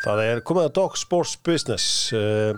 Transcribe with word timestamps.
Það 0.00 0.24
er 0.24 0.42
komið 0.48 0.68
að 0.68 0.74
Dog 0.80 0.98
Sports 1.00 1.36
Business. 1.44 2.12
Eh, 2.16 2.54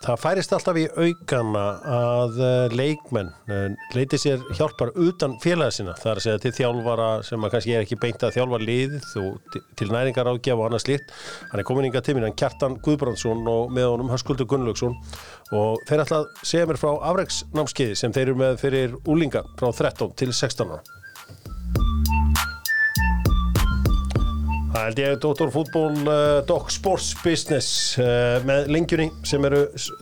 Það 0.00 0.16
færist 0.16 0.52
alltaf 0.56 0.78
í 0.80 0.86
aukana 0.96 1.62
að 1.92 2.38
eh, 2.40 2.72
leikmenn 2.72 3.26
eh, 3.52 3.74
leiti 3.92 4.16
sér 4.16 4.40
hjálpar 4.56 4.94
utan 4.96 5.34
félaga 5.42 5.74
sinna. 5.76 5.92
Það 5.92 6.12
er 6.12 6.20
að 6.20 6.24
segja 6.24 6.40
til 6.40 6.52
þjálfara 6.56 7.08
sem 7.28 7.44
kannski 7.52 7.74
er 7.76 7.84
ekki 7.84 7.98
beint 8.00 8.24
að 8.24 8.32
þjálfa 8.38 8.60
liðið 8.62 9.10
og 9.20 9.58
til 9.76 9.90
næringar 9.92 10.30
ágjafa 10.32 10.56
og 10.56 10.70
annað 10.70 10.84
slíkt. 10.86 11.12
Hann 11.50 11.60
er 11.60 11.68
komin 11.68 11.90
yngar 11.90 12.06
tíminn, 12.06 12.24
hann 12.24 12.38
Kjartan 12.40 12.78
Guðbrandsson 12.80 13.44
og 13.52 13.74
með 13.76 13.90
honum 13.90 14.14
Höskuldur 14.14 14.48
Gunnlaugsson 14.48 14.96
og 15.52 15.84
þeir 15.90 16.06
að 16.06 16.30
segja 16.40 16.70
mér 16.70 16.80
frá 16.80 16.94
afreiksnámskeiði 17.10 18.00
sem 18.00 18.16
þeir 18.16 18.30
eru 18.30 18.38
með 18.40 18.56
fyrir 18.64 18.96
úlinga 19.04 19.44
frá 19.60 19.68
13 19.68 20.16
til 20.16 20.32
16 20.32 20.64
ára. 20.78 20.99
Það 24.80 24.86
held 24.88 25.00
ég 25.02 25.16
Dr. 25.20 25.50
Fútból 25.52 25.96
uh, 26.08 26.38
Doc 26.48 26.70
Sports 26.72 27.10
Business 27.20 27.98
uh, 28.00 28.38
með 28.48 28.70
lengjunni 28.72 29.10
sem 29.28 29.44
eru 29.44 29.58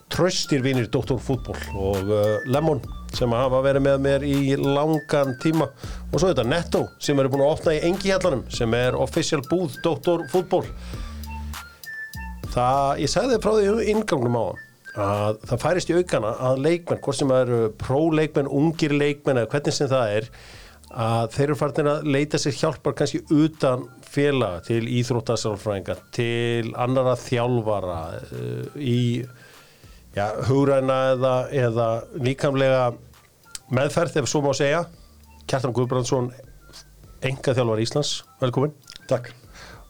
tröstir 0.06 0.62
vinir 0.62 0.86
Dr. 0.94 1.16
Fútból 1.18 1.56
og 1.74 2.12
uh, 2.14 2.36
Lemon 2.46 2.78
sem 3.10 3.34
hafa 3.34 3.58
verið 3.64 3.82
með 3.88 4.04
mér 4.04 4.26
í 4.28 4.54
langan 4.54 5.34
tíma 5.42 5.66
og 5.66 6.14
svo 6.14 6.28
þetta 6.28 6.44
Netto 6.46 6.84
sem 7.02 7.18
eru 7.18 7.32
búin 7.32 7.42
að 7.42 7.56
opna 7.56 7.74
í 7.74 7.80
engi 7.88 8.12
hjallanum 8.12 8.44
sem 8.54 8.76
er 8.78 8.94
official 9.02 9.42
búð 9.48 9.74
Dr. 9.82 10.22
Fútból 10.30 10.62
Það, 12.54 13.02
ég 13.02 13.10
segði 13.10 13.40
frá 13.42 13.56
því 13.56 13.66
um 13.72 13.82
ingangnum 13.96 14.38
á 14.38 14.44
hann 14.46 14.64
að 15.08 15.42
það 15.50 15.64
færist 15.64 15.90
í 15.90 15.98
aukana 15.98 16.32
að 16.52 16.62
leikmenn, 16.68 17.02
hvort 17.02 17.18
sem 17.18 17.34
það 17.34 17.42
eru 17.48 17.60
próleikmenn, 17.82 18.54
ungir 18.62 18.94
leikmenn 18.94 19.42
eða 19.42 19.50
hvernig 19.56 19.74
sem 19.74 19.90
það 19.90 20.16
er 20.20 20.32
að 20.88 21.34
þeir 21.34 21.46
eru 21.48 21.56
farin 21.60 21.90
að 21.92 22.06
leita 22.08 22.40
sér 22.40 22.56
hjálpar 22.56 22.94
kannski 22.96 23.20
utan 23.28 23.84
félaga 24.08 24.62
til 24.66 24.84
íþróttasálfræðinga 24.98 25.96
til 26.14 26.72
annara 26.80 27.14
þjálfara 27.20 27.98
uh, 28.18 28.78
í 28.80 29.24
ja, 30.16 30.30
hugræna 30.48 30.98
eða, 31.14 31.34
eða 31.52 31.88
líkamlega 32.24 32.86
meðferð 33.74 34.22
ef 34.22 34.30
svo 34.30 34.42
má 34.44 34.52
segja. 34.56 34.86
Kjartan 35.48 35.74
Guðbrandsson 35.76 36.30
enga 37.24 37.54
þjálfar 37.56 37.82
Íslands, 37.82 38.14
velkomin. 38.40 38.74
Takk. 39.08 39.32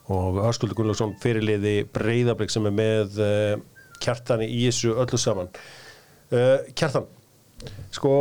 og 0.08 0.38
Hörskuldur 0.40 0.78
Gunnlaugsson 0.78 1.16
fyrirliði 1.20 1.82
Breiðablík 1.92 2.52
sem 2.52 2.64
er 2.70 2.72
með 2.74 3.18
uh, 3.20 3.54
Kjartani 4.00 4.46
í 4.48 4.62
þessu 4.68 4.94
öllu 4.96 5.20
saman. 5.20 5.50
Uh, 6.32 6.64
Kjartan 6.78 7.08
sko 7.92 8.12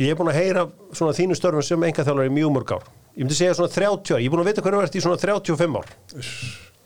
ég 0.00 0.12
er 0.12 0.18
búin 0.18 0.30
að 0.32 0.40
heyra 0.40 0.64
svona 0.94 1.16
þínu 1.16 1.36
störfum 1.38 1.64
sem 1.64 1.84
enga 1.88 2.06
þjálfar 2.06 2.30
í 2.30 2.34
mjög 2.34 2.54
mörg 2.54 2.74
ár 2.78 2.86
ég 3.18 3.26
myndi 3.26 3.36
segja 3.36 3.58
svona 3.58 3.72
30 3.74 4.14
ár, 4.14 4.22
ég 4.22 4.30
er 4.30 4.32
búin 4.32 4.44
að 4.44 4.50
vita 4.52 4.64
hvernig 4.64 4.82
verðist 4.84 4.98
í 4.98 5.04
svona 5.04 5.20
35 5.20 5.78
ár 5.80 5.88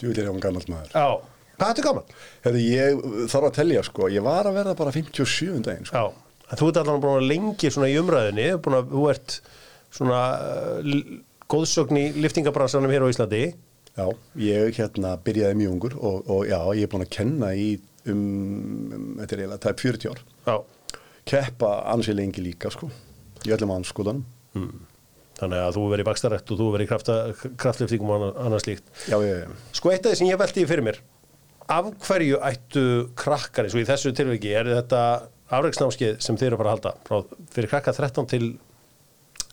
Djúvill 0.02 0.18
er 0.18 0.26
ég 0.26 0.34
á 0.34 0.42
gammalt 0.42 0.70
maður. 0.72 0.94
Já, 0.96 1.08
hvað 1.54 1.66
er 1.66 1.74
þetta 1.76 1.82
gaman? 1.86 2.14
Hefði 2.42 2.62
ég 2.66 3.02
þarf 3.30 3.48
að 3.48 3.58
telja 3.60 3.82
sko, 3.86 4.08
ég 4.10 4.24
var 4.26 4.48
að 4.50 4.56
verða 4.58 4.72
bara 4.80 4.94
57 4.96 5.60
daginn 5.62 5.86
sko. 5.86 6.00
Já, 6.00 6.40
en 6.48 6.58
þú 6.58 6.70
ert 6.70 6.80
allan 6.80 7.04
búin 7.04 7.20
að 7.20 7.28
lengi 7.30 7.70
svona 7.70 7.90
í 7.92 7.98
umræðinni, 8.00 8.48
búin 8.64 8.78
að 8.80 8.90
þú 8.96 9.04
ert 9.12 9.36
svona 9.92 10.22
uh, 10.40 10.98
góðsögn 11.52 12.00
í 12.00 12.04
liftingabransanum 12.24 12.90
hér 12.90 13.06
á 13.06 13.12
Íslandi 13.12 13.44
Já, 13.92 14.06
ég 14.40 14.78
hérna 14.78 15.16
byrjaði 15.20 15.56
mjög 15.60 15.72
ungur 15.76 15.96
og, 16.00 16.28
og 16.32 16.46
já, 16.48 16.58
ég 16.78 16.86
er 16.86 16.92
búin 16.94 17.04
að 17.04 17.12
kenna 17.12 17.50
í 17.52 17.66
um, 18.08 18.22
um 18.88 19.02
þetta 19.20 19.36
er 19.36 19.42
eiginlega 19.44 19.64
tæp 19.66 19.82
40 19.84 20.14
ár. 20.14 20.22
Já, 20.48 20.56
Keppa 21.28 21.74
ansið 21.92 22.18
lengi 22.18 22.42
líka 22.42 22.72
sko, 22.72 22.88
í 23.46 23.52
öllum 23.54 23.76
anskoðanum. 23.76 24.24
Þannig 25.42 25.62
að 25.62 25.76
þú 25.76 25.88
verið 25.92 26.08
bakstarætt 26.08 26.52
og 26.54 26.60
þú 26.60 26.68
verið 26.76 26.92
kraftliftingum 27.60 28.14
og 28.14 28.28
annað, 28.30 28.62
slíkt. 28.64 28.92
Já, 29.10 29.18
ég, 29.26 29.50
Sko 29.74 29.92
eitt 29.92 30.06
af 30.06 30.14
því 30.14 30.20
sem 30.22 30.30
ég 30.30 30.40
velti 30.40 30.66
fyrir 30.70 30.86
mér 30.86 31.02
af 31.70 31.92
hverju 32.06 32.40
ættu 32.44 32.84
krakkar 33.18 33.66
eins 33.66 33.76
og 33.76 33.82
í 33.82 33.88
þessu 33.88 34.12
tilviki 34.16 34.52
er 34.56 34.68
þetta 34.70 35.02
afreiksnámskeið 35.52 36.18
sem 36.24 36.38
þeir 36.40 36.52
eru 36.52 36.56
að 36.56 36.62
fara 36.62 36.72
að 36.72 36.76
halda 36.76 36.92
frá, 37.06 37.38
fyrir 37.54 37.70
krakka 37.70 37.94
13 37.96 38.28
til 38.32 38.50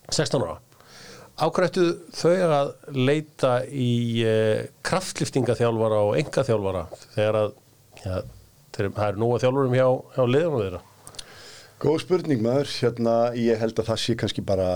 16 0.10 0.46
ára? 0.46 0.58
Á 1.40 1.46
hverju 1.48 1.70
ættu 1.70 1.86
þau 2.18 2.34
að 2.58 2.74
leita 2.98 3.54
í 3.70 3.92
eh, 4.28 4.68
kraftliftingaþjálfara 4.88 6.02
og 6.08 6.18
engaþjálfara 6.20 6.86
þegar 7.16 7.40
að 7.44 7.52
ja, 8.04 8.22
þeir, 8.76 8.92
það 8.98 9.06
er 9.08 9.22
nóga 9.24 9.42
þjálfurum 9.44 9.78
hjá, 9.78 9.88
hjá 10.16 10.24
liðanum 10.26 10.64
þeirra 10.66 10.84
Góð 11.80 12.00
spurning 12.04 12.42
maður, 12.44 12.72
hérna 12.82 13.16
ég 13.40 13.60
held 13.62 13.78
að 13.80 13.92
það 13.94 14.00
sé 14.04 14.16
kannski 14.20 14.44
bara 14.44 14.70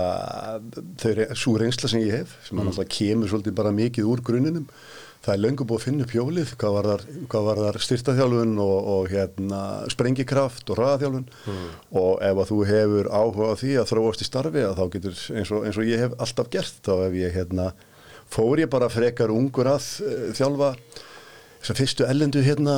þau 1.02 1.10
svo 1.36 1.56
reynsla 1.60 1.90
sem 1.92 2.00
ég 2.00 2.22
hef 2.22 2.36
sem 2.46 2.56
mm. 2.56 2.70
alltaf 2.70 2.88
kemur 2.96 3.28
svolítið 3.28 3.56
bara 3.58 3.72
mikið 3.76 4.08
úr 4.08 4.22
gruninum 4.24 4.68
það 5.24 5.34
er 5.34 5.42
löngu 5.42 5.66
búið 5.68 5.80
að 5.80 5.84
finna 5.84 6.04
upp 6.04 6.14
hjólið 6.14 6.52
hvað 6.60 6.76
var 6.76 6.88
þar, 6.88 7.04
þar 7.60 7.78
styrtaþjálfun 7.86 8.54
og, 8.64 8.74
og 8.94 9.12
hérna 9.12 9.60
sprengikraft 9.92 10.72
og 10.72 10.80
ræðaþjálfun 10.80 11.26
mm. 11.28 11.66
og 12.00 12.10
ef 12.28 12.40
að 12.42 12.50
þú 12.52 12.60
hefur 12.70 13.10
áhuga 13.12 13.48
á 13.52 13.54
því 13.60 13.72
að 13.80 13.90
þróast 13.92 14.24
í 14.24 14.28
starfi 14.28 14.64
að 14.64 14.76
þá 14.80 14.84
getur 14.96 15.22
eins 15.36 15.52
og, 15.52 15.66
eins 15.68 15.80
og 15.80 15.90
ég 15.90 16.04
hef 16.04 16.16
alltaf 16.24 16.52
gert 16.52 16.80
þá 16.88 16.94
ef 17.08 17.18
ég 17.20 17.36
hérna 17.36 17.70
fór 18.32 18.64
ég 18.64 18.72
bara 18.72 18.92
frekar 18.92 19.32
ungur 19.32 19.74
að 19.74 19.90
uh, 20.04 20.30
þjálfa 20.36 20.72
þessar 21.64 21.78
fyrstu 21.80 22.04
ellendu 22.04 22.42
hérna 22.44 22.74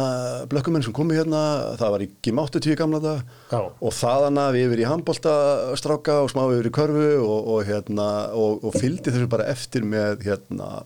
blökkumenn 0.51 0.85
sem 0.87 0.95
komu 0.95 1.17
hérna, 1.17 1.43
það 1.81 1.95
var 1.95 2.05
í 2.05 2.11
Gim 2.23 2.39
80 2.39 2.77
gamla 2.79 3.01
Já. 3.03 3.17
það 3.51 3.65
og 3.83 3.97
þaðan 3.99 4.43
að 4.45 4.51
við 4.55 4.67
yfir 4.69 4.83
í 4.83 4.91
handbóltastráka 4.93 6.19
og 6.23 6.31
smá 6.31 6.45
yfir 6.47 6.69
í 6.71 6.75
körfu 6.77 7.09
og, 7.19 7.49
og 7.57 7.65
hérna 7.67 8.11
og, 8.39 8.63
og 8.63 8.77
fylgdi 8.79 9.11
þessu 9.11 9.31
bara 9.33 9.49
eftir 9.51 9.87
með 9.87 10.23
hérna 10.29 10.85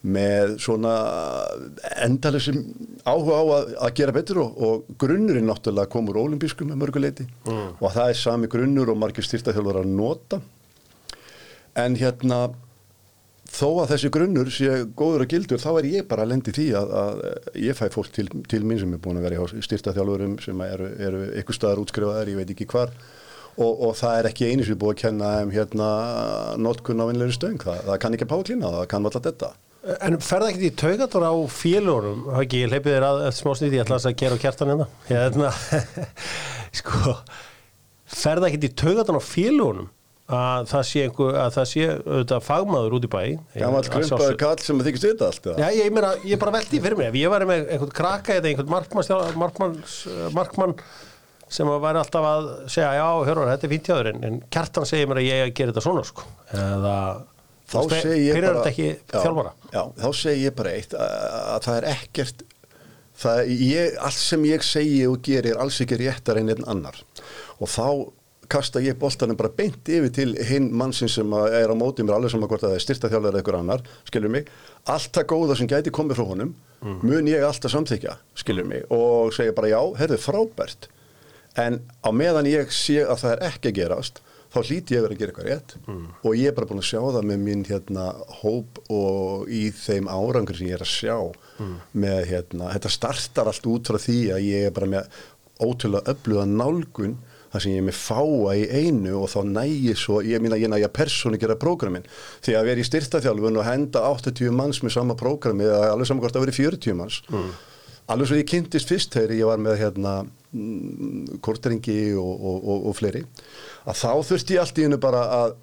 með 0.00 0.54
svona 0.64 0.94
endalusum 2.06 2.62
áhuga 3.04 3.36
á 3.36 3.44
að, 3.58 3.74
að 3.84 3.92
gera 3.98 4.14
betur 4.16 4.40
og, 4.46 4.62
og 4.64 4.94
grunnurinn 5.02 5.50
náttúrulega 5.50 5.90
kom 5.92 6.08
úr 6.08 6.22
olimpískum 6.22 6.70
með 6.70 6.80
mörguleiti 6.86 7.26
mm. 7.26 7.76
og 7.82 7.92
það 7.92 8.06
er 8.06 8.22
sami 8.22 8.48
grunnur 8.52 8.94
og 8.94 9.02
margir 9.02 9.26
styrtaþjálfur 9.26 9.82
að 9.82 9.92
nota 9.98 10.40
en 11.76 11.98
hérna 12.00 12.46
þó 13.50 13.68
að 13.82 13.94
þessi 13.94 14.10
grunnur 14.14 14.50
sé 14.54 14.74
góður 14.96 15.24
og 15.24 15.32
gildur 15.32 15.62
þá 15.62 15.70
er 15.72 15.88
ég 15.90 16.10
bara 16.10 16.26
að 16.26 16.32
lendi 16.34 16.54
því 16.54 16.66
að, 16.78 16.92
að 17.00 17.22
ég 17.64 17.78
fæ 17.78 17.86
fólk 17.94 18.12
til, 18.14 18.28
til 18.50 18.60
mín 18.62 18.78
sem 18.80 18.92
er 18.94 19.02
búin 19.02 19.18
að 19.20 19.26
vera 19.26 19.48
í 19.58 19.64
styrtaþjálfurum 19.66 20.36
sem 20.44 20.62
eru, 20.66 20.92
eru 21.08 21.24
ykkur 21.42 21.58
staðar 21.58 21.82
útskrifaðar, 21.82 22.30
ég 22.30 22.38
veit 22.40 22.54
ekki 22.54 22.68
hvar. 22.70 22.94
Og, 23.60 23.72
og 23.88 23.96
það 23.98 24.18
er 24.18 24.28
ekki 24.30 24.46
einu 24.46 24.64
sem 24.64 24.76
er 24.76 24.80
búið 24.80 24.94
að 24.94 25.00
kenna 25.02 25.32
um 25.42 25.50
hérna 25.52 25.88
notkunn 26.62 27.02
á 27.02 27.10
vinlega 27.10 27.34
stöng, 27.34 27.58
það, 27.60 27.82
það 27.88 28.00
kann 28.04 28.16
ekki 28.16 28.28
að 28.28 28.32
páklina, 28.36 28.72
það 28.76 28.88
kann 28.92 29.10
alltaf 29.10 29.26
þetta 29.26 29.50
En 29.80 30.18
ferða 30.20 30.50
ekkert 30.50 30.66
í 30.66 30.76
taugator 30.76 31.24
á 31.24 31.32
félugunum, 31.48 32.26
ekki, 32.36 32.58
ég 32.66 32.68
leipið 32.68 32.98
þér 32.98 33.06
að 33.06 33.20
eftir 33.30 33.40
smá 33.40 33.54
snýtti, 33.56 33.78
ég 33.78 33.86
ætla 33.86 33.96
að 33.96 34.18
gera 34.20 34.36
kjartan 34.42 34.72
hérna, 34.74 34.86
hérna, 35.08 35.52
sko, 36.80 37.14
ferða 38.12 38.50
ekkert 38.50 38.66
í 38.68 38.70
taugator 38.82 39.16
á 39.16 39.22
félugunum 39.24 39.88
að 40.30 40.68
það 40.70 40.82
sé 40.90 41.04
einhver, 41.06 41.36
að 41.42 41.52
það 41.56 41.68
sé 41.70 41.86
auðvitað 41.90 42.44
fagmaður 42.46 42.96
út 42.98 43.06
í 43.06 43.10
bæ. 43.10 43.22
Gammal 43.56 43.82
krumpaður 43.86 44.36
kall 44.40 44.64
sem 44.64 44.82
þykist 44.86 45.06
þetta 45.08 45.30
allt, 45.30 45.48
Já, 45.58 45.66
ég 45.76 45.94
meina, 45.94 46.12
ég 46.26 46.42
bara 46.42 46.54
veldi 46.58 46.82
fyrir 46.82 46.98
mig, 47.00 47.10
ef 47.10 47.18
ég 47.20 47.32
væri 47.34 47.48
með 47.50 47.64
einhvern 47.74 47.96
krakka 48.00 48.36
eða 48.38 48.52
einhvern 48.52 48.70
markmann, 48.74 49.24
markmann, 49.40 49.78
markmann 50.36 50.76
sem 51.50 51.66
að 51.66 51.82
væri 51.82 52.02
alltaf 52.04 52.28
að 52.28 52.48
segja, 52.70 52.92
já, 53.00 53.08
hörur, 53.26 53.50
þetta 53.50 53.66
er 53.66 53.74
fínt 53.74 53.90
jáður, 53.90 54.12
en 54.28 54.38
kjartan 54.54 54.86
segir 54.86 55.10
mér 55.10 55.22
að 55.22 55.26
ég 55.26 55.56
gera 55.58 55.72
þetta 55.72 55.82
svona, 55.88 56.04
sko, 56.06 56.28
eða 56.54 56.94
þá 57.70 57.80
segi 57.90 58.22
ég 58.28 58.38
bara 58.44 58.62
þjálfara? 58.76 59.52
já, 59.74 59.82
þá 59.98 60.08
segi 60.20 60.46
ég 60.46 60.54
bara 60.58 60.76
eitt 60.78 60.94
að, 60.94 61.18
að 61.56 61.66
það 61.66 61.80
er 61.80 61.88
ekkert 61.90 62.46
það, 63.20 63.42
ég, 63.66 63.98
allt 64.06 64.22
sem 64.22 64.46
ég 64.48 64.64
segi 64.66 65.02
og 65.10 65.20
geri 65.26 65.52
er 65.52 65.60
alls 65.62 65.80
ekki 65.82 65.98
réttar 66.00 66.40
en 66.40 66.52
einn 66.54 66.66
annar. 66.70 66.98
Og 67.60 67.70
þá 67.70 67.86
kasta 68.50 68.80
ég 68.82 68.96
boltanum 69.00 69.36
bara 69.38 69.52
beint 69.56 69.88
yfir 69.88 70.10
til 70.14 70.32
hinn 70.48 70.70
mannsinn 70.76 71.08
sem 71.12 71.32
er 71.38 71.70
á 71.70 71.74
mótið 71.78 72.06
mér 72.08 72.16
alveg 72.18 72.32
saman 72.34 72.50
hvort 72.50 72.64
að 72.66 72.72
það 72.74 72.78
er 72.80 72.84
styrtaþjálfur 72.86 73.30
eða 73.34 73.42
ykkur 73.44 73.58
annar, 73.60 73.84
skilur 74.10 74.32
mig 74.34 74.48
allt 74.90 75.12
það 75.16 75.28
góða 75.34 75.56
sem 75.60 75.70
gæti 75.70 75.92
komið 75.94 76.18
frá 76.20 76.26
honum 76.32 76.54
mun 77.04 77.26
ég 77.28 77.44
alltaf 77.44 77.70
samþykja, 77.74 78.14
skilur 78.40 78.64
mig 78.66 78.86
og 78.90 79.34
segja 79.36 79.52
bara 79.56 79.68
já, 79.74 79.80
herðu 80.00 80.18
frábært 80.22 80.88
en 81.60 81.80
á 82.02 82.08
meðan 82.14 82.46
ég 82.48 82.70
sé 82.72 83.00
að 83.04 83.22
það 83.24 83.32
er 83.36 83.46
ekki 83.50 83.70
að 83.72 83.78
gerast 83.80 84.20
þá 84.50 84.58
hlíti 84.66 84.94
ég 84.96 85.02
vera 85.04 85.14
að 85.14 85.20
gera 85.20 85.30
eitthvað 85.30 85.48
rétt 85.50 85.74
Mm. 85.86 86.06
og 86.26 86.32
ég 86.34 86.48
er 86.50 86.54
bara 86.56 86.66
búin 86.66 86.80
að 86.82 86.88
sjá 86.90 87.00
það 87.14 87.26
með 87.30 87.38
minn 87.44 87.64
hérna 87.68 88.06
hóp 88.40 88.80
og 88.90 89.46
í 89.52 89.68
þeim 89.70 90.08
árangur 90.10 90.56
sem 90.58 90.66
ég 90.66 90.74
er 90.78 90.82
að 90.82 90.90
sjá 90.90 91.18
Mm. 91.60 91.76
með 91.94 92.20
hérna, 92.32 92.72
þetta 92.74 92.90
startar 92.96 93.46
allt 93.52 93.66
út 93.70 93.86
frá 93.92 93.98
því 94.00 94.18
að 94.34 94.40
ég 94.48 94.66
er 94.66 94.74
bara 94.74 94.86
með 94.86 95.20
ótrúlega 95.60 96.14
öfluga 96.14 96.46
nálgun 96.48 97.18
þar 97.50 97.64
sem 97.64 97.72
ég 97.74 97.82
er 97.82 97.86
með 97.86 97.98
fáa 97.98 98.56
í 98.58 98.66
einu 98.70 99.14
og 99.20 99.30
þá 99.32 99.40
nægi 99.48 99.94
svo, 99.98 100.20
ég 100.26 100.42
minna 100.42 100.58
ég 100.60 100.70
nægi 100.70 100.86
að 100.86 100.94
persónu 101.00 101.40
gera 101.40 101.58
prógramin, 101.60 102.06
því 102.44 102.56
að 102.58 102.68
vera 102.70 102.82
í 102.82 102.86
styrtaþjálfun 102.88 103.58
og 103.60 103.66
henda 103.66 104.04
80 104.10 104.54
manns 104.54 104.82
með 104.84 104.96
sama 104.98 105.16
prógrami 105.18 105.66
eða 105.66 105.94
alveg 105.94 106.10
saman 106.10 106.24
hvort 106.24 106.38
að 106.38 106.46
vera 106.46 106.58
40 106.60 106.98
manns. 107.00 107.22
Alveg 108.10 108.30
svo 108.30 108.38
ég 108.38 108.50
kynntist 108.50 108.90
fyrst 108.90 109.14
þegar 109.14 109.36
ég 109.36 109.46
var 109.50 109.60
með 109.62 109.76
hérna 109.84 110.14
mm, 110.26 111.40
korteringi 111.44 111.98
og, 112.18 112.30
og, 112.30 112.56
og, 112.64 112.86
og 112.90 112.96
fleiri 112.98 113.22
að 113.86 114.00
þá 114.00 114.10
þurfti 114.30 114.56
ég 114.56 114.64
allt 114.64 114.80
í 114.80 114.86
hennu 114.86 114.98
bara 115.02 115.20
að 115.36 115.58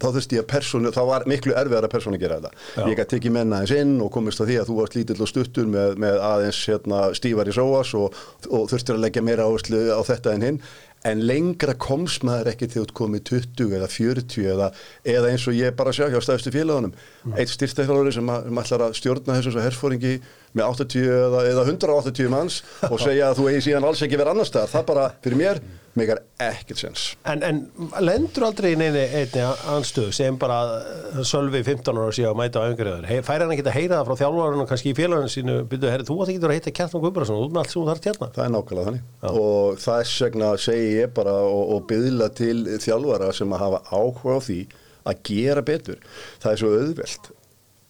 þá 0.00 0.08
þurfti 0.08 0.38
ég 0.38 0.44
að 0.44 0.50
persónu, 0.54 0.94
þá 0.94 1.02
var 1.10 1.26
miklu 1.30 1.56
erfiðar 1.58 1.88
að 1.88 1.94
persónu 1.94 2.20
gera 2.22 2.40
þetta. 2.40 2.64
Já. 2.76 2.86
Ég 2.90 2.98
gæti 3.00 3.16
tekið 3.16 3.36
menna 3.36 3.60
aðeins 3.60 3.76
inn 3.82 3.94
og 4.04 4.10
komist 4.14 4.42
að 4.42 4.50
því 4.50 4.58
að 4.62 4.70
þú 4.70 4.78
varst 4.80 4.98
lítill 4.98 5.20
og 5.20 5.30
stuttur 5.30 5.70
með, 5.70 6.00
með 6.04 6.24
aðeins 6.30 6.64
hérna, 6.70 7.04
stífar 7.18 7.50
í 7.50 7.54
sóas 7.54 7.94
og, 7.98 8.24
og 8.50 8.66
þurftir 8.72 8.98
að 8.98 9.06
leggja 9.06 9.24
meira 9.26 9.46
áherslu 9.46 9.86
á 9.94 10.00
þetta 10.06 10.34
en 10.34 10.48
hinn 10.48 10.60
en 11.04 11.20
lengra 11.28 11.74
komst 11.80 12.24
maður 12.24 12.54
ekki 12.54 12.68
til 12.72 12.82
að 12.84 12.94
komið 12.96 13.24
20 13.28 13.74
eða 13.76 13.88
40 13.92 14.46
eða, 14.54 14.70
eða 15.14 15.32
eins 15.34 15.44
og 15.50 15.58
ég 15.58 15.76
bara 15.76 15.92
sjá 15.92 16.06
hjá 16.08 16.16
stæðstu 16.24 16.52
félagunum 16.54 16.94
mm. 16.94 17.36
eitt 17.36 17.52
styrstæðþjálfari 17.52 18.14
sem, 18.16 18.32
ætlar 18.62 18.86
að 18.86 18.96
stjórna 19.00 19.36
þessu 19.36 19.60
herfóringi 19.60 20.14
með 20.56 20.64
80 20.86 21.08
eða, 21.18 21.44
eða 21.50 21.66
180 21.68 22.32
manns 22.32 22.62
og 22.92 22.96
segja 23.02 23.30
að 23.30 23.40
þú 23.40 23.50
eigi 23.50 23.66
síðan 23.68 23.88
alls 23.90 24.04
ekki 24.06 24.20
verið 24.20 24.34
annar 24.34 24.48
staðar 24.48 24.72
það 24.78 24.86
bara 24.92 25.08
fyrir 25.26 25.42
mér 25.42 25.64
megar 25.98 26.20
ekkert 26.42 26.80
sens. 26.80 27.04
En, 27.30 27.42
en 27.46 27.60
lendur 28.02 28.48
aldrei 28.48 28.72
neini 28.78 29.04
einni 29.20 29.44
anstöðu 29.70 30.14
sem 30.14 30.38
bara 30.40 30.58
uh, 30.80 31.20
Sölvi 31.26 31.62
15 31.66 32.00
ára 32.00 32.14
síðan 32.14 32.34
að 32.34 32.40
mæta 32.40 32.62
á 32.62 32.68
öngriður 32.68 33.08
færi 33.26 33.44
hann 33.44 33.54
ekki 33.54 33.66
að 33.66 33.76
heyra 33.78 34.00
það 34.00 34.08
frá 34.08 34.20
þjálfarinn 34.22 34.64
og 34.64 34.70
kannski 34.70 34.92
í 34.92 34.96
félaginu 34.98 35.32
sínu? 35.34 35.56
Byrju, 35.70 35.90
herri, 35.92 36.08
þú 36.08 36.18
átt 36.22 36.32
ekki 36.32 36.48
að 36.48 36.54
heita 36.56 36.74
Kjartan 36.78 37.04
Guðbjörnsson 37.04 37.42
út 37.44 37.54
með 37.54 37.62
allt 37.62 37.72
sem 37.72 37.80
þú 37.80 37.86
þarf 37.90 38.04
tjarna 38.04 38.30
Það 38.34 38.44
er 38.44 38.54
nákvæmlega 38.54 38.88
þannig. 38.90 39.04
Og 39.30 39.80
þess 39.84 40.24
vegna 40.26 40.50
segi 40.66 40.90
ég 40.98 41.14
bara 41.16 41.36
og, 41.46 41.64
og 41.76 41.86
byðla 41.90 42.30
til 42.38 42.56
þjálfara 42.82 43.30
sem 43.36 43.54
að 43.54 43.64
hafa 43.64 43.82
áhuga 43.94 44.38
á 44.38 44.40
því 44.48 44.60
að 45.04 45.24
gera 45.28 45.64
betur. 45.64 46.00
Það 46.42 46.52
er 46.52 46.62
svo 46.62 46.72
auðvelt. 46.78 47.30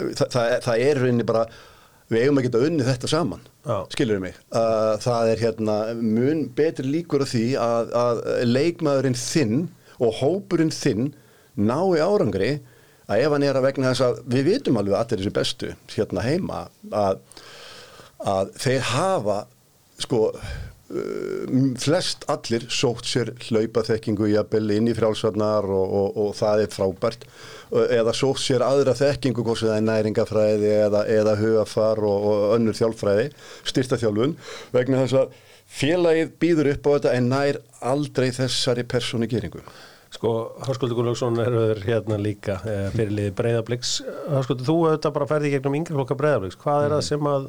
Þa, 0.05 0.27
það, 0.27 0.55
það 0.67 0.85
er 0.89 1.01
rauninni 1.01 1.27
bara, 1.29 1.45
við 2.15 2.25
eigum 2.25 2.41
að 2.41 2.47
geta 2.49 2.63
unnið 2.69 2.91
þetta 2.91 3.11
saman, 3.11 3.47
Já. 3.67 3.77
skilur 3.95 4.23
mig. 4.23 4.39
Uh, 4.55 4.95
það 5.05 5.33
er 5.33 5.43
hérna 5.45 5.79
mun 6.01 6.45
betri 6.57 6.87
líkur 6.89 7.25
á 7.25 7.27
því 7.29 7.47
að, 7.61 7.97
að 8.05 8.23
leikmaðurinn 8.49 9.19
þinn 9.19 9.67
og 10.03 10.21
hópurinn 10.21 10.75
þinn 10.75 11.13
nái 11.55 12.01
árangri 12.03 12.55
að 13.05 13.25
ef 13.27 13.35
hann 13.35 13.45
er 13.47 13.59
að 13.59 13.67
vegna 13.69 13.91
þess 13.93 14.07
að 14.07 14.21
við 14.33 14.47
vitum 14.49 14.79
alveg 14.81 14.97
að 14.97 15.03
allir 15.05 15.21
þessi 15.23 15.35
bestu 15.37 15.73
hérna 15.95 16.25
heima 16.25 16.63
að 16.91 17.21
að 18.25 18.55
þeir 18.57 18.87
hafa 18.89 19.39
sko 20.01 20.21
uh, 20.33 21.57
flest 21.81 22.25
allir 22.33 22.65
sótt 22.73 23.09
sér 23.09 23.35
hlaupaþekkingu 23.49 24.31
jafnvel 24.33 24.73
inn 24.79 24.89
í 24.91 24.97
frjálsvarnar 24.97 25.69
og, 25.69 25.85
og, 26.01 26.19
og 26.25 26.33
það 26.39 26.65
er 26.65 26.73
frábært 26.73 27.29
eða 27.73 28.15
sótt 28.17 28.43
sér 28.43 28.65
aðra 28.67 28.95
þekkingu 28.99 29.45
hvort 29.47 29.61
sem 29.61 29.71
það 29.71 29.79
er 29.81 29.89
næringafræði 29.89 30.75
eða, 30.89 31.05
eða 31.21 31.35
hugafar 31.41 32.03
og, 32.05 32.29
og 32.31 32.45
önnur 32.59 32.79
þjálfræði 32.79 33.31
styrta 33.71 34.01
þjálfun 34.03 34.37
vegna 34.75 35.03
þess 35.05 35.19
að 35.23 35.41
félagið 35.75 36.37
býður 36.43 36.73
upp 36.75 36.87
á 36.87 36.91
þetta 36.95 37.15
en 37.19 37.33
nær 37.33 37.61
aldrei 37.95 38.31
þessari 38.37 38.87
persónu 38.89 39.31
geringu 39.31 39.65
Sko, 40.15 40.31
Háskuldur 40.63 40.95
Gunnlaugsson 40.95 41.41
er 41.43 41.81
hérna 41.83 42.15
líka 42.23 42.61
eh, 42.71 42.85
fyrirliði 42.95 43.33
Breiðabliks. 43.35 43.97
Háskuldur, 44.31 44.69
þú 44.69 44.77
auðvitað 44.85 45.15
bara 45.17 45.27
ferði 45.27 45.51
gegnum 45.57 45.75
yngri 45.81 45.97
flokka 45.97 46.15
Breiðabliks. 46.21 46.59
Hvað 46.61 46.85
er 46.85 46.95
það 46.95 47.03
sem 47.09 47.27
að 47.27 47.49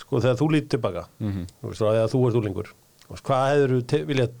sko, 0.00 0.20
þegar 0.20 0.38
þú 0.40 0.48
lítið 0.54 0.70
tilbaka 0.76 1.06
þú 1.20 1.72
veist, 1.72 1.82
þegar 1.82 2.12
þú 2.12 2.22
ert 2.28 2.38
úlingur 2.40 2.70
þú 3.04 3.14
veist, 3.14 3.26
hvað 3.26 3.50
hefur 3.50 3.74
þú 3.74 4.00
viljað 4.10 4.38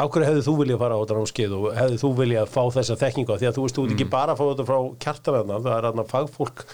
á 0.00 0.04
hverju 0.08 0.28
hefðu 0.28 0.44
þú 0.46 0.54
viljað 0.60 0.80
fara 0.82 0.96
á 0.96 1.00
þetta 1.02 1.18
námskeið 1.18 1.56
og 1.56 1.66
hefðu 1.76 2.00
þú 2.00 2.10
viljað 2.20 2.54
fá 2.54 2.62
þessa 2.76 2.96
þekkingu 3.00 3.34
af? 3.34 3.40
því 3.40 3.48
að 3.50 3.58
þú 3.58 3.66
veist, 3.66 3.76
þú 3.76 3.84
ert 3.84 3.94
ekki 3.96 4.08
bara 4.14 4.34
að 4.34 4.40
fá 4.40 4.44
þetta 4.48 4.66
frá 4.70 4.78
kjartanarna, 5.04 5.60
það 5.66 5.76
er 5.76 5.86
hérna 5.88 6.06
fagfólk 6.10 6.64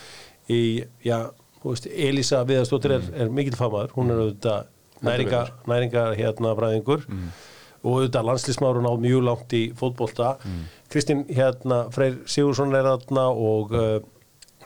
í, 0.47 0.61
já, 1.07 1.19
þú 1.63 1.75
veist, 1.75 1.91
Elisa 2.09 2.43
Viðarstóttir 2.47 2.97
er, 2.97 3.11
er 3.25 3.35
mikill 3.35 3.59
famaður 3.59 3.95
hún 3.97 4.15
er 4.15 4.23
auðvitað 4.23 4.73
næringa, 5.07 5.43
næringa 5.69 6.07
hérna 6.17 6.55
fræðingur 6.57 7.07
og 7.87 7.91
auðvitað 7.93 8.29
landslísmárun 8.31 8.89
á 8.89 8.95
mjög 8.99 9.25
langt 9.27 9.53
í 9.55 9.63
fótbolta. 9.77 10.37
Kristín 10.91 11.27
hérna 11.29 11.85
Freyr 11.95 12.17
Sigursson 12.27 12.75
er 12.75 12.87
þarna 12.89 13.27
og 13.31 13.75
uh, 13.77 13.99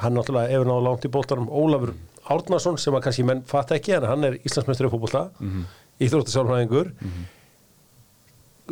hann 0.01 0.17
náttúrulega 0.17 0.53
hefur 0.55 0.71
náðu 0.71 0.87
langt 0.87 1.05
í 1.05 1.13
boltarum 1.13 1.51
Ólafur 1.51 1.93
Árnason 2.31 2.79
sem 2.79 2.95
að 2.95 3.05
kannski 3.09 3.27
menn 3.27 3.43
fatta 3.49 3.77
ekki 3.77 3.97
en 3.97 4.07
hann 4.09 4.29
er 4.29 4.39
Íslandsmeistri 4.47 4.89
í 4.89 4.93
fótbolta 4.93 5.27
mm 5.41 5.51
-hmm. 5.51 5.69
íþróttasálfræðingur 6.07 6.93
þú 7.01 7.40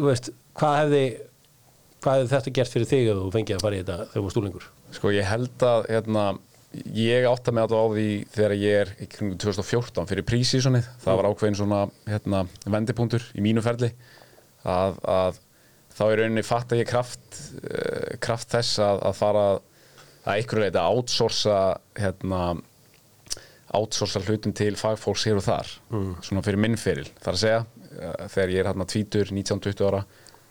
veist, 0.06 0.30
hvað 0.58 0.76
hefði 0.82 1.02
hvað 2.02 2.20
hefði 2.20 2.32
þetta 2.34 2.52
gert 2.58 2.74
fyrir 2.74 2.90
þig 2.92 3.08
að 3.12 3.22
þú 3.22 3.32
fengið 3.34 3.56
að 3.56 3.64
fara 3.64 3.78
í 3.78 3.80
þetta 3.82 3.96
þegar 4.02 4.14
þú 4.18 4.26
var 4.26 4.34
stúlingur 4.36 4.68
Sko 4.98 5.10
ég 5.12 5.26
held 5.28 5.64
að 5.68 5.88
hérna, 5.92 6.22
ég 6.96 7.26
átta 7.28 7.52
mig 7.52 7.64
alltaf 7.64 7.82
á 7.84 7.86
því 7.92 8.06
þegar 8.36 8.54
ég 8.56 8.78
er 8.84 8.92
í 8.96 9.08
kringum 9.12 9.40
2014 9.42 10.08
fyrir 10.12 10.26
prísísonið, 10.28 10.88
það 11.02 11.20
var 11.20 11.28
ákveðin 11.28 11.58
svona 11.58 11.82
hérna, 12.08 12.44
vendipunktur 12.64 13.26
í 13.34 13.44
mínu 13.44 13.64
ferli 13.64 13.90
að, 14.64 14.96
að 15.02 15.42
þá 15.98 16.04
er 16.06 16.22
rauninni 16.22 16.46
fatt 16.46 16.72
að 16.72 16.82
ég 16.84 16.90
kraft 16.90 17.42
uh, 17.60 18.16
kraft 18.22 18.54
þess 18.54 18.80
að, 18.84 19.04
að 19.10 19.18
fara 19.18 19.44
að 19.52 19.62
einhverju 20.38 20.64
leita 20.64 20.84
að 20.84 20.98
outsourca 20.98 21.58
hérna 21.98 22.42
outsourca 23.76 24.22
hlutum 24.24 24.54
til 24.56 24.74
fagfólks 24.80 25.26
hér 25.28 25.40
og 25.40 25.44
þar. 25.44 25.70
Svona 26.24 26.44
fyrir 26.44 26.60
minn 26.60 26.78
feril, 26.80 27.08
þar 27.20 27.34
að 27.34 27.42
segja 27.42 27.58
þegar 27.98 28.54
ég 28.54 28.62
er 28.62 28.70
hérna 28.70 28.86
tvítur, 28.88 29.32
19-20 29.34 29.84
ára 29.88 30.04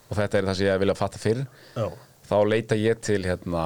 og 0.08 0.16
þetta 0.16 0.38
er 0.38 0.48
það 0.48 0.58
sem 0.58 0.68
ég 0.68 0.82
vilja 0.82 0.96
fatta 0.98 1.20
fyrir 1.20 1.46
Já. 1.76 1.86
þá 2.28 2.36
leita 2.48 2.78
ég 2.78 3.00
til 3.04 3.20
hérna, 3.26 3.64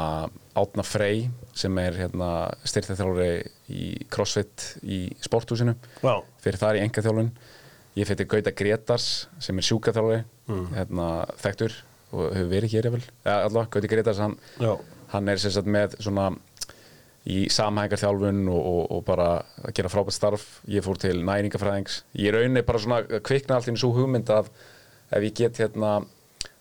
Átna 0.58 0.84
Frey 0.84 1.26
sem 1.56 1.78
er 1.80 1.96
hérna, 1.96 2.28
styrtaþjálfari 2.68 3.30
í 3.72 3.86
CrossFit 4.12 4.66
í 4.84 5.04
sporthúsinu. 5.24 5.76
Já. 6.02 6.14
fyrir 6.44 6.60
þar 6.60 6.80
í 6.80 6.84
engaþjálfun 6.86 7.32
ég 7.98 8.08
fyrir 8.08 8.28
Gauta 8.28 8.52
Gretars 8.56 9.08
sem 9.42 9.58
er 9.58 9.68
sjúkaþjálfari 9.68 10.22
hérna, 10.76 11.08
þekktur 11.40 11.76
og 12.12 12.32
hefur 12.36 12.50
verið 12.50 12.74
hér 12.76 12.88
eða 12.90 13.02
ja, 13.02 13.36
allavega, 13.46 13.70
Gauti 13.76 13.88
Gretars 13.92 14.20
hann, 14.20 14.36
hann 15.12 15.28
er 15.32 15.40
sem 15.40 15.52
sagt 15.54 15.68
með 15.70 15.96
svona 16.00 16.30
í 17.30 17.44
samhængarþjálfun 17.54 18.40
og, 18.50 18.62
og, 18.66 18.80
og 18.96 19.04
bara 19.06 19.26
að 19.62 19.74
gera 19.76 19.90
frábært 19.92 20.16
starf 20.16 20.46
ég 20.66 20.82
fór 20.82 20.98
til 20.98 21.20
næringafræðings 21.26 22.00
ég 22.18 22.32
rauninni 22.34 22.64
bara 22.66 22.80
svona 22.82 23.20
kvikna 23.22 23.56
allt 23.60 23.68
í 23.70 23.76
svo 23.78 23.92
hugmynd 23.94 24.30
af 24.34 24.48
ef 25.12 25.22
ég 25.28 25.36
get 25.38 25.60
hérna 25.62 25.92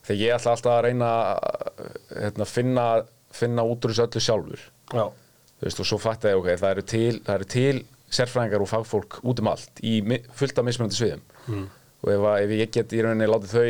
þegar 0.05 0.19
ég 0.21 0.35
ætla 0.35 0.53
alltaf 0.53 0.75
að 0.75 0.83
reyna 0.85 1.09
að 1.09 1.89
hérna, 2.21 2.45
finna, 2.49 2.85
finna 3.33 3.65
út 3.65 3.85
úr 3.87 3.95
þessu 3.95 4.05
öllu 4.05 4.21
sjálfur 4.27 4.67
Já. 4.93 5.05
þú 5.09 5.65
veist 5.65 5.81
og 5.81 5.89
svo 5.89 5.97
fatt 6.01 6.29
ég 6.29 6.37
ok, 6.37 6.51
það 6.61 6.71
eru 6.75 6.85
til, 6.93 7.19
það 7.25 7.35
eru 7.39 7.49
til 7.55 7.81
sérfræðingar 8.11 8.65
og 8.65 8.69
fagfólk 8.69 9.19
út 9.23 9.39
um 9.41 9.49
allt 9.53 9.81
í 9.87 10.01
mi- 10.05 10.21
fullt 10.35 10.57
af 10.61 10.67
mismunandi 10.67 10.97
sviðum 10.99 11.27
Mm. 11.49 11.63
og 12.05 12.09
ef, 12.13 12.19
að- 12.21 12.41
ef 12.45 12.51
ég 12.53 12.69
get 12.75 12.91
í 12.93 12.99
rauninni 13.01 13.25
látið 13.25 13.53
þau 13.55 13.69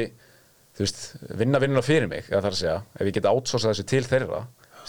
þú 0.76 0.82
veist, 0.84 1.04
vinna 1.40 1.60
vinnuna 1.64 1.82
fyrir 1.88 2.10
mig 2.12 2.28
að 2.36 2.50
ef 2.52 3.06
ég 3.08 3.14
get 3.16 3.30
outsourcað 3.32 3.72
þessu 3.72 3.86
til 3.88 4.04
þeirra 4.04 4.42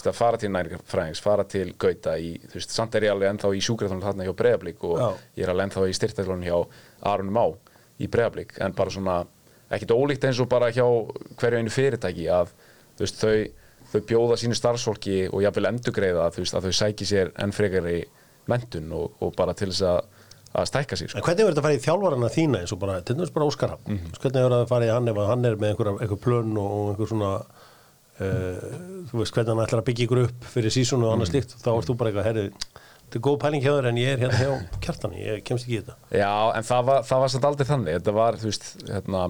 veist, 0.03 0.09
að 0.11 0.17
fara 0.19 0.37
til 0.43 0.51
næringafræðings, 0.53 1.21
fara 1.23 1.43
til 1.49 1.73
Gauta 1.79 2.17
í, 2.19 2.33
þú 2.51 2.59
veist, 2.59 2.75
samt 2.75 2.95
er 2.99 3.07
ég 3.07 3.13
alveg 3.15 3.31
ennþá 3.33 3.53
í 3.55 3.61
sjúkraþjónu 3.63 4.03
þarna 4.05 4.27
hjá 4.27 4.33
Breiðablík 4.43 4.83
og 4.89 4.97
Já. 4.99 5.07
ég 5.39 5.43
er 5.47 5.53
alveg 5.53 5.69
ennþá 5.69 5.87
í 5.89 5.97
styrtaþjónu 5.97 6.47
hjá 6.49 6.57
Arunum 7.13 7.39
á 7.39 7.45
í 8.03 8.07
Breiðablík, 8.11 8.55
en 8.61 8.73
bara 8.77 8.89
svona 8.93 9.17
ekkit 9.73 9.93
ólíkt 9.95 10.25
eins 10.27 10.39
og 10.43 10.49
bara 10.51 10.71
hjá 10.75 10.85
hverju 11.39 11.59
einu 11.63 11.71
fyrirtæki 11.73 12.27
að 12.29 12.51
þú 12.97 13.05
veist, 13.07 13.21
þau, 13.23 13.37
þau 13.93 14.01
bjóða 14.09 14.37
sínu 14.43 14.57
starfsfólki 14.57 15.15
og 15.33 15.41
jafnvel 15.45 15.69
endugreiða 15.71 16.27
þú 16.35 16.43
veist, 16.43 16.57
að 16.59 16.67
þau 16.67 16.75
sæki 16.83 17.07
sér 17.09 17.31
enn 17.41 17.53
frekari 17.55 18.03
mentun 18.51 18.91
og, 18.93 19.15
og 19.23 19.33
bara 19.39 19.53
til 19.57 19.69
þess 19.71 19.85
að, 19.87 19.99
að 20.53 20.67
stækka 20.69 20.97
sig 20.99 21.09
sko. 21.09 21.21
Hvernig 21.25 21.45
verður 21.47 21.55
þetta 21.55 21.61
að 21.63 21.67
fara 21.69 21.77
í 21.79 21.83
þjálfarana 21.87 22.29
þína 22.35 22.59
eins 22.61 22.73
og 22.75 22.79
bara, 22.83 22.97
til 23.01 23.15
dæmis 23.17 23.31
bara 23.33 23.45
Óskar 23.49 23.71
Hafn 23.73 23.93
Mhm. 23.95 24.11
hvernig 24.19 24.41
verður 24.43 24.55
það 24.57 24.65
að 24.65 24.71
fara 24.73 24.85
í 24.85 24.91
hann 24.93 25.07
ef 25.13 25.21
hann 25.31 25.45
er 25.49 25.55
með 25.55 25.69
einhver, 25.71 25.89
einhver 26.03 26.19
plön 26.25 26.57
og 26.59 26.91
einhver 26.91 27.09
svona 27.13 27.31
þú 28.19 29.19
veist 29.19 29.33
hvernig 29.35 29.53
hann 29.55 29.63
ætlar 29.65 29.81
að 29.81 29.87
byggja 29.89 30.05
ykkur 30.07 30.23
upp 30.27 30.49
fyrir 30.53 30.73
sísonu 30.73 31.07
og 31.07 31.15
annað 31.15 31.27
Mhm. 31.27 31.31
slíkt 31.33 31.55
þá 31.63 31.69
ert 31.77 31.87
þú 31.89 31.95
bara 31.97 32.09
eitthvað, 32.11 32.27
herri, 32.29 32.43
þetta 33.03 33.17
er 33.17 33.23
góð 33.27 33.39
pæling 33.41 33.63
hjá 33.63 33.71
þér 33.77 33.87
en 33.89 33.97
ég 33.97 34.11
er 34.13 34.19
hérna 34.23 34.37
hjá 34.41 34.51
kjartani, 34.85 35.23
ég 35.25 35.43
kemst 35.43 35.65
ekki 35.65 35.77
í 35.77 35.81
þetta 35.81 35.95
Já, 36.19 36.33
en 36.57 36.63
það 36.63 36.85
var, 36.85 37.01
það 37.09 37.19
var 37.23 37.33
samt 37.33 37.47
aldrei 37.49 37.67
þannig 37.71 37.97
þetta 37.99 38.13
var, 38.13 38.33
þú 38.41 38.49
veist, 38.51 38.69
hérna 38.89 39.23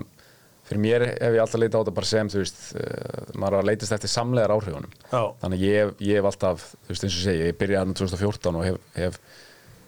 fyrir 0.64 0.80
mér 0.84 1.04
hef 1.20 1.34
ég 1.36 1.42
alltaf 1.44 1.60
leitað 1.60 1.76
á 1.76 1.82
þetta 1.84 1.96
bara 2.00 2.08
sem 2.08 2.30
þú 2.32 2.38
veist, 2.44 2.60
uh, 2.76 3.34
maður 3.36 3.58
að 3.60 3.68
leitast 3.72 3.92
eftir 3.98 4.10
samlegar 4.14 4.54
áhrifunum 4.56 4.92
Já. 5.12 5.24
þannig 5.44 5.60
ég, 5.68 5.96
ég 6.00 6.20
hef 6.22 6.30
alltaf, 6.32 6.68
þú 6.86 6.94
veist, 6.94 7.04
eins 7.04 7.18
og 7.20 7.26
segi 7.28 7.48
ég 7.50 7.58
byrjaði 7.60 7.84
hann 7.84 7.98
2014 8.00 8.56
og 8.62 8.64
hef, 8.64 8.78
hef, 8.96 9.20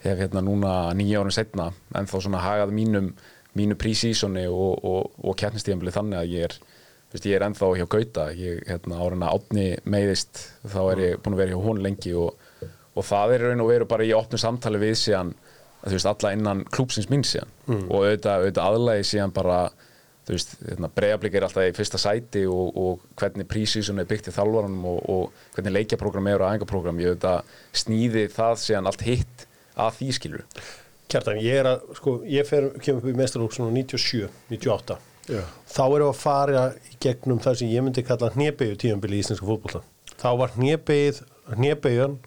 hef 0.03 0.19
hérna 0.19 0.43
núna 0.43 0.73
nýja 0.95 1.21
árum 1.23 1.31
setna 1.31 1.69
en 1.95 2.05
þá 2.11 2.15
svona 2.19 2.41
hagað 2.43 2.75
mínum 2.75 3.13
mínu 3.55 3.77
veist, 7.15 7.27
ég 7.29 7.37
er 7.37 7.47
ennþá 7.47 7.71
hjá 7.79 7.87
Gauta. 7.95 8.27
Ég, 8.35 8.61
hérna, 8.69 8.99
árin 9.01 9.25
að 9.25 9.39
átni 9.39 9.65
meiðist. 9.87 10.43
Þá 10.67 10.79
er 10.83 11.03
ég 11.05 11.23
búin 11.23 11.37
að 11.37 11.43
vera 11.43 11.55
hjá 11.55 11.65
hún 11.65 11.81
lengi 11.83 12.13
og, 12.19 12.45
og 12.95 13.07
það 13.07 13.35
er 13.35 13.47
raun 13.49 13.65
og 13.65 13.71
veru 13.71 13.89
bara 13.89 14.07
í 14.07 14.13
opnu 14.15 14.39
samtali 14.41 14.81
við 14.81 14.95
síðan 15.01 15.33
þú 15.85 15.97
veist, 15.97 16.07
alla 16.09 16.31
innan 16.33 16.63
klúpsins 16.73 17.09
mín 17.11 17.25
síðan. 17.27 17.51
Og 17.89 17.99
auðvitað, 18.03 18.45
auðvitað 18.45 18.69
aðlægi 18.69 19.09
síðan 19.11 19.35
bara 19.35 19.59
þú 20.25 20.33
veist, 20.33 20.55
hérna, 20.65 20.89
breyðablík 20.97 21.35
er 21.37 21.45
alltaf 21.45 21.67
í 21.67 21.75
fyrsta 21.77 21.99
sæti 22.01 22.45
og, 22.49 22.79
og 22.81 23.03
hvernig 23.19 23.47
prísísun 23.49 24.01
er 24.01 24.07
byggt 24.09 24.31
í 24.31 24.33
þalvaranum 24.33 24.87
og, 24.89 25.03
og 25.13 25.43
hvernig 25.53 25.75
leikjaprógram 25.75 26.31
er 26.31 26.41
og 26.41 26.49
æfingaprógram, 26.49 27.01
ég 27.03 27.13
auðvitað 27.13 27.53
sníði 27.83 28.25
það 28.33 28.55
síðan 28.63 28.89
allt 28.89 29.05
hitt 29.05 29.45
að 29.75 29.99
því 29.99 30.09
skilur 30.17 30.45
Kjartan, 31.05 31.37
ég 31.37 31.59
er 31.61 31.69
að, 31.69 31.83
sko, 31.99 32.15
ég 32.25 32.47
fer, 32.49 32.71
kemur 32.81 33.03
upp 33.03 33.11
í 33.11 33.19
mestarlók 33.19 33.53
svona 33.53 33.75
97, 33.75 34.31
98 34.49 34.97
Já. 35.31 35.41
þá 35.71 35.83
erum 35.85 36.05
við 36.05 36.11
að 36.11 36.21
fara 36.21 36.63
í 36.91 36.95
gegnum 37.01 37.41
það 37.43 37.59
sem 37.61 37.73
ég 37.73 37.85
myndi 37.85 38.05
kalla 38.05 38.31
hnébegju 38.35 38.79
tíðanbili 38.83 39.19
í 39.19 39.25
íslenska 39.25 39.49
fótbolta. 39.49 39.83
Þá 40.15 40.29
var 40.39 40.55
hnébegjan 40.55 42.19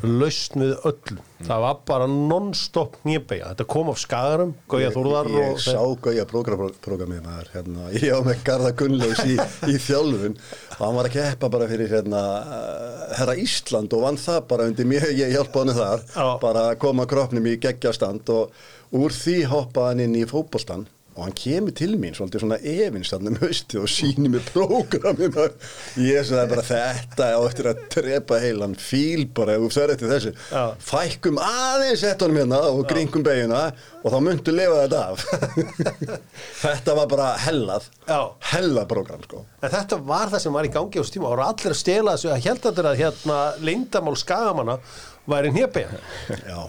lausn 0.00 0.62
við 0.62 0.72
öllu. 0.88 1.16
Það 1.44 1.62
var 1.64 1.80
bara 1.88 2.06
non-stop 2.10 2.96
hnébegja 3.04 3.50
þetta 3.52 3.66
kom 3.68 3.90
af 3.92 3.98
skagarum, 4.00 4.52
Gauja 4.70 4.90
Þórðar 4.94 5.30
ég, 5.34 5.48
ég 5.50 5.62
sá 5.64 5.80
Gauja 6.04 6.26
prógramið 6.28 7.22
maður 7.24 7.50
hérna, 7.54 7.88
ég 7.96 8.14
á 8.16 8.18
með 8.24 8.44
Garða 8.46 8.70
Gunnlaus 8.80 9.20
í, 9.26 9.36
í 9.68 9.76
þjálfun. 9.80 10.38
Og 10.78 10.84
hann 10.84 10.98
var 10.98 11.10
að 11.10 11.16
keppa 11.18 11.50
bara 11.52 11.68
fyrir 11.70 11.92
hérna, 11.92 12.22
uh, 12.40 13.02
herra 13.18 13.36
Ísland 13.40 13.96
og 13.96 14.06
vann 14.06 14.20
það 14.20 14.40
bara 14.52 14.68
undir 14.70 14.88
mér, 14.88 15.10
ég 15.16 15.34
hjálpa 15.36 15.64
hann 15.64 15.76
þar. 15.76 16.06
Já. 16.14 16.28
bara 16.46 16.64
að 16.70 16.78
koma 16.86 17.08
kroppnum 17.10 17.50
í 17.50 17.58
geggjastand 17.60 18.32
og 18.32 18.96
úr 18.96 19.14
því 19.14 19.36
hoppaði 19.52 19.92
hann 19.92 20.04
inn 20.06 20.18
í 20.22 20.24
fótbolstan 20.28 20.88
og 21.16 21.24
hann 21.24 21.34
kemur 21.36 21.74
til 21.76 21.96
mín 21.98 22.14
svolítið 22.16 22.44
svona 22.44 22.58
efins 22.62 23.10
þarna 23.12 23.32
um 23.32 23.38
hausti 23.42 23.78
og 23.80 23.88
sýnir 23.90 24.30
mér 24.30 24.44
prógramið 24.46 25.38
ég 26.00 26.26
sagði 26.28 26.44
bara 26.52 26.64
þetta 26.68 27.28
á 27.34 27.40
eftir 27.42 27.68
að 27.72 27.80
trepa 27.92 28.38
heilan 28.42 28.76
fíl 28.78 29.26
bara 29.34 29.56
ef 29.56 29.64
þú 29.64 29.70
fer 29.74 29.94
eftir 29.94 30.12
þessu. 30.12 30.32
Já. 30.52 30.62
fækkum 30.90 31.40
aðeins 31.42 32.04
ettunum 32.06 32.40
hérna 32.40 32.60
og 32.70 32.82
gringum 32.90 33.24
beiguna 33.26 33.62
og 34.00 34.14
þá 34.14 34.18
myndu 34.24 34.54
lifa 34.54 34.84
þetta 34.84 35.00
af. 35.10 35.24
Þetta 36.60 36.94
var 36.96 37.08
bara 37.10 37.30
hellað. 37.42 37.88
Já. 38.08 38.20
hellað 38.54 38.86
program 38.88 39.24
sko. 39.26 39.44
En 39.60 39.72
þetta 39.72 39.98
var 40.08 40.30
það 40.32 40.44
sem 40.44 40.56
var 40.56 40.68
í 40.68 40.72
gangi 40.72 41.02
á 41.02 41.04
stíma 41.04 41.28
og 41.28 41.42
allir 41.44 41.74
að 41.74 41.80
stela 41.80 42.14
þessu 42.16 42.30
að 42.32 42.46
held 42.46 42.70
að 42.70 43.00
hérna 43.00 43.40
leyndamál 43.60 44.16
skagamanna 44.20 44.78
væri 45.30 45.52
hnébegja 45.54 46.00
Já. 46.46 46.62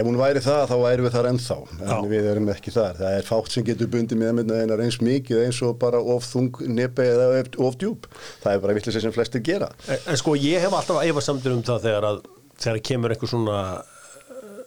Ef 0.00 0.06
hún 0.08 0.18
væri 0.20 0.40
það 0.44 0.62
þá 0.70 0.76
væri 0.82 1.04
við 1.06 1.14
þar 1.16 1.28
ennþá 1.30 1.56
en 1.76 1.90
Já. 1.90 1.96
við 2.10 2.28
erum 2.32 2.48
ekki 2.52 2.72
þar. 2.74 2.96
Það 3.00 3.16
er 3.18 3.26
fátt 3.28 3.50
sem 3.56 3.66
getur 3.66 3.90
bundið 3.92 4.20
með 4.20 4.30
einhvern 4.32 4.54
veginn 4.56 4.84
eins 4.86 4.98
mikið 5.02 5.42
eins 5.46 5.60
og 5.66 5.76
bara 5.82 6.00
of 6.14 6.26
þung 6.30 6.62
nepi 6.76 7.06
eða 7.06 7.42
of- 7.58 7.78
djúb 7.80 8.06
það 8.42 8.52
er 8.54 8.62
bara 8.64 8.76
villis 8.78 9.00
sem 9.02 9.12
flestir 9.14 9.44
gera. 9.46 9.68
En, 9.88 9.98
en 10.12 10.20
sko 10.20 10.34
ég 10.38 10.60
hef 10.64 10.72
alltaf 10.78 11.02
efasamtur 11.04 11.54
um 11.56 11.62
það 11.66 11.84
þegar 11.88 12.08
að 12.12 12.22
þegar 12.56 12.82
kemur 12.88 13.12
einhver 13.14 13.28
svona 13.30 13.58
eh, 13.76 14.60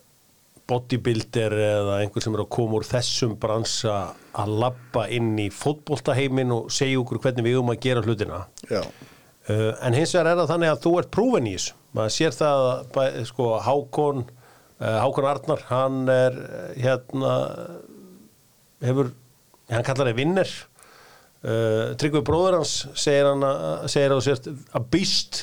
bodybuilder 0.69 1.55
eða 1.65 1.99
einhver 2.03 2.23
sem 2.23 2.35
er 2.37 2.43
að 2.43 2.51
koma 2.53 2.77
úr 2.79 2.85
þessum 2.87 3.35
bransa 3.41 3.95
að 4.39 4.55
labba 4.61 5.07
inn 5.15 5.31
í 5.41 5.47
fótboltaheimin 5.53 6.53
og 6.55 6.69
segja 6.73 6.99
okkur 7.01 7.21
hvernig 7.23 7.47
við 7.49 7.61
um 7.63 7.71
að 7.73 7.79
gera 7.87 8.03
hlutina. 8.05 8.43
Já. 8.69 8.83
uh, 9.49 9.71
en 9.81 9.97
hins 9.97 10.13
vegar 10.13 10.29
er 10.35 10.41
það 10.43 10.51
þannig 10.53 10.73
að 10.75 10.83
þú 10.85 10.91
ert 11.01 11.11
prúfen 11.15 11.49
í 11.49 11.55
þessu. 11.57 11.73
Maður 11.97 12.13
sér 12.13 12.35
það 12.37 12.67
að 12.69 13.15
sko 13.31 13.47
Hákon 13.65 14.27
Hákon 14.79 15.27
Arnar 15.27 15.63
hann 15.67 16.03
er 16.07 16.35
eh, 16.39 16.81
hérna 16.85 17.33
hefur, 18.85 19.11
hann 19.71 19.87
kallar 19.87 20.11
það 20.11 20.19
vinner. 20.21 20.51
Uh, 21.39 21.95
Tryggvi 21.95 22.19
bróður 22.27 22.57
hans 22.57 22.71
segir 22.99 23.29
hann 23.29 23.43
að, 23.47 23.85
segir 23.87 24.11
að 24.11 24.25
sért 24.25 24.47
að 24.75 24.87
býst 24.91 25.37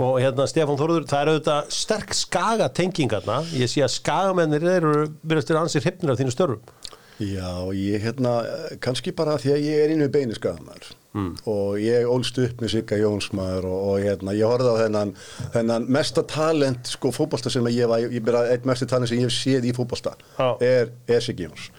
og 0.00 0.14
hérna 0.22 0.46
Stefán 0.48 0.78
Þorður 0.80 1.04
það 1.10 1.18
er 1.18 1.30
auðvitað 1.34 1.74
sterk 1.76 2.14
skaga 2.16 2.70
tengingarna 2.72 3.42
ég 3.52 3.68
sé 3.68 3.82
að 3.84 3.92
skagamennir 3.98 4.64
eru 4.78 4.94
byrjast 5.20 5.50
til 5.52 5.58
ansið 5.60 5.84
hrypnir 5.84 6.14
af 6.14 6.22
þínu 6.22 6.32
störfum 6.32 6.72
Já, 7.16 7.72
ég 7.72 8.02
hérna, 8.04 8.38
kannski 8.84 9.14
bara 9.16 9.38
því 9.40 9.52
að 9.54 9.62
ég 9.64 9.82
er 9.82 9.92
inn 9.94 10.04
við 10.04 10.10
beini 10.18 10.36
skafamæður 10.36 10.88
mm. 11.16 11.30
og 11.48 11.78
ég 11.80 12.08
ólst 12.12 12.36
upp 12.42 12.60
með 12.60 12.74
Sigga 12.74 12.98
Jónsmaður 13.00 13.68
og, 13.70 13.76
og 13.88 14.02
hérna, 14.04 14.34
ég 14.36 14.50
horfði 14.50 14.74
á 14.76 14.80
þennan, 14.82 15.12
þennan 15.54 15.86
mesta 15.96 16.24
talent 16.28 16.90
sko 16.92 17.12
fótbolta 17.16 17.52
sem 17.52 17.64
ég 17.72 17.88
var, 17.88 18.04
ég 18.04 18.24
byrja 18.24 18.52
eitt 18.52 18.68
mesta 18.68 18.88
talent 18.90 19.08
sem 19.08 19.20
ég 19.20 19.30
hef 19.30 19.36
séð 19.36 19.68
í 19.68 19.72
fótbolta 19.76 20.12
Já. 20.36 20.50
er, 20.60 20.92
er 21.08 21.24
Siggi 21.24 21.48
Jóns 21.48 21.70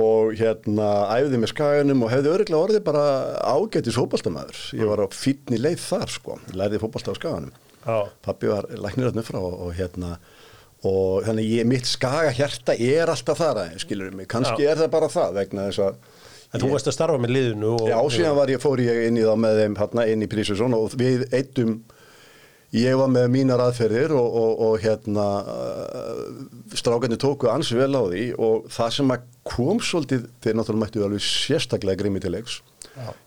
og 0.00 0.36
hérna 0.38 0.90
æfði 1.16 1.40
með 1.40 1.50
skaganum 1.50 2.04
og 2.06 2.12
hefði 2.12 2.30
öruglega 2.34 2.60
orðið 2.60 2.84
bara 2.86 3.06
ágættis 3.42 3.98
fótboltamæður 3.98 4.60
ég 4.78 4.92
var 4.92 5.02
á 5.02 5.06
fínni 5.10 5.58
leið 5.58 5.82
þar 5.82 6.14
sko, 6.14 6.38
lærði 6.54 6.80
fótbolta 6.84 7.10
á 7.10 7.18
skaganum 7.18 7.56
Já. 7.80 8.06
pappi 8.22 8.50
var 8.52 8.70
læknir 8.70 9.10
þarna 9.10 9.26
frá 9.26 9.40
og, 9.40 9.56
og 9.66 9.74
hérna 9.74 10.14
og 10.88 11.26
þannig 11.26 11.50
ég, 11.58 11.68
mitt 11.68 11.88
skaga 11.88 12.32
hjarta 12.36 12.76
er 12.76 13.12
alltaf 13.12 13.40
þar 13.40 13.64
aðeins, 13.64 13.84
skilur 13.84 14.14
mig, 14.16 14.28
kannski 14.30 14.64
Já. 14.64 14.72
er 14.72 14.80
það 14.80 14.92
bara 14.94 15.12
það 15.12 15.38
vegna 15.40 15.68
þess 15.68 15.84
að 15.84 16.18
en 16.50 16.62
þú 16.64 16.72
varst 16.72 16.90
að 16.90 16.96
starfa 16.96 17.22
með 17.22 17.34
liðinu 17.36 17.72
og, 17.76 17.86
Já, 17.90 17.98
síðan 18.10 18.36
var 18.38 18.50
ég, 18.50 18.62
fór 18.62 18.82
ég 18.82 19.06
inn 19.06 19.18
í 19.20 19.26
þá 19.26 19.34
með 19.38 19.60
þeim 19.62 19.76
hérna 19.78 20.06
inn 20.10 20.24
í 20.24 20.30
Prísusson 20.30 20.76
og 20.76 20.96
við 20.98 21.26
eittum 21.36 21.76
ég 22.74 22.96
var 22.98 23.10
með 23.10 23.28
mínar 23.34 23.62
aðferðir 23.64 24.14
og, 24.14 24.34
og, 24.40 24.64
og 24.66 24.82
hérna 24.82 25.28
uh, 25.42 26.24
strákarnir 26.78 27.20
tóku 27.22 27.50
ansi 27.50 27.78
vel 27.78 27.92
á 27.94 28.02
því 28.06 28.24
og 28.38 28.68
það 28.70 28.92
sem 28.98 29.14
að 29.14 29.28
kom 29.50 29.80
svolítið, 29.82 30.26
þeir 30.42 30.58
náttúrulega 30.58 30.84
mættu 30.84 31.06
alveg 31.06 31.24
sérstaklega 31.26 32.02
grimmi 32.02 32.22
til 32.22 32.34
leiks 32.34 32.60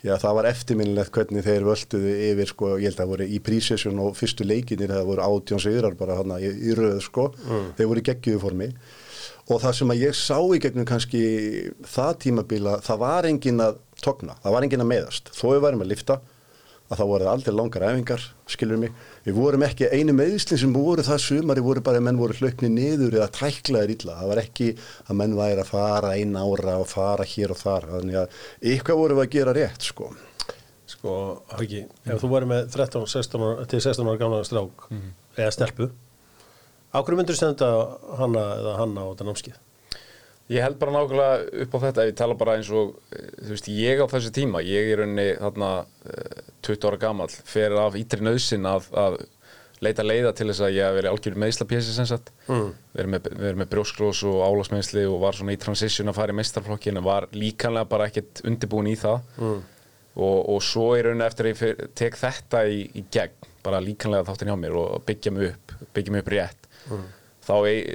Já, 0.03 0.13
það 0.19 0.35
var 0.37 0.47
eftirminnilegt 0.49 1.15
hvernig 1.15 1.45
þeir 1.45 1.63
völduðu 1.67 2.13
yfir, 2.29 2.49
sko, 2.51 2.71
ég 2.77 2.89
held 2.89 2.97
að 2.97 3.01
það 3.03 3.11
voru 3.13 3.27
í 3.27 3.39
prísesjun 3.45 4.01
og 4.03 4.17
fyrstu 4.19 4.45
leikinir, 4.45 4.91
það 4.91 5.07
voru 5.07 5.23
átjón 5.25 5.63
sigrar 5.63 5.95
bara 5.99 6.17
hana 6.19 6.39
í, 6.43 6.51
í 6.51 6.75
röð, 6.77 6.99
sko. 7.05 7.29
Þeir 7.77 7.89
voru 7.89 8.03
í 8.03 8.07
geggjuðu 8.09 8.41
formi. 8.43 8.69
Og 9.51 9.59
það 9.63 9.73
sem 9.79 9.93
að 9.95 10.03
ég 10.03 10.15
sá 10.15 10.37
í 10.55 10.59
gegnum 10.63 10.85
kannski 10.87 11.23
það 11.95 12.13
tímabila, 12.25 12.77
það 12.85 13.01
var 13.01 13.27
engin 13.27 13.63
að 13.63 13.79
togna, 14.03 14.37
það 14.43 14.55
var 14.55 14.67
engin 14.67 14.83
að 14.83 14.91
meðast 14.91 15.31
þó 15.35 15.45
við 15.53 15.63
værum 15.65 15.83
að 15.83 15.91
lifta, 15.93 16.19
að 16.93 16.99
það 17.01 17.09
voru 17.11 17.29
aldrei 17.31 17.53
langar 17.55 17.85
æfingar, 17.89 18.25
skilur 18.53 18.79
mig. 18.81 18.93
Við 19.25 19.37
vorum 19.37 19.65
ekki, 19.65 19.89
einu 19.89 20.15
meðislinn 20.15 20.61
sem 20.61 20.75
voru 20.75 21.05
það 21.05 21.23
sumari 21.25 21.63
voru 21.65 21.83
bara 21.85 21.99
að 22.01 22.05
menn 22.07 22.21
voru 22.21 22.37
hlaupni 22.37 22.69
niður 22.71 23.17
eða 23.19 23.31
tæklaðir 23.35 23.95
illa, 23.95 24.19
það 24.19 24.31
var 24.31 24.43
ekki 24.43 24.69
að 25.07 25.19
menn 25.19 25.35
væri 25.39 25.63
að 25.63 25.71
fara 25.73 26.13
einn 26.19 26.37
ára 26.37 26.77
og 26.83 26.87
fara 26.91 27.27
hér 27.33 27.55
og 27.55 27.59
þar, 27.59 27.89
þannig 27.97 28.21
að 28.21 28.39
eitthvað 28.73 29.01
voru 29.01 29.19
við 29.19 29.25
að 29.25 29.35
gera 29.37 29.57
rétt, 29.57 29.89
sko. 29.89 30.13
Sko, 30.93 31.13
Hauki, 31.55 31.83
ef 32.05 32.21
þú 32.21 32.29
væri 32.31 32.49
með 32.53 32.65
13, 32.75 33.05
16 33.09 33.43
ára, 33.47 33.67
til 33.71 33.79
16 33.81 34.07
ára 34.07 34.19
gamla 34.21 34.41
strák 34.47 34.87
eða 35.39 35.53
stelpu 35.55 35.89
á 36.93 37.01
hverju 37.01 37.17
myndur 37.17 37.37
senda 37.39 37.69
hana 38.19 38.43
eða 38.59 38.73
hanna 38.77 39.07
á 39.07 39.09
þetta 39.09 39.25
námskið? 39.29 39.55
Ég 40.51 40.59
held 40.59 40.75
bara 40.79 40.91
nákvæmlega 40.91 41.61
upp 41.63 41.75
á 41.79 41.83
þetta 41.85 42.03
ef 42.03 42.09
ég 42.09 42.17
tala 42.19 42.35
bara 42.35 42.57
eins 42.57 42.71
og, 42.75 42.97
eh, 43.15 43.29
þú 43.39 43.53
veist, 43.53 43.69
ég 43.71 44.01
á 44.03 44.05
þessu 44.11 44.31
tíma, 44.35 44.59
ég 44.67 44.91
er 44.91 45.05
unni 45.05 45.29
þarna 45.39 45.69
eh, 46.11 46.41
20 46.67 46.89
ára 46.89 46.99
gamall, 46.99 47.31
fer 47.31 47.71
af 47.79 47.95
ítri 47.95 48.19
nöðsin 48.25 48.67
að, 48.67 48.89
að 48.91 49.17
leita 49.83 50.03
leiða 50.05 50.33
til 50.35 50.49
þess 50.49 50.63
að 50.63 50.75
ég 50.75 50.87
hef 50.87 50.97
verið 50.97 51.11
algjör 51.11 51.39
meðslapjesi 51.43 51.95
sem 51.95 52.07
sagt, 52.09 52.31
mm. 52.47 52.67
verið 52.97 53.13
með, 53.13 53.29
verið 53.39 53.61
með 53.61 53.71
brjóskrós 53.73 54.23
og 54.27 54.43
álásmeðsli 54.43 55.05
og 55.09 55.17
var 55.23 55.37
svona 55.37 55.55
í 55.55 55.61
transition 55.63 56.11
að 56.11 56.19
fara 56.19 56.35
í 56.35 56.37
meistarflokkin 56.39 56.99
en 56.99 57.07
var 57.07 57.27
líkanlega 57.35 57.89
bara 57.91 58.09
ekkert 58.11 58.43
undirbúin 58.47 58.91
í 58.91 58.95
það 58.99 59.23
mm. 59.39 59.65
og, 60.19 60.37
og 60.55 60.61
svo 60.63 60.89
er 60.97 61.09
rauninni 61.09 61.27
eftir 61.27 61.49
að 61.49 61.65
ég 61.65 61.83
tek 61.99 62.19
þetta 62.19 62.63
í, 62.67 62.85
í 62.99 63.05
gegn, 63.11 63.51
bara 63.65 63.83
líkanlega 63.83 64.27
þáttin 64.29 64.53
hjá 64.53 64.57
mér 64.59 64.79
og 64.79 65.03
byggja 65.07 65.35
mig 65.35 65.51
upp, 65.53 65.75
byggja 65.95 66.15
mig 66.15 66.25
upp 66.25 66.33
rétt 66.35 66.71
mm. 66.91 67.05
Þá 67.43 67.53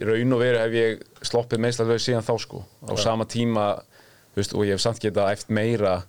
raun 0.09 0.37
og 0.37 0.43
veru 0.43 0.61
hef 0.61 0.77
ég 0.77 1.03
sloppið 1.25 1.63
meðslalög 1.65 2.03
síðan 2.05 2.27
þá 2.27 2.35
sko. 2.43 2.63
Á 2.85 2.93
sama 3.01 3.27
tíma 3.29 3.69
veist, 4.37 4.55
og 4.55 4.67
ég 4.67 4.77
hef 4.77 4.85
samt 4.85 5.03
getað 5.03 5.35
eftir 5.35 5.57
meira 5.59 6.01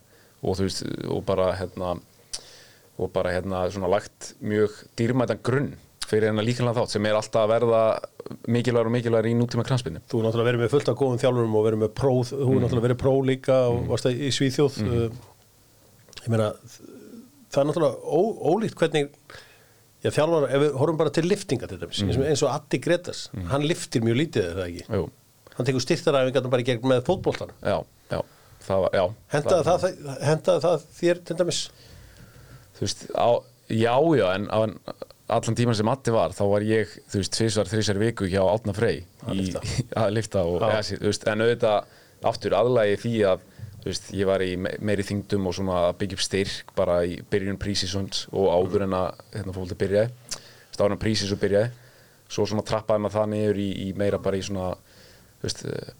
og 0.43 0.59
veist 0.59 0.85
og 1.07 1.23
bara 1.27 1.53
hérna 1.59 1.97
og 2.99 3.11
bara 3.15 3.31
hérna 3.31 3.63
svona 3.71 3.91
lagt 3.91 4.33
mjög 4.43 4.75
dýrmætan 4.99 5.39
grunn 5.43 5.71
fyrir 6.09 6.31
hennar 6.31 6.45
líkanlega 6.45 6.81
þátt 6.81 6.95
sem 6.95 7.05
er 7.05 7.17
alltaf 7.17 7.45
að 7.45 7.51
verða 7.53 7.81
mikilvægur 8.49 8.89
og 8.89 8.95
mikilvægur 8.95 9.29
í 9.29 9.35
nútíma 9.37 9.65
kranspinnu 9.67 10.01
Þú 10.09 10.19
er 10.19 10.25
náttúrulega 10.25 10.49
verið 10.49 10.63
með 10.63 10.71
fullt 10.73 10.89
af 10.91 10.97
góðum 10.99 11.21
þjálfurum 11.21 11.57
og 11.59 11.67
verið 11.67 11.83
með 11.83 11.91
próð, 11.99 12.31
þú 12.33 12.55
er 12.55 12.63
náttúrulega 12.63 12.87
verið 12.87 13.01
pró 13.03 13.13
líka 13.29 13.59
og 13.69 13.83
varst 13.91 14.07
það 14.07 14.23
í 14.25 14.31
Svíþjóð. 14.35 14.79
Uh, 14.83 15.05
ég 16.23 16.31
meina 16.33 16.49
það 17.49 17.61
er 17.61 17.69
náttúrulega 17.69 17.95
ó, 18.03 18.19
ólíkt 18.51 18.79
hvernig 18.81 19.13
já, 20.03 20.09
þjálfar, 20.15 20.47
ef 20.49 20.61
við 20.63 20.77
horfum 20.79 20.97
bara 21.01 21.13
til 21.15 21.25
liftinga 21.27 21.67
til 21.69 21.79
dæmis, 21.81 22.01
og- 22.05 22.25
eins 22.29 22.43
og 22.45 22.53
Addi 22.55 22.79
Gretas 22.83 23.25
hann 23.51 23.65
liftir 23.67 24.01
mjög 24.05 24.19
lítið, 24.23 24.49
er 24.51 24.59
það 24.61 24.67
ekki? 24.69 24.85
Jú, 24.99 25.09
Hann 25.59 25.67
tekur 25.67 25.83
styrtaræfingarna 25.83 26.49
bara 26.53 26.63
í 26.63 26.67
gegn 26.69 26.85
með 26.87 27.01
fótboltan 27.09 27.49
já, 27.59 27.77
já, 28.13 28.19
það 28.63 28.83
var, 28.85 28.93
já 28.95 29.05
Hendaði 29.35 29.65
það, 29.67 29.79
það, 29.83 30.19
hendaði 30.29 30.61
það 30.65 30.85
þér 31.01 31.21
til 31.27 31.35
dæmis? 31.41 31.61
þú 32.79 32.85
veist, 32.85 33.01
á, 33.11 33.29
já, 33.67 33.95
já, 34.21 34.27
en 34.37 34.47
á 34.47 34.59
allan 35.29 35.55
tíman 35.59 35.75
sem 35.77 35.85
Matti 35.85 36.09
var, 36.15 36.31
þá 36.33 36.43
var 36.49 36.63
ég, 36.65 36.93
þú 37.11 37.19
veist, 37.21 37.33
tvisvar, 37.35 37.67
þrísar 37.69 37.99
viku 38.01 38.25
hjá 38.31 38.39
Átna 38.49 38.73
Frey 38.73 39.03
Að 39.27 39.35
í, 39.35 39.43
lyfta. 39.51 39.61
að 39.99 40.13
lifta 40.15 40.41
og, 40.47 40.61
eða, 40.63 40.79
þú 40.95 41.05
veist, 41.11 41.27
en 41.29 41.43
auðvitað 41.43 41.83
aftur 42.31 42.55
aðlagi 42.57 42.95
því 43.03 43.13
að, 43.33 43.43
veist, 43.85 44.09
ég 44.13 44.25
var 44.27 44.41
í 44.43 44.57
me- 44.57 44.75
meiri 44.81 45.03
þingdum 45.07 45.47
og 45.47 45.55
svona 45.55 45.77
að 45.89 45.97
byggja 46.01 46.17
upp 46.19 46.25
styrk 46.25 46.73
bara 46.75 46.99
í 47.05 47.19
byrjun 47.31 47.57
prísisons 47.61 48.25
og 48.31 48.49
áður 48.51 48.83
en 48.87 48.97
að, 48.97 49.21
hérna, 49.37 49.53
fólk 49.55 49.77
byrjaði, 49.79 50.11
að 50.79 50.99
prísis 50.99 51.31
og 51.31 51.39
byrjaði, 51.39 51.71
svo 52.29 52.45
svona 52.45 52.63
trappaði 52.63 53.01
maður 53.03 53.17
það 53.19 53.29
niður 53.33 53.57
í, 53.59 53.69
í 53.87 53.93
meira 53.97 54.19
bara 54.21 54.37
í 54.37 54.41
svona, 54.45 54.73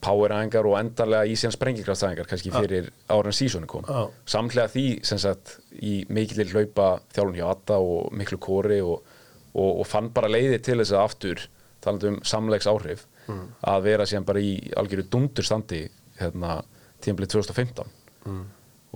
poweræðingar 0.04 0.68
og 0.68 0.76
endarlega 0.80 1.28
í 1.32 1.36
síðan 1.40 1.56
sprengikraftsæðingar 1.56 2.28
kannski 2.28 2.52
fyrir 2.52 2.90
ára 3.08 3.32
en 3.32 3.36
sísoni 3.38 3.68
kom. 3.72 3.86
Já. 3.88 4.10
samhlega 4.28 4.68
því 4.74 4.84
sem 5.08 5.18
sagt 5.22 5.60
í 5.80 6.06
mikillir 6.12 6.52
hlaupa 6.52 7.00
þjálfun 7.16 7.38
hjá 7.40 7.46
Atta 7.54 7.78
og 7.80 8.12
miklu 8.20 8.38
kóri 8.44 8.82
og, 8.84 9.00
og, 9.54 9.80
og 9.80 9.88
fann 9.88 10.10
bara 10.16 10.28
leiði 10.28 10.60
til 10.60 10.78
þess 10.82 10.92
að 10.92 11.06
aftur 11.06 11.46
talandi 11.80 12.08
um 12.12 12.20
samleiks 12.28 12.68
áhrif 12.68 13.06
að 13.64 13.84
vera 13.86 14.06
síðan 14.10 14.26
bara 14.26 14.40
í 14.44 14.72
algjöru 14.76 15.04
dundurstandi 15.14 15.84
hérna 16.20 16.60
tímabilið 17.06 17.32
2015 17.36 17.86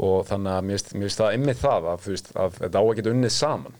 og 0.03 0.23
þannig 0.27 0.51
að 0.57 0.65
mér 0.67 0.81
finnst- 0.89 1.19
það 1.21 1.35
ymmið 1.37 1.59
það 1.61 1.87
að, 1.93 2.05
veist, 2.09 2.31
að 2.35 2.55
þetta 2.59 2.81
á 2.81 2.83
að 2.83 2.95
geta 2.97 3.11
unnið 3.13 3.31
saman. 3.35 3.75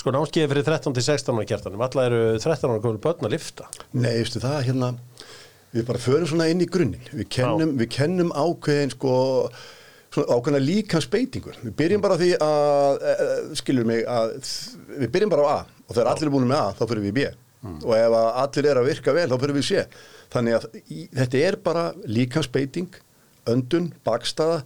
Sko 0.00 0.12
námskeiði 0.14 0.48
fyrir 0.52 0.64
13 0.68 0.94
til 0.96 1.02
16 1.02 1.34
ára 1.40 1.48
kjartanum, 1.50 1.80
alla 1.84 2.04
eru 2.06 2.20
13 2.38 2.70
ára 2.70 2.80
komin 2.84 3.00
börn 3.02 3.26
að 3.26 3.34
lifta. 3.34 3.66
Nei, 3.92 4.12
veistu 4.20 4.40
það 4.40 4.62
hérna 4.68 4.90
við 5.74 5.84
bara 5.88 5.98
förum 6.02 6.26
svona 6.30 6.48
inn 6.52 6.60
í 6.62 6.68
grunninn. 6.70 7.08
Við 7.12 7.28
kennum, 7.36 7.74
við 7.80 7.90
kennum 7.96 8.30
ákveðin 8.36 8.92
sko 8.94 9.14
svona 10.10 10.36
ákveðina 10.36 10.60
líkansbeitingur 10.66 11.58
við 11.62 11.74
byrjum 11.78 12.00
bara 12.02 12.16
á 12.16 12.20
því 12.20 12.30
að 12.42 13.04
e, 13.10 13.14
skilur 13.60 13.86
mig 13.86 14.00
að 14.10 14.32
við 15.02 15.12
byrjum 15.14 15.30
bara 15.34 15.44
á 15.46 15.50
A. 15.50 15.60
Og 15.88 15.94
þegar 15.96 16.10
allir 16.14 16.26
er 16.30 16.34
búin 16.34 16.48
með 16.50 16.60
A 16.62 16.72
þá 16.78 16.82
fyrir 16.90 17.04
við 17.04 17.12
í 17.12 17.16
B. 17.20 17.28
Og 17.84 17.92
ef 17.94 18.16
að 18.16 18.30
allir 18.44 18.70
er 18.70 18.80
að 18.80 18.88
virka 18.88 19.12
vel 19.14 19.28
þá 19.30 19.36
fyrir 19.42 19.56
við 19.58 19.64
í 19.64 19.68
C. 19.68 19.84
Þannig 20.32 20.56
að 20.56 20.66
þetta 21.20 21.44
er 21.50 21.56
bara 21.66 21.84
líkansbeiting 22.06 22.88
öndun, 23.54 23.90
bakstaða. 24.06 24.62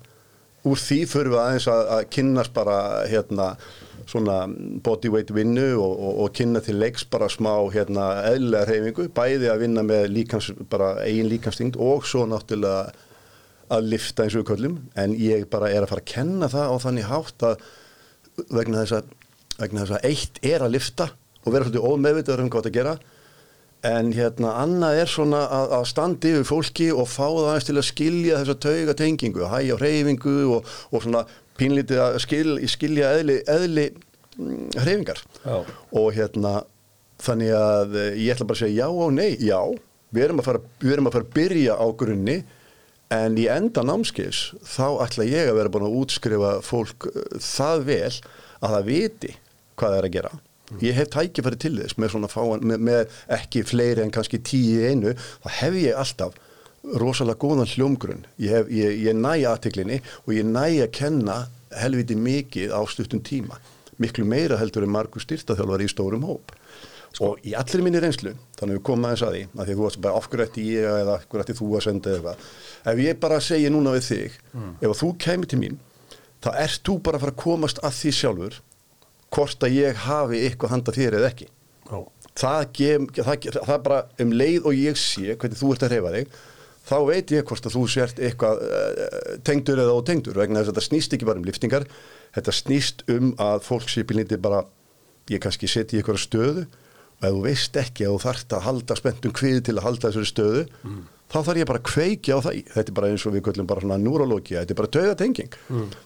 Úr 0.64 0.80
því 0.80 1.00
fyrir 1.10 1.34
við 1.34 1.40
aðeins 1.42 1.66
að, 1.68 1.82
að 1.92 2.06
kynnast 2.14 2.54
bara 2.56 2.76
hérna 3.10 3.50
svona 4.08 4.36
bodyweight 4.84 5.32
vinnu 5.34 5.66
og, 5.76 5.92
og, 5.92 6.20
og 6.24 6.30
kynna 6.36 6.62
til 6.64 6.76
leiks 6.80 7.04
bara 7.08 7.28
smá 7.32 7.52
hérna 7.72 8.06
eðlilega 8.30 8.68
hreyfingu, 8.70 9.08
bæði 9.16 9.50
að 9.52 9.64
vinna 9.64 9.84
með 9.86 10.06
líkans, 10.12 10.50
bara 10.72 10.94
eigin 11.04 11.28
líkanstingt 11.30 11.78
og 11.80 12.06
svo 12.08 12.24
náttúrulega 12.28 12.92
að 13.74 13.90
lifta 13.94 14.24
eins 14.24 14.36
og 14.36 14.46
köllum, 14.48 14.78
en 15.00 15.16
ég 15.16 15.46
bara 15.52 15.70
er 15.72 15.84
að 15.84 15.94
fara 15.94 16.04
að 16.04 16.12
kenna 16.12 16.50
það 16.52 16.72
á 16.72 16.76
þannig 16.84 17.08
hátt 17.08 17.46
að 17.48 17.66
vegna 18.52 18.82
þess 18.82 18.98
að, 18.98 19.12
vegna 19.60 19.84
þess 19.84 19.96
að 19.96 20.08
eitt 20.10 20.40
er 20.44 20.64
að 20.64 20.74
lifta 20.74 21.10
og 21.44 21.52
vera 21.52 21.68
svolítið 21.68 21.88
ómeðvitaður 21.88 22.44
um 22.44 22.50
hvað 22.52 22.66
þetta 22.66 22.78
gera 22.78 22.96
en 23.84 24.12
hérna 24.16 24.54
annað 24.62 24.98
er 25.02 25.10
svona 25.10 25.44
að, 25.52 25.72
að 25.78 25.86
standa 25.90 26.30
yfir 26.30 26.46
fólki 26.48 26.88
og 26.94 27.08
fá 27.10 27.26
það 27.26 27.48
aðeins 27.50 27.68
til 27.68 27.76
að 27.76 27.88
skilja 27.90 28.40
þessa 28.40 28.58
tauga 28.64 28.96
tengingu, 28.98 29.46
hægja 29.50 29.78
hreyfingu 29.80 30.36
og, 30.56 30.70
og 30.90 31.04
svona 31.04 31.24
pínlítið 31.58 32.02
að 32.02 32.20
skil, 32.24 32.54
skilja 32.70 33.12
eðli, 33.18 33.38
eðli 33.50 33.88
mm, 33.92 34.70
hreyfingar. 34.78 35.20
Já. 35.44 35.56
og 36.00 36.08
hérna 36.16 36.54
þannig 37.24 37.52
að 37.56 37.98
eh, 38.00 38.20
ég 38.24 38.34
ætla 38.34 38.48
bara 38.48 38.58
að 38.58 38.64
segja 38.64 38.86
já 38.88 39.04
og 39.04 39.12
nei, 39.14 39.30
já. 39.38 39.60
Við 40.14 40.26
erum 40.28 40.40
að 40.40 40.48
fara, 40.48 40.62
erum 40.86 41.10
að, 41.10 41.16
fara 41.16 41.26
að 41.26 41.36
byrja 41.36 41.76
á 41.76 41.86
grunni 41.98 42.38
en 43.14 43.38
í 43.38 43.46
enda 43.52 43.84
námskeis 43.84 44.46
þá 44.64 45.04
ætla 45.04 45.28
ég 45.28 45.50
að 45.50 45.60
vera 45.60 45.72
búin 45.74 45.86
að 45.90 46.00
útskrifa 46.00 46.56
fólk 46.64 47.10
eh, 47.12 47.38
það 47.42 47.86
vel 47.90 48.12
að 48.64 48.76
það 48.78 48.90
viti 48.90 49.32
hvað 49.74 49.90
það 49.90 50.00
er 50.00 50.08
að 50.08 50.16
gera 50.16 50.34
ég 50.82 50.96
hef 50.96 51.12
tækifæri 51.14 51.60
til 51.60 51.76
þess 51.78 51.98
með 51.98 52.14
svona 52.14 52.30
fáan 52.32 52.64
með, 52.64 52.82
með 52.88 53.20
ekki 53.38 53.62
fleiri 53.68 54.02
en 54.02 54.14
kannski 54.14 54.40
tíu 54.42 54.82
einu 54.88 55.14
þá 55.14 55.48
hef 55.60 55.78
ég 55.78 56.00
alltaf 56.00 56.34
rosalega 57.00 57.40
góðan 57.40 57.70
hljómgrunn. 57.70 58.26
Ég, 58.38 58.50
hef, 58.52 58.72
ég, 58.72 58.98
ég 59.06 59.16
næ 59.16 59.46
aðtiklinni 59.48 60.00
og 60.24 60.34
ég 60.36 60.44
næ 60.48 60.66
að 60.84 60.90
kenna 60.98 61.38
helviti 61.74 62.16
mikið 62.18 62.74
á 62.76 62.80
stuttum 62.90 63.22
tíma. 63.24 63.56
Miklu 64.02 64.26
meira 64.26 64.58
heldur 64.58 64.84
en 64.84 64.92
margur 64.92 65.22
styrtaþjálfar 65.22 65.84
í 65.84 65.88
stórum 65.90 66.26
hóp. 66.28 66.52
Og 67.22 67.38
í 67.46 67.52
allir 67.54 67.84
minni 67.86 68.00
reynslu 68.02 68.32
þannig 68.58 68.74
að 68.74 68.78
við 68.78 68.84
komum 68.88 69.06
aðeins 69.06 69.22
að 69.22 69.34
því 69.34 69.42
að 69.46 69.52
því 69.54 69.64
að 69.64 69.76
þú 69.78 69.84
varst 69.84 70.00
bara 70.02 70.18
afgrætti 70.18 70.64
ég 70.66 70.86
eða 70.90 71.16
afgrætti 71.20 71.54
þú 71.54 71.68
að 71.78 71.84
senda 71.86 72.14
eða 72.18 72.32
ef 72.90 73.02
ég 73.04 73.20
bara 73.22 73.38
segi 73.46 73.70
núna 73.70 73.92
við 73.94 74.08
þig 74.08 74.38
ef 74.80 74.88
að 74.88 74.96
þú 74.98 75.10
kemur 75.22 75.50
til 75.52 75.60
mín 75.60 75.76
þá 76.42 76.48
ert 76.64 76.80
þú 76.82 76.96
bara 77.06 77.20
að 77.20 77.24
fara 77.24 77.34
að 77.36 77.42
komast 77.44 77.78
að 77.86 77.94
því 78.00 78.14
sjálfur 78.18 78.58
hvort 79.34 79.66
að 79.66 79.76
ég 79.80 80.02
hafi 80.06 80.42
eitthvað 80.46 80.74
handa 80.76 80.94
þér 80.94 81.18
eða 81.20 81.30
ekki. 81.32 81.48
Það, 82.34 82.64
gef, 82.74 83.06
það, 83.20 83.46
það 83.60 83.76
er 83.76 83.82
bara 83.84 84.02
um 84.24 84.34
leið 84.34 84.66
og 84.66 84.78
ég 84.78 84.98
sé 84.98 85.36
hvernig 85.38 85.60
þú 85.60 85.72
ert 85.74 85.86
að 85.86 85.92
reyfa 85.94 86.12
þig 86.16 86.36
þá 86.84 86.96
veit 87.08 87.32
ég 87.32 87.46
hvort 87.48 87.66
að 87.68 87.76
þú 87.78 87.82
sért 87.94 88.20
eitthvað 88.20 88.62
uh, 88.66 89.04
tengdur 89.46 89.80
eða 89.80 89.94
ótengdur 89.96 90.36
vegna 90.36 90.60
þess 90.60 90.72
að 90.72 90.74
þetta 90.74 90.86
snýst 90.88 91.16
ekki 91.16 91.28
bara 91.28 91.40
um 91.40 91.46
liftingar 91.48 91.86
þetta 92.36 92.54
snýst 92.58 93.04
um 93.14 93.30
að 93.40 93.62
fólk 93.68 93.86
sé 93.92 94.04
bílindi 94.04 94.40
bara 94.42 94.64
ég 95.32 95.40
kannski 95.40 95.70
setja 95.70 95.96
í 95.96 96.02
eitthvað 96.02 96.20
stöðu 96.24 96.66
og 96.66 97.24
ef 97.24 97.36
þú 97.36 97.42
veist 97.46 97.78
ekki 97.80 98.04
að 98.04 98.16
þú 98.16 98.22
þarft 98.26 98.56
að 98.58 98.66
halda 98.66 98.98
spenntum 99.00 99.36
kvið 99.38 99.60
til 99.68 99.76
að 99.78 99.86
halda 99.86 100.10
þessari 100.10 100.32
stöðu 100.32 100.64
þá 101.34 101.38
þarf 101.48 101.60
ég 101.60 101.68
bara 101.70 101.80
að 101.80 101.88
kveikja 101.90 102.36
á 102.38 102.44
það 102.44 102.59
þetta 102.74 102.92
er 102.92 102.96
bara 102.98 103.09
eins 103.11 103.24
og 103.26 103.35
við 103.35 103.44
köllum 103.48 103.70
bara 103.70 103.82
svona 103.85 103.98
neurológia 104.00 104.62
þetta 104.62 104.74
er 104.74 104.78
bara 104.80 104.92
taugatenging. 104.96 105.56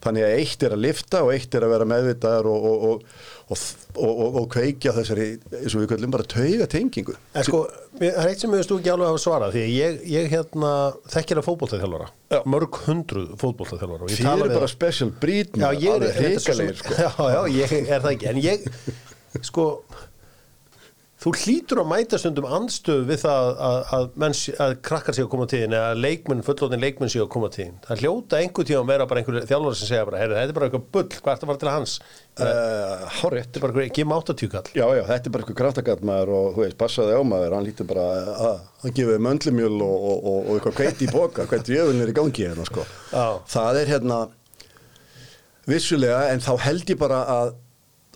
Þannig 0.04 0.26
að 0.28 0.36
eitt 0.38 0.64
er 0.64 0.76
að 0.76 0.84
lifta 0.86 1.24
og 1.26 1.32
eitt 1.34 1.58
er 1.58 1.66
að 1.66 1.74
vera 1.74 1.88
meðvitaðar 1.92 2.48
og, 2.48 2.68
og, 2.68 2.86
og, 2.88 3.04
og, 3.48 3.66
og, 3.98 4.08
og, 4.08 4.38
og 4.42 4.48
kveikja 4.54 4.94
þessari 4.96 5.28
eins 5.60 5.76
og 5.76 5.84
við 5.84 5.90
köllum 5.92 6.14
bara 6.16 6.28
taugatengingu. 6.32 7.16
En 7.36 7.46
sko, 7.46 7.62
það 7.98 8.08
er 8.08 8.32
eitt 8.32 8.44
sem 8.44 8.56
við 8.56 8.64
ekki 8.78 8.94
alveg 8.94 9.12
hafa 9.12 9.22
svarað 9.26 9.56
því 9.58 9.66
að 9.66 9.74
ég, 9.76 10.00
ég 10.14 10.32
hérna 10.32 10.72
þekkir 11.12 11.42
að 11.42 11.48
fótboltaþjálfara. 11.50 12.10
Já. 12.28 12.42
mörg 12.44 12.80
hundruð 12.84 13.28
ég 14.12 14.18
Þið 14.18 14.42
eru 14.44 14.56
bara 14.58 14.66
special 14.68 15.12
breed 15.16 15.54
Já, 15.56 15.68
ég 15.72 15.94
er 15.96 16.04
er 16.68 16.76
sko. 16.76 16.96
Já, 17.04 17.12
já, 17.32 17.40
ég 17.54 17.72
er 17.86 18.02
það 18.04 18.10
ekki? 18.12 18.28
En 18.28 18.40
ég, 18.44 18.66
sko 19.48 19.64
Þú 21.18 21.32
hlýtur 21.34 21.80
að 21.82 21.88
mæta 21.90 22.18
stundum 22.22 22.44
andstöð 22.46 23.00
við 23.08 23.18
það 23.24 23.48
að, 23.68 23.78
að, 23.96 24.04
menn, 24.22 24.34
sé- 24.38 24.52
að 24.62 24.76
krakkar 24.86 25.16
séu 25.16 25.24
að 25.26 25.30
koma 25.32 25.46
til 25.50 25.58
þín 25.64 25.74
eða 25.74 25.96
leikmenn, 25.98 26.44
fullóðin 26.46 26.78
leikmenn 26.84 27.10
séu 27.10 27.24
að 27.24 27.30
koma 27.34 27.48
til 27.50 27.64
þín. 27.64 27.72
Það 27.88 28.02
hljóta 28.04 28.38
einhver 28.38 28.68
tíma 28.68 28.82
að 28.84 28.90
vera 28.92 29.06
bara 29.10 29.18
einhver 29.24 29.48
þjálfari 29.50 29.78
sem 29.80 29.88
segja 29.90 30.04
bara, 30.06 30.20
heyrðu, 30.22 30.36
þetta 30.38 30.52
er 30.54 30.58
bara 30.60 30.68
eitthvað 30.68 30.86
bull, 30.94 31.10
hvað 31.18 31.32
er 31.32 31.40
það 31.40 31.42
að 31.42 31.50
fara 31.50 31.62
til 31.64 31.72
hans? 31.74 31.92
Uh, 32.38 32.44
Hárétt 33.18 33.50
Þetta 33.50 33.58
er 33.58 33.64
bara 33.66 34.06
mátt 34.12 34.30
að 34.30 34.38
tjúkall 34.38 34.70
Já, 34.78 34.86
já, 34.94 35.02
þetta 35.08 35.26
er 35.26 35.32
bara 35.34 35.42
eitthvað 35.42 35.58
kraftagat 35.58 36.04
maður 36.06 36.30
og 36.38 36.46
þú 36.54 36.60
veist, 36.62 36.78
passaði 36.78 37.12
á 37.18 37.22
maður, 37.26 37.56
hann 37.58 37.66
lítur 37.66 37.88
bara 37.90 38.04
að 38.30 38.60
hann 38.84 38.94
gefið 38.94 39.24
möndlumjöl 39.26 39.74
og, 39.74 39.96
og, 39.98 40.18
og, 40.22 40.38
og 40.38 40.52
eitthvað 40.54 40.76
kveiti 40.78 41.02
í 41.08 41.10
boka, 41.10 41.48
hvernig 41.50 41.74
jöfun 41.74 42.02
er 42.06 42.14
í 42.14 42.18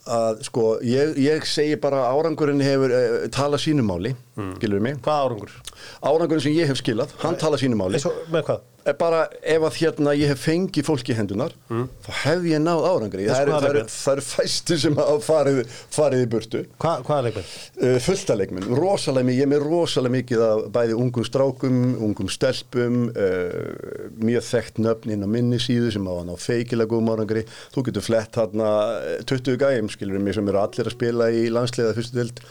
að, 0.06 0.42
sko, 0.48 0.66
ég, 0.86 1.16
ég 1.22 1.44
segi 1.46 1.76
bara 1.82 2.06
árangurinn 2.10 2.62
hefur 2.64 2.94
uh, 2.96 3.16
talað 3.32 3.64
sínumáli, 3.66 4.14
mm. 4.36 4.52
skilur 4.58 4.84
mig 4.84 5.00
Hvað 5.04 5.24
árangur? 5.26 5.56
árangurinn 6.02 6.44
sem 6.48 6.56
ég 6.56 6.70
hef 6.70 6.82
skilað, 6.82 7.16
hann 7.24 7.40
talað 7.40 7.64
sínumáli 7.64 7.98
Eins 7.98 8.08
og, 8.10 8.20
með 8.32 8.46
hvað? 8.50 8.68
Eh, 8.82 8.94
bara 8.98 9.28
ef 9.46 9.62
að 9.62 9.76
hérna 9.78 10.12
ég 10.18 10.32
hef 10.32 10.40
fengið 10.42 10.86
fólki 10.88 11.14
hendunar 11.14 11.52
þá 11.70 12.08
hef 12.24 12.46
ég 12.50 12.58
náð 12.64 12.80
árangri 12.88 13.28
það 13.28 13.36
það, 13.36 13.66
eru, 13.68 13.76
leikmenn? 13.76 13.92
eru 14.10 14.24
fæstu 14.26 14.78
sem 14.82 14.96
hafa 14.98 15.18
farið, 15.22 15.60
farið 15.94 16.24
í 16.24 16.26
burtu 16.32 16.62
Hva, 16.82 16.96
hvað 17.06 17.20
er 17.20 17.26
leikmenn? 17.28 17.52
uh, 17.84 17.98
fulltaleikminn, 18.08 18.66
rosalega 18.80 19.28
mikið 19.28 19.38
ég 19.38 19.46
er 19.46 19.52
með 19.52 19.62
rosalega 19.68 20.16
mikið 20.16 20.42
af 20.48 20.64
bæði 20.74 20.98
ungum 20.98 21.28
strákum 21.28 21.78
ungum 22.08 22.32
stelpum 22.34 22.98
uh, 23.12 24.10
mjög 24.18 24.48
þekkt 24.50 24.82
nöfn 24.82 25.14
inn 25.14 25.26
á 25.26 25.28
minni 25.30 25.62
síðu 25.62 25.94
sem 25.94 26.10
hann 26.10 26.34
á 26.34 26.36
feikilega 26.42 26.90
góðum 26.90 27.14
árangri 27.14 27.46
þú 27.76 27.86
getur 27.86 28.08
flett 28.10 28.42
hann 28.42 28.66
20 29.30 29.62
gæm 29.62 29.94
skilur 29.94 30.18
mig 30.18 30.34
sem 30.34 30.50
eru 30.50 30.58
allir 30.58 30.90
að 30.90 30.96
spila 30.98 31.30
í 31.30 31.46
landsliða 31.54 31.94
fyrstu 32.00 32.18
dild 32.18 32.42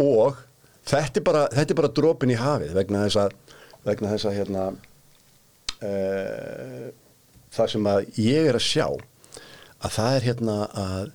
og 0.00 0.40
þetta 0.86 1.20
er 1.20 1.26
bara, 1.26 1.42
þetta 1.54 1.74
er 1.74 1.80
bara 1.80 1.92
dropin 1.98 2.32
í 2.32 2.38
hafið 2.40 2.76
vegna 2.76 3.02
þess 3.06 3.20
að, 3.24 3.36
vegna 3.88 4.12
þess 4.14 4.28
að 4.30 4.38
hérna 4.40 4.64
uh, 5.82 6.86
það 7.56 7.72
sem 7.74 7.90
að 7.92 8.00
ég 8.22 8.50
er 8.50 8.58
að 8.58 8.66
sjá 8.66 8.86
að 8.86 9.94
það 9.98 10.16
er 10.16 10.26
hérna 10.30 10.58
að 10.86 11.14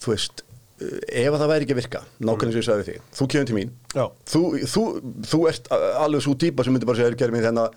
þú 0.00 0.14
veist 0.14 0.44
uh, 0.44 0.98
ef 1.10 1.30
að 1.30 1.38
það 1.42 1.52
væri 1.54 1.66
ekki 1.66 1.76
að 1.76 1.82
virka, 1.82 2.02
nákvæmlega 2.18 2.56
sem 2.56 2.62
ég 2.62 2.68
sagði 2.68 2.88
þig 2.90 3.14
þú 3.18 3.30
kemur 3.34 3.50
til 3.50 3.58
mín. 3.58 3.72
Þú, 4.30 4.42
þú, 4.74 4.84
þú 5.32 5.40
ert 5.50 5.72
alveg 6.04 6.26
svo 6.26 6.36
típa 6.40 6.66
sem 6.66 6.76
myndi 6.76 6.88
bara 6.88 7.00
segja 7.00 7.70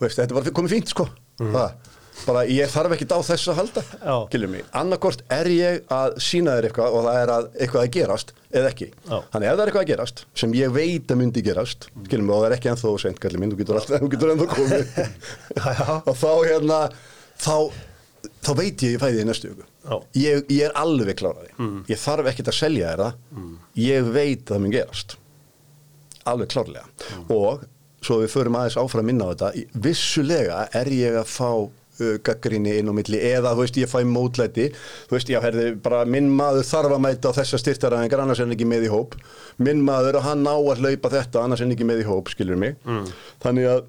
veist, 0.00 0.18
þetta 0.18 0.28
er 0.28 0.36
bara 0.36 0.52
komið 0.56 0.74
fínt 0.76 0.90
sko. 0.92 1.06
Það, 1.40 1.85
bara 2.24 2.44
ég 2.48 2.70
þarf 2.72 2.94
ekki 2.96 3.08
á 3.12 3.20
þessu 3.26 3.52
að 3.52 3.58
halda 3.60 3.82
Já. 3.92 4.14
skilur 4.28 4.52
mig, 4.52 4.64
annarkort 4.80 5.24
er 5.32 5.50
ég 5.52 5.92
að 5.92 6.16
sína 6.26 6.56
þér 6.56 6.68
eitthvað 6.70 6.96
og 6.96 7.04
það 7.06 7.18
er 7.20 7.32
að 7.34 7.48
eitthvað 7.54 7.82
að 7.82 7.90
gerast 7.96 8.32
eða 8.50 8.70
ekki, 8.72 8.88
Já. 8.94 9.16
þannig 9.34 9.50
ef 9.50 9.56
það 9.56 9.62
er 9.62 9.72
eitthvað 9.72 9.84
að 9.84 9.90
gerast 9.92 10.22
sem 10.42 10.56
ég 10.56 10.72
veit 10.76 11.12
að 11.12 11.20
myndi 11.20 11.44
gerast 11.46 11.88
skilur 12.06 12.24
mig, 12.24 12.36
og 12.36 12.40
það 12.40 12.48
er 12.48 12.56
ekki 12.56 12.72
ennþá 12.72 12.94
sent, 13.04 13.20
kallir 13.22 13.42
minn, 13.42 13.52
þú 13.52 13.60
getur 13.60 13.80
alltaf 13.82 14.02
þú 14.02 14.10
getur 14.14 14.32
ennþá 14.34 14.48
komið. 14.54 14.96
Og 16.10 16.16
þá 16.16 16.32
hérna 16.46 16.80
þá, 17.42 17.56
þá 18.46 18.50
veit 18.62 18.86
ég 18.86 18.96
ég 18.96 19.02
fæði 19.02 19.22
í 19.22 19.28
næstu 19.28 19.54
ég, 20.16 20.42
ég 20.50 20.66
er 20.66 20.74
alveg 20.78 21.18
kláraði 21.20 21.52
mm. 21.56 21.78
ég 21.90 22.00
þarf 22.00 22.32
ekkert 22.32 22.50
að 22.52 22.58
selja 22.58 22.90
þér 22.92 23.04
það. 23.04 23.22
Ég 23.78 24.12
veit 24.16 24.42
að 24.42 24.52
það 24.54 24.62
mun 24.64 24.74
gerast. 24.74 25.16
Alveg 26.26 26.50
klárlega. 26.50 26.86
Og 27.30 27.66
svo 28.06 28.20
við 28.22 28.32
förum 28.32 28.58
aðeins 28.58 28.78
áfram 28.80 29.08
minna 29.08 29.28
á 29.28 29.32
þetta 29.32 29.80
vissulega 29.82 30.62
er 30.76 30.90
ég 30.94 31.18
að 31.20 31.30
fá 31.30 31.50
gaggrinni 32.26 32.76
inn 32.80 32.90
á 32.90 32.94
milli 32.96 33.20
eða 33.32 33.54
þú 33.54 33.64
veist 33.64 33.80
ég 33.80 33.90
fæ 33.92 33.98
mótlæti 34.08 34.68
þú 34.76 35.16
veist 35.16 35.32
ég 35.32 35.44
herði 35.44 35.66
bara 35.82 36.04
minn 36.08 36.30
maður 36.36 36.68
þarf 36.68 36.96
að 36.96 37.04
mæta 37.06 37.34
á 37.34 37.36
þessa 37.40 37.60
styrtaræðingar 37.62 38.24
annars 38.24 38.40
er 38.40 38.48
hann 38.48 38.56
ekki 38.56 38.68
með 38.68 38.88
í 38.88 38.94
hóp 38.94 39.18
minn 39.62 39.84
maður 39.86 40.20
og 40.20 40.28
hann 40.28 40.46
ná 40.46 40.54
að 40.54 40.84
hlaupa 40.84 41.12
þetta 41.16 41.44
annars 41.44 41.62
er 41.62 41.68
hann 41.68 41.76
ekki 41.76 41.88
með 41.88 42.04
í 42.04 42.08
hóp 42.08 42.32
skilur 42.32 42.60
mig 42.60 42.80
þannig 43.44 43.70
að 43.74 43.84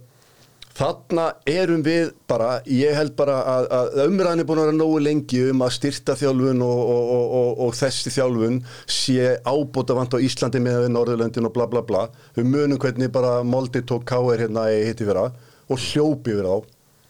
Þarna 0.77 1.23
erum 1.49 1.81
við 1.81 2.11
bara, 2.29 2.59
ég 2.69 2.93
held 2.93 3.15
bara 3.17 3.37
að, 3.49 3.67
að 3.73 3.95
umræðin 4.03 4.43
er 4.43 4.45
búin 4.45 4.59
að 4.61 4.67
vera 4.67 4.77
nógu 4.77 4.99
lengi 5.01 5.39
um 5.49 5.63
að 5.65 5.71
styrta 5.73 6.13
þjálfun 6.19 6.61
og, 6.61 6.81
og, 6.83 7.07
og, 7.15 7.31
og, 7.39 7.47
og 7.65 7.71
þessi 7.79 8.13
þjálfun 8.13 8.59
sé 8.85 9.31
ábúta 9.47 9.95
vant 9.97 10.13
á 10.13 10.21
Íslandi 10.21 10.61
með 10.61 10.83
við 10.83 10.93
Norðurlöndin 10.93 11.49
og 11.49 11.55
bla 11.55 11.65
bla 11.71 11.81
bla. 11.87 12.03
Við 12.37 12.51
munum 12.51 12.81
hvernig 12.83 13.09
bara 13.15 13.39
Moldi 13.41 13.81
tók 13.89 14.05
káir 14.05 14.43
hérna 14.43 14.67
í 14.69 14.83
hitti 14.85 15.07
fyrra 15.07 15.31
og 15.65 15.81
hljópi 15.81 16.35
yfir 16.35 16.45
á, 16.45 16.55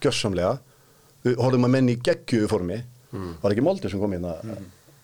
gjössamlega. 0.00 0.54
Við 1.26 1.38
horfum 1.42 1.68
að 1.68 1.74
menn 1.76 1.92
í 1.92 1.98
geggjöfu 2.04 2.50
formi. 2.54 2.82
Var 3.42 3.54
ekki 3.54 3.64
Molde 3.64 3.90
sem 3.90 4.02
kom 4.02 4.12
inn 4.18 4.28
að 4.28 4.44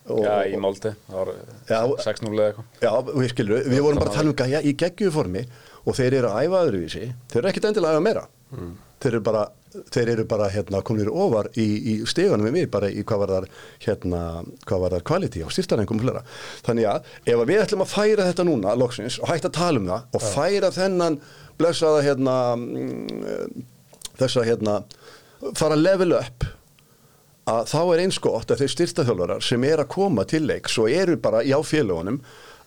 Já, 0.05 0.45
í 0.45 0.57
Málti, 0.61 0.91
það 1.07 1.15
var 1.17 1.29
Já. 1.65 1.79
6-0 2.05 2.27
eða 2.35 2.47
eitthvað. 2.51 2.65
Já, 2.85 2.91
við 3.09 3.29
skilur, 3.31 3.69
við 3.73 3.79
vorum 3.81 4.01
bara 4.03 4.11
að 4.11 4.17
tala 4.19 4.29
um 4.29 4.35
gæja 4.37 4.59
í 4.61 4.73
geggjöfu 4.77 5.13
formi 5.15 5.41
og 5.81 5.97
þeir 5.97 6.17
eru 6.19 6.29
að 6.29 6.41
æfa 6.45 6.59
öðruvísi. 6.67 7.05
Þeir 7.31 7.39
eru 7.41 7.49
ekkit 7.49 7.65
endilega 7.71 7.89
að 7.89 7.97
æfa 7.97 8.03
meira. 8.05 8.25
Þeir 9.01 9.09
eru 9.11 9.21
bara, 9.25 9.41
þeir 9.95 10.11
eru 10.13 10.25
bara 10.29 10.49
hérna, 10.53 10.81
komnir 10.85 11.09
ofar 11.09 11.49
í, 11.57 11.65
í 11.65 11.95
stegunum 12.07 12.45
við 12.47 12.53
mig 12.55 12.69
bara 12.71 12.91
í 12.93 13.01
hvað 13.01 13.23
var 13.23 13.33
þar 13.33 13.47
hérna, 13.87 14.21
hvað 14.69 14.83
var 14.85 14.95
þar 14.95 15.05
quality 15.09 15.41
og 15.45 15.51
styrtarengum 15.53 15.99
flera 16.01 16.21
þannig 16.65 16.87
að 16.93 17.09
ef 17.33 17.41
við 17.49 17.63
ætlum 17.65 17.83
að 17.83 17.91
færa 17.91 18.29
þetta 18.29 18.45
núna 18.47 18.77
loksins 18.79 19.17
og 19.19 19.33
hægt 19.33 19.49
að 19.49 19.57
tala 19.57 19.81
um 19.81 19.89
það 19.91 20.15
og 20.15 20.25
færa 20.29 20.71
þennan 20.77 21.19
blessaða 21.59 22.05
hérna 22.07 22.37
mm, 22.55 23.67
þessa 24.21 24.45
hérna 24.47 24.77
fara 25.57 25.77
að 25.77 25.85
level 25.85 26.15
up 26.17 26.47
að 27.45 27.69
þá 27.69 27.79
er 27.83 28.01
eins 28.05 28.19
gott 28.21 28.51
að 28.51 28.63
þeir 28.63 28.73
styrtaþjálfarar 28.73 29.45
sem 29.45 29.65
er 29.67 29.83
að 29.83 29.91
koma 29.93 30.25
til 30.29 30.45
leiks 30.47 30.79
og 30.81 30.89
eru 30.89 31.17
bara 31.21 31.43
í 31.45 31.53
áfélagunum 31.53 32.21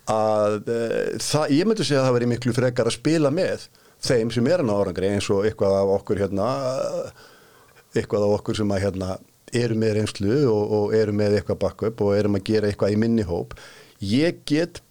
að 0.08 0.70
e, 0.70 0.82
það, 1.20 1.54
ég 1.56 1.68
myndi 1.68 1.86
segja 1.86 2.02
að 2.04 2.08
það 2.08 2.16
veri 2.18 2.28
miklu 2.32 2.54
frekar 2.56 2.88
að 2.88 2.96
spila 2.96 3.32
með 3.34 3.66
þeim 4.04 4.30
sem 4.32 4.46
er 4.48 4.62
hann 4.62 4.70
á 4.70 4.78
árangri 4.78 5.10
eins 5.10 5.26
og 5.34 5.48
eitthvað 5.48 5.80
af 5.80 5.94
okkur 5.98 6.22
hérna 6.22 6.46
eitthvað 7.96 8.28
af 8.28 8.36
okkur 8.38 8.60
sem 8.60 8.72
að 8.74 8.84
hérna 8.86 9.16
eru 9.58 9.78
með 9.80 9.96
reynslu 9.98 10.36
og, 10.52 10.74
og 10.78 10.94
eru 10.96 11.14
með 11.16 11.38
eitthvað 11.38 11.62
backup 11.64 12.04
og 12.04 12.14
erum 12.16 12.38
að 12.38 12.46
gera 12.50 12.68
eitthvað 12.68 12.94
í 12.94 13.00
minni 13.00 13.24
hóp. 13.26 13.56
Ég 14.04 14.42
get 14.48 14.82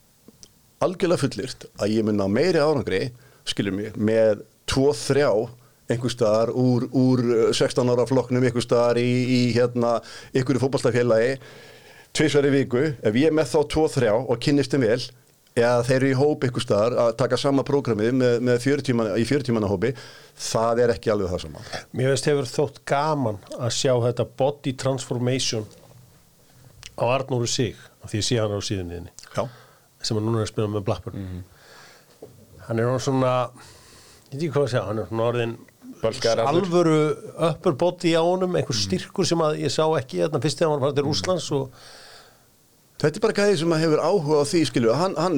algjörlega 0.84 1.22
fullirt 1.24 1.68
að 1.78 1.94
ég 1.96 2.08
mun 2.08 2.22
á 2.22 2.28
meiri 2.30 2.62
árangri 2.62 3.02
skilur 3.48 3.76
mig, 3.78 3.96
með 3.96 4.44
2-3 4.70 5.30
einhver 5.92 6.12
staðar 6.12 6.52
úr, 6.52 6.88
úr 6.92 7.24
16 7.56 7.94
ára 7.94 8.08
flokknum 8.10 8.44
einhver 8.44 8.66
staðar 8.66 9.00
í, 9.02 9.08
í 9.08 9.42
hérna 9.56 9.98
ykkur 10.36 10.60
fótballstafélagi 10.64 11.38
tvisvar 12.18 12.48
í 12.50 12.52
viku, 12.54 12.84
ef 12.98 13.18
ég 13.20 13.30
er 13.30 13.36
með 13.36 13.54
þá 13.54 13.60
2-3 13.76 14.12
og 14.18 14.40
kynnist 14.42 14.74
þeim 14.74 14.86
vel 14.88 15.02
eða 15.58 15.84
þeir 15.86 15.98
eru 15.98 16.10
í 16.10 16.18
hóp 16.18 16.46
ykkur 16.48 16.64
staðar 16.64 16.96
að 17.02 17.12
taka 17.22 17.40
sama 17.40 17.66
prógramið 17.66 18.14
með, 18.18 18.36
með 18.46 18.60
40 18.66 18.98
manna, 18.98 19.18
í 19.18 19.26
40 19.28 19.56
manna 19.56 19.70
hópi 19.72 19.94
það 20.48 20.84
er 20.84 20.94
ekki 20.94 21.14
alveg 21.14 21.32
það 21.34 21.44
sama. 21.46 21.64
Mér 21.98 22.14
veist 22.14 22.30
hefur 22.30 22.50
þótt 22.50 22.82
gaman 22.90 23.40
að 23.58 23.74
sjá 23.78 23.94
þetta 24.06 24.28
body 24.38 24.74
transformation 24.78 25.66
á 26.98 27.04
Arnóru 27.06 27.50
sig 27.50 27.78
af 28.04 28.12
því 28.12 28.22
ég 28.22 28.28
sé 28.28 28.40
hann 28.42 28.54
á 28.54 28.62
síðunniðinni 28.62 29.14
sem 30.06 30.18
hann 30.18 30.28
núna 30.28 30.44
er 30.44 30.46
að 30.46 30.52
spila 30.52 30.70
með 30.72 30.86
Blackburn. 30.88 31.26
Hann 32.68 32.82
er 32.84 33.02
svona 33.02 33.34
ég 34.28 34.36
veit 34.36 34.42
ekki 34.42 34.54
hvað 34.54 34.68
að 34.68 34.72
segja, 34.74 34.86
hann 34.90 35.02
er 35.02 35.10
svona 35.10 35.28
orðin. 35.32 35.58
Alvöru 36.48 36.98
upper 37.50 37.78
body 37.78 38.14
á 38.18 38.22
honum 38.22 38.58
einhver 38.60 38.78
styrkur 38.78 39.28
sem 39.28 39.42
að 39.44 39.64
ég 39.64 39.74
sá 39.74 39.86
ekki 40.00 40.24
þarna 40.24 40.44
fyrst 40.44 40.60
þegar 40.60 40.74
hann 40.74 40.76
var 40.76 40.84
að 40.84 40.92
fara 40.92 41.00
til 41.00 41.08
Rúslands 41.08 41.50
og 41.58 41.88
Þetta 42.98 43.20
er 43.20 43.22
bara 43.22 43.34
gæði 43.38 43.58
sem 43.60 43.74
að 43.76 43.82
hefur 43.84 44.00
áhuga 44.02 44.38
á 44.42 44.46
því, 44.50 44.60
skilju, 44.66 44.94
hann, 44.98 45.16
hann 45.22 45.36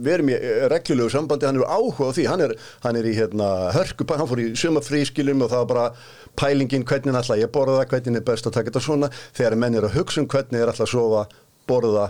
verður 0.00 0.22
mér 0.30 0.44
reglulegu 0.72 1.12
sambandi, 1.12 1.44
hann 1.44 1.58
hefur 1.58 1.68
áhuga 1.68 2.06
á 2.08 2.12
því, 2.16 2.24
hann 2.30 2.44
er, 2.46 2.54
hann 2.86 2.96
er 2.96 3.08
í 3.10 3.12
hérna 3.18 3.48
hörku, 3.76 4.06
hann 4.08 4.30
fór 4.30 4.40
í 4.40 4.46
sumafrí, 4.56 5.02
skiljum, 5.04 5.44
og 5.44 5.50
það 5.52 5.60
var 5.60 5.68
bara 5.74 5.84
pælingin 6.40 6.86
hvernig 6.88 7.18
ætla 7.20 7.36
ég 7.36 7.52
borða, 7.52 7.84
hvernig 7.90 8.16
er 8.16 8.24
best 8.30 8.48
að 8.48 8.56
taka 8.56 8.70
þetta 8.70 8.84
svona, 8.86 9.12
þegar 9.36 9.58
menn 9.60 9.76
er 9.76 9.90
að 9.90 9.98
hugsa 9.98 10.24
um 10.24 10.30
hvernig 10.32 10.64
er 10.64 10.72
ætla 10.72 10.88
að 10.88 10.92
sofa, 10.94 11.26
borða, 11.68 12.06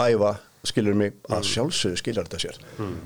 æfa, 0.00 0.32
skiljur 0.70 0.98
mig, 0.98 1.16
að 1.32 1.46
sjálfsögðu 1.50 2.00
skiljar 2.00 2.28
þetta 2.28 2.42
sér. 2.42 2.60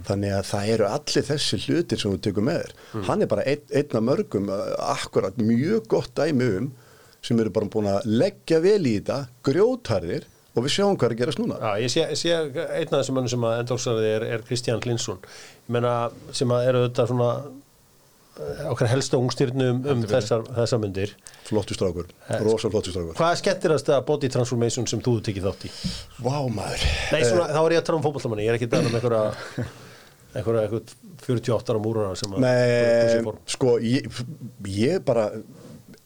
Þannig 0.09 0.35
að 0.37 0.45
það 0.51 0.73
eru 0.75 0.89
allir 0.91 1.27
þessi 1.31 1.61
hlutir 1.67 2.03
sem 2.03 2.15
við 2.15 2.25
tökum 2.27 2.49
með 2.51 2.61
þér. 2.63 2.75
Hann 3.09 3.25
er 3.25 3.31
bara 3.31 3.47
einn, 3.53 3.65
einn 3.81 3.97
af 4.01 4.07
mörgum, 4.09 4.51
uh, 4.51 4.67
akkurat 4.95 5.41
mjög 5.41 5.89
gott 5.93 6.13
dæmi 6.19 6.51
um, 6.59 6.69
sem 7.25 7.41
eru 7.41 7.53
bara 7.53 7.71
búin 7.71 7.91
að 7.93 8.07
leggja 8.09 8.61
vel 8.65 8.83
í 8.89 8.99
þetta, 8.99 9.23
grjótarðir, 9.47 10.29
og 10.57 10.65
við 10.67 10.75
sjáum 10.75 10.97
hvað 10.99 11.11
er 11.11 11.15
að 11.15 11.21
gerast 11.21 11.41
núna. 11.41 11.59
Já, 11.61 11.83
ég 11.85 11.93
sé, 11.93 12.05
sé 12.19 12.33
einn 12.35 12.91
af 12.91 12.97
þessum 12.97 13.19
mönnum 13.19 13.33
sem 13.33 13.45
að 13.47 13.59
endóksaði 13.63 14.09
er, 14.11 14.25
er 14.35 14.47
Kristján 14.49 14.81
Hlinsson 14.83 15.21
ég 15.71 15.75
meina 15.77 15.95
sem 16.35 16.51
að 16.51 16.69
eru 16.71 16.81
þetta 16.89 17.07
svona 17.11 17.31
eh, 17.39 17.59
okkar 18.71 18.91
helsta 18.91 19.19
ungstyrnu 19.21 19.67
um, 19.75 19.83
um 19.93 20.03
þessar, 20.09 20.45
þessar 20.57 20.81
myndir. 20.83 21.13
Flottu 21.49 21.77
strákur, 21.77 22.09
rosa 22.45 22.71
flottu 22.73 22.95
strákur. 22.95 23.15
Hvað 23.19 23.35
er 23.35 23.41
skemmtilegast 23.43 23.93
að 23.93 24.03
body 24.09 24.33
transformation 24.33 24.89
sem 24.91 25.03
þú 25.05 25.19
hefur 25.19 25.29
tekið 25.29 25.49
þátt 25.49 25.69
í? 25.69 25.73
Vá 26.25 26.35
maður. 26.49 26.89
Nei, 27.13 27.23
svona, 27.27 27.49
þá 27.53 27.61
er 27.63 27.77
ég 27.77 27.83
að 27.83 27.87
tala 27.91 28.01
um 28.01 28.07
fótballamanni, 28.09 28.47
ég 28.47 28.53
er 28.55 28.59
ekki 28.59 28.71
að 28.71 28.77
tala 28.77 28.91
um 28.91 28.99
einhverja 28.99 29.69
einhverja 30.37 30.67
einhverja 30.67 30.83
48 31.27 31.75
ára 31.75 31.83
múrara 31.83 32.13
sem 32.19 32.37
að 32.37 32.45
Nei, 32.45 33.35
sko 33.51 33.77
ég, 33.83 34.23
ég 34.71 35.03
bara 35.07 35.29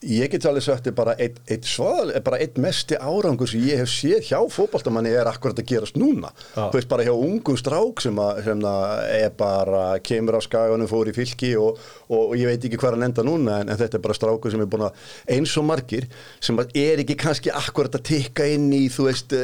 ég 0.05 0.31
get 0.33 0.47
alveg 0.49 0.65
sagt 0.65 0.89
er 0.89 0.95
bara 0.97 1.15
eitt, 1.21 1.39
eitt 1.51 1.67
sval, 1.69 2.13
bara 2.25 2.39
eitt 2.43 2.59
mesti 2.61 2.97
árangur 3.01 3.49
sem 3.51 3.63
ég 3.65 3.81
hef 3.83 3.91
séð 3.91 4.29
hjá 4.29 4.39
fótballtamanni 4.53 5.13
er 5.15 5.29
akkurat 5.31 5.59
að 5.61 5.69
gerast 5.71 5.99
núna 6.01 6.31
Já. 6.55 6.69
þú 6.71 6.79
veist 6.79 6.91
bara 6.91 7.07
hjá 7.07 7.13
ungum 7.15 7.59
strák 7.59 8.03
sem, 8.05 8.21
að, 8.21 8.43
sem 8.49 8.65
að 8.69 8.93
er 9.19 9.35
bara 9.39 9.85
kemur 10.05 10.39
á 10.39 10.41
skaganum, 10.45 10.91
fór 10.91 11.11
í 11.11 11.17
fylki 11.17 11.55
og, 11.61 11.81
og, 12.11 12.35
ég 12.39 12.51
veit 12.51 12.69
ekki 12.69 12.81
hvað 12.81 12.99
hann 12.99 13.09
enda 13.09 13.27
núna 13.27 13.61
en, 13.63 13.73
en 13.73 13.81
þetta 13.81 13.99
er 13.99 14.05
bara 14.05 14.19
strákur 14.19 14.55
sem 14.55 14.65
er 14.65 14.71
búin 14.71 14.87
að 14.89 15.07
eins 15.37 15.57
og 15.61 15.69
margir 15.69 16.09
sem 16.45 16.61
að 16.61 16.77
er 16.85 17.05
ekki 17.05 17.19
kannski 17.25 17.55
akkurat 17.55 17.99
að 17.99 18.07
tikka 18.11 18.49
inn 18.55 18.69
í 18.75 18.85
þú 18.93 19.09
veist 19.09 19.37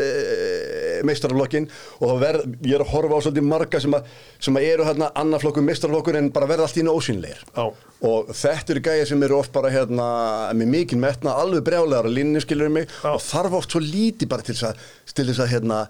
meistaraflokkin 1.09 1.69
og 2.05 2.21
verð, 2.21 2.45
ég 2.67 2.77
er 2.77 2.85
að 2.85 2.93
horfa 2.95 3.19
á 3.19 3.25
svolítið 3.27 3.47
marga 3.49 3.81
sem 3.83 3.97
að, 3.97 4.11
sem 4.43 4.59
að 4.59 4.67
eru 4.73 4.89
hérna 4.89 5.11
annarflokkur 5.23 5.67
meistaraflokkur 5.67 6.19
en 6.21 6.29
bara 6.35 6.49
verða 6.51 6.69
allt 6.69 6.81
í 6.81 6.85
nósynleir 6.87 7.41
Já. 7.55 7.65
og 8.11 8.35
þetta 8.35 8.75
eru 8.75 8.85
gæja 8.89 9.09
sem 9.11 9.25
eru 9.27 9.39
oft 9.41 9.55
bara 9.55 9.73
hérna 9.73 10.11
með 10.57 10.75
mikinn 10.75 11.03
metna, 11.03 11.37
alveg 11.41 11.65
brjálegar 11.67 12.11
að 12.11 12.19
linni 12.19 12.43
skilur 12.45 12.73
mig 12.73 12.87
Já. 12.91 13.15
og 13.15 13.25
þarf 13.25 13.59
oft 13.63 13.75
svo 13.77 13.83
lítið 13.85 14.31
bara 14.31 14.47
til 14.47 14.57
þess 14.59 15.43
að, 15.43 15.51
hérna, 15.55 15.81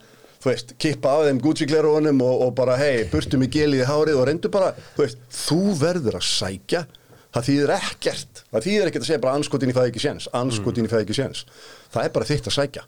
þú 0.40 0.52
veist, 0.52 0.76
kippa 0.80 1.16
af 1.18 1.26
þeim 1.28 1.42
Gucci-glerónum 1.44 2.24
og, 2.24 2.46
og 2.46 2.56
bara, 2.58 2.78
hei, 2.80 3.04
burtu 3.12 3.40
mig 3.40 3.52
gelið 3.54 3.84
í 3.84 3.90
hárið 3.90 4.22
og 4.22 4.30
reyndu 4.30 4.52
bara, 4.52 4.72
þú 4.96 5.04
veist, 5.06 5.28
þú 5.42 5.60
verður 5.80 6.20
að 6.20 6.26
sækja, 6.30 6.86
það 7.34 7.46
þýðir 7.46 7.72
ekkert 7.76 8.42
það 8.50 8.64
þýðir 8.66 8.90
ekkert 8.90 9.04
að 9.04 9.10
segja 9.10 9.22
bara 9.22 9.34
anskotin 9.38 9.70
í 9.70 9.74
fæði 9.76 9.92
ekki 9.92 10.02
séns 10.02 10.28
anskotin 10.34 10.86
í 10.86 10.90
fæði 10.90 11.06
ekki 11.06 11.18
séns 11.20 11.44
það 11.92 12.06
er 12.06 12.14
bara 12.16 12.28
þitt 12.30 12.50
að 12.50 12.56
sækja 12.56 12.86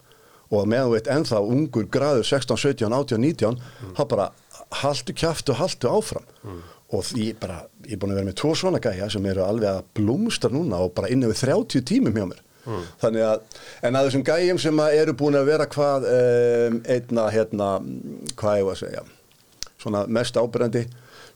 og 0.53 0.69
meðan 0.69 0.91
þú 0.91 0.95
veit 0.99 1.11
ennþá 1.17 1.41
ungur 1.55 1.89
graður 1.93 2.27
16, 2.29 2.61
17, 2.61 2.93
18, 2.93 3.23
19 3.25 3.59
þá 3.97 4.03
bara 4.13 4.29
haltu 4.83 5.15
kjaftu, 5.17 5.57
haltu 5.57 5.89
áfram. 5.91 6.27
Og 6.93 7.05
því 7.09 7.31
bara, 7.41 7.63
ég 7.87 7.97
er 7.97 8.01
búin 8.03 8.13
að 8.13 8.19
vera 8.21 8.29
með 8.29 8.39
tvo 8.43 8.51
svona 8.59 8.81
gæja 8.85 9.07
sem 9.13 9.27
eru 9.31 9.45
alveg 9.47 9.71
að 9.71 9.87
blómstra 9.97 10.51
núna 10.53 10.83
og 10.85 10.93
bara 10.97 11.09
innan 11.09 11.33
við 11.33 11.47
30 11.47 11.87
tímum 11.89 12.17
hjá 12.19 12.27
mér. 12.29 12.43
Þannig 13.01 13.25
að, 13.27 13.41
en 13.83 13.97
að 13.99 14.05
þessum 14.09 14.25
gæjum 14.29 14.61
sem 14.61 14.83
eru 14.93 15.15
búin 15.19 15.39
að 15.41 15.49
vera 15.49 15.67
hvað 15.73 16.05
um, 16.13 16.77
einna, 16.85 17.25
hérna, 17.35 17.71
hvað 18.39 18.59
ég 18.61 18.69
var 18.69 18.77
að 18.77 18.83
segja 18.85 19.03
svona 19.83 20.05
mest 20.07 20.37
ábyrjandi 20.39 20.85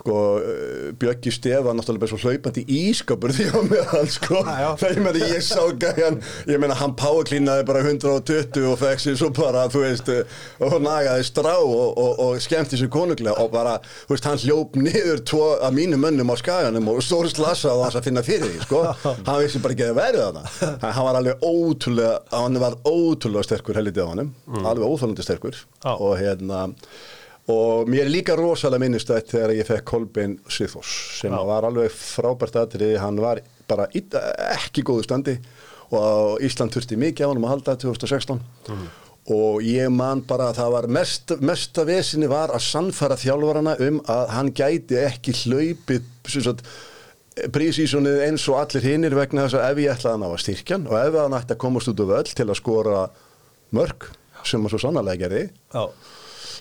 sko, 0.07 0.19
uh, 0.39 0.95
Bjöggi 1.01 1.33
Stefa 1.35 1.75
náttúrulega 1.75 2.09
svo 2.11 2.19
hlaupandi 2.23 2.63
ískapur 2.71 3.35
því 3.35 3.47
á 3.51 3.61
meðal 3.67 4.09
sko, 4.13 4.43
þegar 4.79 4.95
ég 4.95 5.03
meina 5.03 5.31
ég 5.35 5.43
sá 5.45 5.63
gæjan 5.75 6.21
ég 6.47 6.63
meina 6.63 6.77
hann 6.79 6.95
powerklínaði 6.99 7.67
bara 7.67 7.83
120 7.83 8.69
og 8.71 8.79
fekk 8.81 9.03
sér 9.03 9.19
svo 9.19 9.31
bara 9.35 9.67
þú 9.73 9.83
veist, 9.83 10.11
uh, 10.13 10.39
og 10.63 10.79
nagaði 10.85 11.27
strá 11.27 11.57
og, 11.59 11.99
og, 11.99 12.13
og 12.23 12.43
skemmti 12.43 12.79
sér 12.79 12.91
konunglega 12.93 13.35
og 13.43 13.51
bara, 13.55 13.77
þú 14.07 14.15
veist, 14.15 14.31
hann 14.31 14.43
hljóp 14.45 14.79
niður 14.79 15.25
tvo 15.27 15.49
af 15.59 15.75
mínu 15.75 15.99
mönnum 16.01 16.31
á 16.31 16.37
skaganum 16.39 16.93
og 16.95 17.03
stór 17.05 17.29
slasaði 17.33 17.75
á 17.75 17.85
hans 17.87 17.99
að 17.99 18.09
finna 18.11 18.25
fyrir 18.27 18.47
því, 18.53 18.63
sko. 18.67 18.85
Hann 19.27 19.43
vissi 19.43 19.63
bara 19.65 19.75
ekki 19.75 19.89
að 19.89 19.99
verið 19.99 20.23
þarna. 20.23 20.45
Hann, 20.85 21.03
var 21.07 21.19
alveg 21.21 21.45
ótrúlega, 21.47 22.15
hann 22.33 22.61
var 22.63 22.79
ótrúlega 22.87 23.47
sterkur 23.49 23.79
helítið 23.81 24.07
á 24.07 24.11
hann, 24.13 24.33
alveg 24.63 24.87
óþálandi 24.87 25.27
sterkur. 25.27 25.59
Já. 25.83 25.93
og 25.97 26.17
hérna 26.19 26.67
og 27.53 27.87
mér 27.91 28.07
er 28.07 28.11
líka 28.11 28.35
rosalega 28.39 28.83
minnistætt 28.83 29.31
þegar 29.31 29.55
ég 29.55 29.69
fekk 29.69 29.85
Kolbein 29.87 30.39
Sigþós 30.51 30.93
sem 31.21 31.31
Já. 31.33 31.39
var 31.47 31.67
alveg 31.69 31.93
frábært 31.95 32.59
aðrið 32.59 32.97
hann 33.03 33.21
var 33.23 33.41
bara 33.71 33.87
ekki 33.95 34.83
góðu 34.87 35.07
standi 35.07 35.37
og 35.95 36.43
Ísland 36.43 36.75
þurfti 36.75 36.99
mikið 36.99 37.27
á 37.27 37.31
hann 37.31 37.45
að 37.45 37.53
halda 37.55 37.77
2016 37.85 38.41
og 39.37 39.63
ég 39.67 39.91
man 39.91 40.21
bara 40.27 40.51
að 40.51 40.59
það 40.61 40.75
var 40.75 40.87
mest, 40.99 41.33
mesta 41.43 41.85
vesinni 41.87 42.29
var 42.31 42.53
að 42.55 42.63
sannfæra 42.67 43.17
þjálfarana 43.19 43.77
um 43.87 44.03
að 44.11 44.29
hann 44.35 44.53
gæti 44.55 45.01
ekki 45.03 45.35
hlaupið 45.45 46.05
prísísonið 47.53 48.23
eins 48.27 48.47
og 48.49 48.61
allir 48.63 48.87
hinnir 48.87 49.17
vegna 49.17 49.45
þess 49.47 49.59
að 49.59 49.67
ef 49.71 49.81
ég 49.83 49.95
ætlaði 49.97 50.15
hann 50.17 50.27
á 50.27 50.31
að 50.31 50.43
styrkjan 50.45 50.87
og 50.89 50.99
ef 51.01 51.19
hann 51.21 51.37
ætti 51.37 51.57
að 51.57 51.63
komast 51.67 51.91
út 51.93 52.01
á 52.01 52.07
völl 52.11 52.31
til 52.31 52.47
að 52.47 52.59
skora 52.61 53.01
mörg 53.77 54.07
sem 54.47 54.63
hann 54.63 54.73
svo 54.73 54.81
sannarlega 54.81 55.27
gerði 55.27 55.43
Já, 55.75 55.85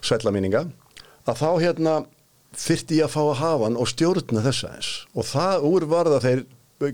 sætla 0.01 0.33
minninga 0.35 0.65
að 1.25 1.41
þá 1.41 1.49
hérna 1.63 1.95
þyrfti 2.55 3.01
ég 3.01 3.09
að 3.09 3.15
fá 3.15 3.21
að 3.23 3.39
hafa 3.41 3.67
hann 3.67 3.79
og 3.79 3.89
stjórna 3.91 4.43
þessa 4.45 4.71
eins. 4.75 4.91
Og 5.15 5.27
það 5.27 5.67
úr 5.69 5.87
varða 5.91 6.21
þeir 6.23 6.45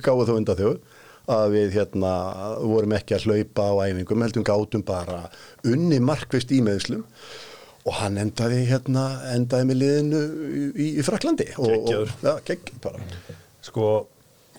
gáðu 0.02 0.28
þó 0.30 0.34
undan 0.38 0.60
þjó 0.60 0.72
að 1.32 1.54
við 1.56 1.76
hérna 1.78 2.14
vorum 2.66 2.96
ekki 2.98 3.16
að 3.16 3.28
hlaupa 3.28 3.68
á 3.70 3.74
æfingum 3.88 4.26
heldum 4.26 4.46
gátum 4.48 4.86
bara 4.86 5.22
unni 5.68 6.00
markvist 6.04 6.52
í 6.52 6.62
meðslum 6.66 7.04
og 7.86 7.94
hann 7.98 8.18
endaði 8.22 8.64
hérna 8.70 9.06
endaði 9.34 9.68
með 9.70 9.80
liðinu 9.82 10.24
í, 10.76 10.88
í, 10.88 11.06
Fraklandi 11.06 11.48
Geggjaður. 11.54 12.16
ja, 12.26 12.36
bara. 12.84 13.06
Sko 13.66 13.86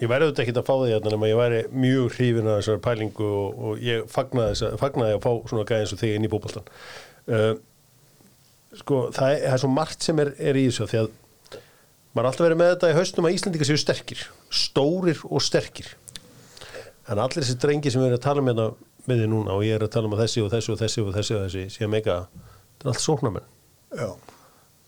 ég 0.03 0.11
væri 0.11 0.27
auðvitað 0.27 0.45
ekki 0.45 0.57
að 0.57 0.67
fá 0.67 0.73
því 0.75 0.95
hérna 0.95 1.15
nema 1.15 1.31
ég 1.31 1.39
væri 1.39 1.61
mjög 1.85 2.17
hrifin 2.17 2.49
að 2.51 2.59
þessari 2.61 2.83
pælingu 2.87 3.29
og, 3.29 3.61
og 3.69 3.85
ég 3.85 4.09
fagnaði, 4.11 4.57
þess, 4.57 4.81
fagnaði 4.83 5.19
að 5.19 5.27
fá 5.27 5.31
svona 5.51 5.67
gæði 5.69 5.85
eins 5.85 5.95
og 5.95 6.03
þig 6.03 6.17
inn 6.17 6.27
í 6.27 6.33
bóboltan 6.33 6.73
uh, 7.31 7.53
sko 8.81 9.11
það 9.13 9.33
er, 9.35 9.41
það 9.47 9.53
er 9.57 9.63
svo 9.65 9.71
margt 9.73 10.03
sem 10.07 10.19
er, 10.23 10.31
er 10.39 10.57
í 10.57 10.65
þessu 10.69 10.87
því 10.91 11.01
að 11.03 11.11
maður 12.13 12.23
er 12.25 12.29
alltaf 12.31 12.47
verið 12.47 12.61
með 12.63 12.71
þetta 12.75 12.91
í 12.93 12.97
haustum 12.99 13.27
að 13.29 13.35
Íslandika 13.37 13.69
séu 13.69 13.81
sterkir 13.81 14.23
stórir 14.53 15.21
og 15.29 15.41
sterkir. 15.45 15.87
En 17.09 17.19
allir 17.19 17.41
þessi 17.43 17.57
drengi 17.61 17.91
sem 17.91 18.01
við 18.03 18.11
erum 18.13 18.19
að 18.21 18.25
tala 18.27 18.43
með 18.45 18.59
þetta 18.61 18.91
með 19.11 19.23
því 19.23 19.29
núna 19.33 19.55
og 19.57 19.65
ég 19.67 19.75
er 19.79 19.83
að 19.87 19.91
tala 19.97 20.07
um 20.07 20.13
að 20.17 20.21
þessi 20.27 20.43
og 20.45 20.51
þessi 20.53 20.73
og 20.73 20.79
þessi 20.83 21.03
og 21.03 21.15
þessi 21.17 21.35
og 21.39 21.41
þessi 21.47 21.63
sé 21.75 21.89
mega, 21.91 22.19
þetta 22.77 22.85
er 22.87 22.93
allt 22.93 23.03
sóknarmenn. 23.03 23.49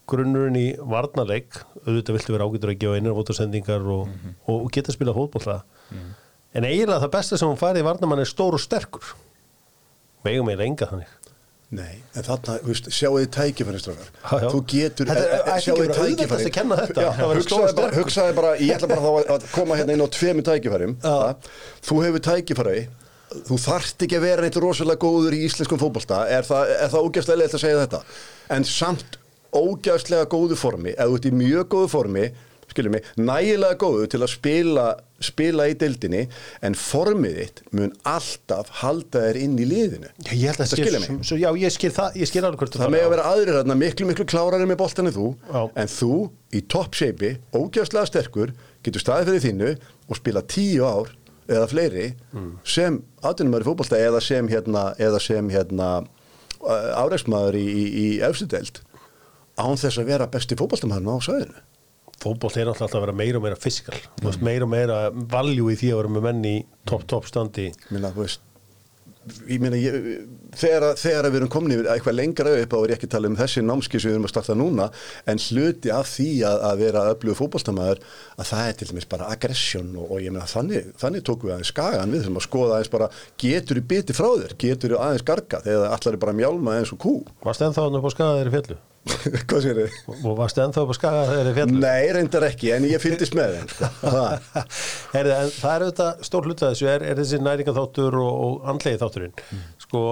Grunnurinn 0.04 0.58
í 0.60 0.66
varnarleik 0.84 1.56
auðvitað 1.86 2.18
viltu 2.18 2.34
vera 2.34 2.44
ágætur 2.46 2.72
að 2.74 2.78
gefa 2.82 2.98
einar 3.00 3.16
vótasendingar 3.16 3.86
og, 3.94 4.06
Mhm. 4.12 4.34
og, 4.46 4.64
og 4.66 4.70
geta 4.72 4.92
að 4.92 4.96
spila 4.98 5.14
fótbolla 5.16 5.62
en 6.54 6.64
eiginlega 6.68 7.00
það 7.02 7.10
besta 7.16 7.38
sem 7.40 7.48
hún 7.48 7.58
farið 7.58 7.80
í 7.82 7.86
varnarmann 7.88 8.20
er 8.20 8.28
stór 8.28 8.54
og 8.54 8.60
sterkur. 8.60 9.14
Megum 10.24 10.48
eiginlega 10.52 10.68
enga 10.68 10.86
þannig 10.92 11.08
nei, 11.74 11.94
en 12.14 12.24
þarna, 12.26 12.56
þú 12.62 12.70
veist, 12.70 12.88
sjáu 12.94 13.12
þið 13.18 13.30
tækifæri 13.34 13.80
já. 14.44 14.48
Þú 14.52 14.60
getur 14.70 15.10
Þetta 15.10 15.24
eh, 15.24 15.48
ætti 15.54 15.64
sjáu 15.64 15.74
ekki 15.74 15.84
þið 15.84 15.94
og 17.24 17.96
hugsaði 17.98 18.36
bara, 18.38 18.52
ég 18.60 18.74
ætla 18.76 18.90
bara 18.92 19.04
þá 19.04 19.34
að- 19.34 19.48
koma 19.54 19.78
hérna 19.80 19.96
inn 19.96 20.04
á 20.04 20.08
tveimu 20.18 20.44
tækifærim? 20.46 20.94
Þú 21.88 21.98
hefur 22.04 22.24
tækifæri. 22.28 22.86
Þú 23.34 23.58
þarft 23.58 24.06
ekki 24.06 24.18
að 24.20 24.26
vera 24.28 24.44
neitt 24.44 24.60
rosalega 24.62 25.02
góður 25.02 25.34
í 25.34 25.42
íslenskum 25.48 25.80
fótbolta. 25.80 26.22
Er 26.30 26.46
það, 26.46 26.74
er 26.84 26.90
það 26.92 27.06
ógæstlega 27.08 27.40
leitt 27.40 27.56
að 27.56 27.64
segja 27.64 27.80
þetta? 27.82 28.02
En 28.54 28.66
samt 28.68 29.18
ógæstlega 29.54 30.28
góðu 30.30 30.58
formi. 30.58 30.94
Ef 30.94 31.10
þú 31.10 31.18
ert 31.18 31.26
í 31.30 31.34
mjög 31.34 31.66
góðu 31.74 31.90
formi 31.90 32.28
Skiljum 32.74 32.94
mig, 32.96 33.04
nægilega 33.16 33.76
góðu 33.78 34.08
til 34.10 34.18
að 34.26 34.30
spila 34.34 34.84
spila 35.24 35.64
í 35.70 35.76
deildinni 35.78 36.24
en 36.66 36.74
formið 36.76 37.36
þitt 37.38 37.60
mun 37.78 37.92
alltaf 38.10 38.72
halda 38.82 39.20
þér 39.28 39.38
inn 39.44 39.54
í 39.62 39.66
liðinu 39.70 40.10
Já, 40.26 40.32
ég 40.34 40.48
held 40.50 40.58
að 40.58 40.66
Það 40.66 40.72
skilja 40.74 41.00
mig. 41.04 41.12
svo- 41.24 41.38
Já, 41.40 41.48
ég 41.62 41.72
skil 41.72 41.90
það, 41.94 42.16
ég 42.20 42.28
skil 42.32 42.42
alveg 42.44 42.58
hvort 42.64 42.76
Það 42.82 42.90
með 42.96 43.04
að 43.06 43.12
vera 43.14 43.26
aðrir 43.30 43.58
þarna 43.60 43.76
miklu, 43.84 44.08
miklu 44.10 44.26
klárari 44.34 44.66
með 44.68 44.80
boltan 44.82 45.06
en 45.08 45.14
þú 45.16 45.28
Já. 45.54 45.62
en 45.84 45.92
þú 45.94 46.10
í 46.52 46.60
toppseipi, 46.74 47.30
ógjastlega 47.54 48.10
sterkur 48.10 48.52
getur 48.84 49.00
staðið 49.06 49.30
fyrir 49.30 49.44
þínu 49.46 49.70
og 50.10 50.16
spila 50.20 50.42
tíu 50.42 50.84
ár 50.84 51.14
eða 51.48 51.68
fleiri 51.70 52.06
Mm. 52.34 52.52
sem 52.64 53.02
aðdunumar 53.22 53.62
í 53.62 53.68
fótbolta 53.70 53.96
eða 54.02 54.20
sem 54.20 54.48
hérna, 54.48 54.94
eða 54.98 55.20
sem 55.22 55.48
hérna 55.54 56.06
áreiksmaður 56.98 57.56
í, 57.60 57.64
í, 57.64 57.84
í 57.94 58.06
efstu 58.24 58.46
deild 58.50 58.80
án 59.60 59.76
þess 59.78 60.00
að 60.00 60.08
vera 60.10 60.26
besti 60.32 60.56
fótboltamæðurinn 60.58 61.14
á 61.14 61.18
sæðinu 61.22 61.62
fótboll 62.24 62.56
er 62.60 62.72
alltaf 62.72 62.96
að 62.96 63.06
vera 63.06 63.18
meira 63.20 63.40
og 63.40 63.46
meira 63.46 63.60
fiskal 63.60 63.98
mm. 64.22 64.40
meira 64.44 64.66
og 64.66 64.72
meira 64.72 64.98
valjú 65.12 65.70
í 65.70 65.78
því 65.80 65.92
að 65.92 66.02
vera 66.02 66.16
með 66.16 66.26
menn 66.30 66.50
í 66.50 66.56
topp, 66.88 67.06
topp 67.10 67.30
standi. 67.30 67.70
Minna, 67.90 68.12
þú 68.14 68.24
veist 68.24 68.50
meina, 69.60 69.76
ég, 69.78 69.94
þegar, 70.58 70.86
þegar 71.00 71.28
við 71.30 71.38
erum 71.38 71.50
komin 71.52 71.74
yfir 71.74 71.88
eitthvað 71.92 72.16
lengra 72.18 72.52
upp 72.60 72.76
á 72.76 72.78
er 72.78 72.92
ég 72.92 72.98
ekki 72.98 73.08
að 73.08 73.14
tala 73.14 73.30
um 73.30 73.36
þessi 73.38 73.64
námski 73.64 74.00
sem 74.00 74.10
við 74.10 74.16
erum 74.16 74.28
að 74.28 74.32
starta 74.34 74.56
núna 74.58 74.88
en 75.30 75.40
hluti 75.46 75.92
af 75.94 76.08
því 76.10 76.28
að, 76.48 76.64
að 76.68 76.82
vera 76.84 77.04
öflugur 77.12 77.38
fótballstamæður 77.40 78.02
að 78.36 78.48
það 78.50 78.64
er 78.68 78.78
til 78.78 78.88
dæmis 78.90 79.10
bara 79.14 79.28
aggression 79.32 79.92
og, 79.96 80.08
og 80.08 80.24
ég 80.24 80.34
meina 80.34 80.48
þannig, 80.50 80.90
þannig 81.00 81.26
tókum 81.26 81.50
við 81.50 81.56
aðeins 81.56 81.74
skagan 81.74 82.14
við 82.14 82.24
þurfum 82.24 82.40
að 82.40 82.48
skoða 82.48 82.78
aðeins 82.78 82.94
bara 82.96 83.12
getur 83.44 83.80
þú 83.80 83.86
biti 83.94 84.18
frá 84.18 84.30
þér, 84.32 84.56
getur 84.66 84.96
þú 84.96 85.04
aðeins 85.06 85.28
garga 85.32 85.62
þegar 85.64 85.94
allar 85.96 86.18
er 86.18 86.24
bara 86.26 86.40
mjálma 86.42 86.80
eins 86.80 86.92
og 86.94 87.00
kú? 87.04 87.14
Varst 87.44 87.64
ennþá 87.64 87.88
hann 87.88 88.00
upp 88.00 88.10
á 88.10 88.12
skaga 88.14 88.42
þeirri 88.42 88.58
fjallu? 88.58 88.82
hvað 89.48 89.58
sér 89.64 89.80
þið? 89.82 89.98
Og 90.14 90.38
varst 90.38 90.60
ennþá 90.62 90.84
upp 90.84 90.92
á 90.92 90.96
skaga 90.96 91.24
þeirri 91.28 91.56
fjallu? 91.58 91.80
Nei, 91.82 92.04
reyndar 92.16 92.46
ekki, 92.48 92.70
en 92.76 92.86
ég 92.88 93.02
fylgdist 93.02 93.36
með 93.36 93.58
þeim. 93.58 93.74
Það. 94.00 94.46
Heyrðu, 95.14 95.34
en 95.34 95.52
það 95.58 95.74
er 95.74 95.84
auðvitað 95.84 96.24
stór 96.30 96.48
hluta 96.48 96.70
þessu 96.70 96.88
er, 96.94 97.04
er 97.10 97.20
þessi 97.20 97.42
næringaþáttur 97.44 98.16
og, 98.22 98.32
og 98.46 98.72
andlegi 98.72 99.00
þátturinn 99.02 99.36
sko, 99.84 100.06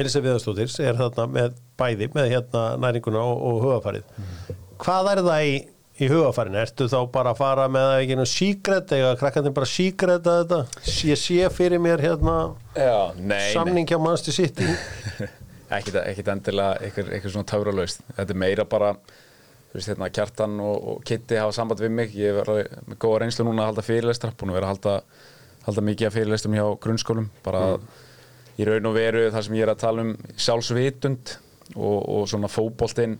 Elisa 0.00 0.22
Viðarstóttir 0.24 0.72
er 0.86 0.96
þarna 0.96 1.28
með 1.28 1.60
bæði 1.80 2.08
með 2.16 2.30
hérna 2.32 2.64
næringuna 2.80 3.20
og, 3.28 3.44
og 3.50 3.60
hugafarið 3.66 4.56
hvað 4.82 5.10
er 5.12 5.22
það 5.26 5.50
í, 5.50 5.52
í 6.00 6.08
hugafarinu? 6.10 6.60
Ertu 6.62 6.88
þá 6.90 6.98
bara 7.12 7.34
að 7.34 7.42
fara 7.42 7.68
með 7.72 7.86
það 7.90 8.00
ekki 8.06 8.18
nú 8.18 8.26
síkret 8.32 8.96
eða 8.96 9.12
krakkandi 9.20 9.52
bara 9.58 9.68
síkreta 9.68 10.38
þetta? 10.40 10.62
Ég 11.10 11.20
sé 11.20 11.52
fyrir 11.52 11.82
mér 11.82 12.02
hérna 12.02 12.38
Já, 12.72 13.12
nei, 13.20 13.52
samning 13.52 13.88
hjá 13.88 14.00
mannstu 14.00 14.34
sitt 14.34 14.64
ekkit 15.78 16.30
endilega 16.32 16.78
eitthvað, 16.84 17.28
svona 17.32 17.48
távralaust 17.48 18.02
þetta 18.12 18.34
er 18.34 18.40
meira 18.44 18.66
bara 18.68 18.92
þú 19.72 19.78
veist, 19.78 19.88
hérna, 19.88 20.08
Kjartan 20.12 20.56
og, 20.60 20.88
og 20.92 21.04
Kitty 21.08 21.38
hafa 21.40 21.54
samband 21.56 21.80
við 21.80 21.94
mig. 21.96 22.16
Ég 22.18 22.42
er 22.42 22.50
með 22.84 22.98
góða 23.00 23.22
reynslu 23.22 23.46
núna 23.48 23.64
að 23.64 23.70
halda 23.70 23.84
fyrirlestra 23.86 24.32
búin 24.36 24.52
að 24.52 24.58
vera 24.58 24.68
að 24.68 24.74
halda, 24.74 25.22
halda 25.64 25.84
mikið 25.88 26.08
af 26.08 26.16
fyrirlestrum 26.18 26.56
hjá 26.58 26.66
grunnskólum. 26.84 27.30
Bara 27.46 27.62
í 28.60 28.68
raun 28.68 28.90
og 28.90 28.98
veru 28.98 29.24
þar 29.32 29.46
sem 29.46 29.56
ég 29.56 29.64
er 29.64 29.72
að 29.72 29.80
tala 29.80 30.04
um 30.04 30.12
sjálfsvitund 30.36 31.36
og, 31.72 31.98
og 32.02 32.28
svona 32.28 32.52
fótboltinn. 32.52 33.16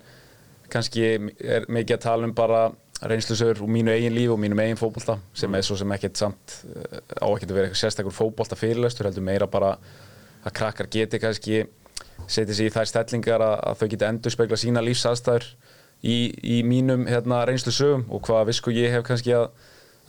Kannski 0.72 1.06
er 1.08 1.68
mikið 1.72 1.96
að 1.96 2.04
tala 2.04 2.28
um 2.28 2.36
bara 2.36 2.66
reynslusögur 3.02 3.64
úr 3.64 3.72
mínu 3.72 3.96
eigin 3.96 4.14
líf 4.14 4.30
og 4.34 4.38
mínum 4.38 4.60
eigin 4.62 4.78
fótbolta 4.78 5.16
sem 5.34 5.54
er 5.56 5.64
svo 5.66 5.74
sem 5.80 5.90
ekkert 5.96 6.20
samt 6.20 6.58
eh, 6.70 7.00
á 7.18 7.26
ekkert 7.32 7.50
að 7.50 7.56
vera 7.56 7.66
eitthvað 7.66 7.80
sérstakur 7.80 8.14
fótbolta 8.14 8.58
fyrirlestur 8.58 9.08
heldur 9.08 9.24
meira 9.26 9.48
bara 9.50 9.72
að 10.42 10.54
krakkar 10.54 10.86
geti 10.92 11.18
kannski 11.22 11.64
setja 12.26 12.56
sig 12.56 12.70
í 12.70 12.72
þær 12.72 12.88
stellingar 12.90 13.44
að, 13.44 13.54
að 13.68 13.78
þau 13.80 13.88
geti 13.92 14.08
endur 14.08 14.34
spekla 14.34 14.58
sína 14.60 14.82
lífsaðstæður 14.84 15.48
í, 16.02 16.16
í 16.42 16.58
mínum 16.66 17.06
hérna, 17.10 17.42
reynslu 17.48 17.74
sögum 17.74 18.06
og 18.10 18.22
hvað 18.26 18.48
visku 18.50 18.74
ég 18.74 18.94
hef 18.94 19.06
kannski 19.06 19.34
að, 19.36 19.50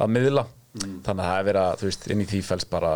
að 0.01 0.13
miðla. 0.15 0.45
Þannig 0.73 1.11
að 1.11 1.27
það 1.27 1.35
er 1.37 1.45
verið 1.49 1.63
að 1.63 1.75
þú 1.79 1.87
veist 1.89 2.07
inn 2.09 2.21
í 2.23 2.29
því 2.31 2.39
fælst 2.47 2.69
bara 2.71 2.93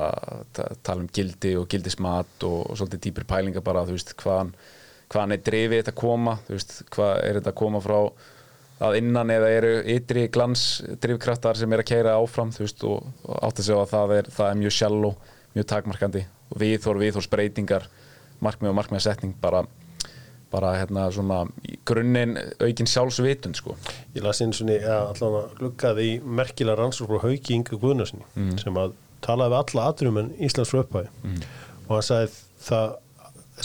tala 0.58 1.04
um 1.04 1.12
gildi 1.14 1.52
og 1.60 1.68
gildismat 1.70 2.46
og, 2.48 2.58
og 2.72 2.80
svolítið 2.80 3.04
dýpir 3.04 3.28
pælingar 3.30 3.66
bara 3.66 3.84
þú 3.86 3.94
veist 3.94 4.16
hvaðan, 4.18 4.50
hvaðan 5.14 5.36
er 5.36 5.44
drifið 5.46 5.84
þetta 5.84 5.94
að 5.94 6.00
koma 6.02 6.34
þú 6.48 6.56
veist 6.56 6.74
hvað 6.96 7.14
er 7.22 7.38
þetta 7.38 7.54
að 7.54 7.60
koma 7.62 7.84
frá 7.86 8.00
að 8.88 8.98
innan 9.00 9.34
eða 9.34 9.52
eru 9.60 9.72
ytri 9.94 10.26
glans 10.34 10.66
drifkraftar 11.02 11.58
sem 11.58 11.72
er 11.74 11.84
að 11.84 11.90
keira 11.92 12.18
áfram 12.18 12.50
þú 12.54 12.66
veist 12.66 12.84
og, 12.90 13.06
og 13.26 13.40
átt 13.46 13.62
að 13.62 13.70
segja 13.70 13.80
að 13.84 13.94
það 13.94 14.16
er, 14.18 14.32
það 14.40 14.50
er 14.50 14.60
mjög 14.64 14.76
sjálf 14.80 15.32
mjög 15.54 15.70
takmarkandi 15.72 16.26
og 16.50 16.62
viðþór 16.64 17.30
breytingar 17.34 17.88
markmið 18.44 18.72
og 18.72 18.78
markmiðasetning 18.80 19.36
bara, 19.42 19.64
bara 20.54 20.76
hérna 20.78 21.08
svona 21.14 21.42
í 21.68 21.78
grunninn 21.88 22.38
aukin 22.64 22.90
sjálfsvitund 22.90 23.60
sko. 23.60 23.76
Ég 24.16 24.24
las 24.26 24.42
svona, 24.42 24.78
ja, 24.78 25.00
allan 25.12 25.40
að 25.42 25.52
gluggaði 25.60 26.08
í 26.12 26.16
merkilega 26.22 26.80
rannsók 26.82 27.12
frá 27.12 27.24
Hauki 27.26 27.58
Inga 27.58 27.80
Guðnarsinni 27.82 28.58
sem 28.62 28.78
að 28.78 28.96
talaði 29.26 29.56
við 29.56 29.62
alla 29.64 29.88
atrum 29.92 30.22
en 30.22 30.34
Íslands 30.38 30.74
fröpæði 30.74 31.10
og 31.88 31.96
hann 31.96 32.06
sagði 32.06 32.34
það 32.68 32.98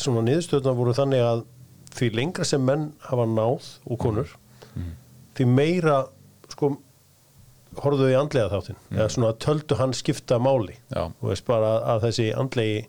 svona 0.03 0.23
niðurstöðna 0.25 0.73
voru 0.79 0.95
þannig 0.97 1.27
að 1.27 1.45
því 1.93 2.09
lengra 2.17 2.45
sem 2.49 2.63
menn 2.65 2.93
hafa 3.05 3.27
náð 3.29 3.69
og 3.85 3.99
konur 4.01 4.31
því 5.37 5.47
meira 5.49 5.99
sko 6.53 6.73
horfðu 7.81 8.11
í 8.13 8.17
andlega 8.19 8.51
þáttinn. 8.53 8.81
Eða 8.93 9.09
svona 9.15 9.33
töldu 9.41 9.79
hann 9.79 9.95
skipta 9.97 10.39
máli. 10.43 10.75
Já. 10.93 11.07
og 11.09 11.31
veist 11.31 11.47
bara 11.49 11.79
að, 11.95 12.03
þessi 12.07 12.27
andlegi 12.37 12.83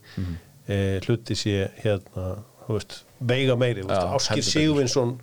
e, 0.67 0.99
hluti 1.06 1.36
sé 1.36 1.69
hérna, 1.84 2.38
þú 2.67 2.78
veist, 2.78 2.99
veiga 3.21 3.56
meiri 3.60 3.84
betur. 3.84 4.13
Sigurvinsson 4.52 5.17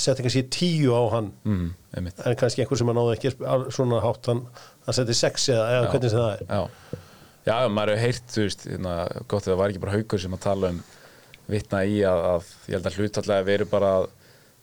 setti 0.00 0.24
kannski 0.24 0.42
tíu 0.52 0.92
á 0.96 1.02
hann. 1.12 1.32
Mm, 1.44 1.66
en 1.96 2.36
kannski 2.40 2.62
einhver 2.64 2.78
sem 2.80 2.88
ekki 2.88 3.28
að 3.30 3.34
sp- 3.36 3.48
að- 3.52 3.66
svona 3.76 4.00
hátt 4.04 4.26
hann, 4.30 4.44
hann 4.86 4.94
setti 4.96 5.14
sex 5.16 5.48
eða, 5.52 5.66
eða 5.76 5.90
hvernig 5.92 6.10
sem 6.10 6.20
það 6.20 6.34
er. 6.34 6.44
Já, 6.48 7.00
já, 7.46 7.52
já 7.62 7.68
maður 7.68 7.92
hefur 7.96 8.04
heyrt, 8.06 8.28
þú 8.32 8.44
veist, 8.46 8.66
hérna, 8.70 8.94
gott 9.28 9.42
að 9.46 9.52
það 9.52 9.58
var 9.60 9.68
ekki 9.74 9.82
bara 9.84 9.96
haukur 9.96 10.22
sem 10.22 10.32
að 10.38 10.44
tala 10.46 10.70
um 10.74 10.82
vitna 11.48 11.82
í 11.86 11.98
að, 12.08 12.22
að 12.34 12.52
ég 12.66 12.74
held 12.78 12.86
að 12.90 12.96
hlutallega 13.00 13.46
veru 13.46 13.66
bara 13.70 13.90
að, 14.00 14.06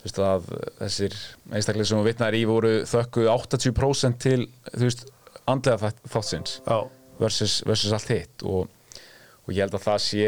veist, 0.04 0.19
að 0.19 0.49
þessir 0.82 1.13
einstaklega 1.54 1.86
sem 1.93 2.04
vitnaðir 2.04 2.39
í 2.41 2.45
voru 2.49 2.73
þökku 2.89 3.28
80% 3.32 4.17
til, 4.19 4.39
þú 4.73 4.84
veist, 4.89 5.06
andlega 5.47 5.78
þátt- 5.86 6.10
þáttsins 6.12 6.58
versus, 7.21 7.62
versus 7.69 7.93
allt 7.95 8.10
hitt. 8.12 8.43
Og, 8.43 8.67
og 9.43 9.53
ég 9.53 9.63
held 9.65 9.77
að 9.77 9.88
það 9.88 10.03
sé 10.08 10.27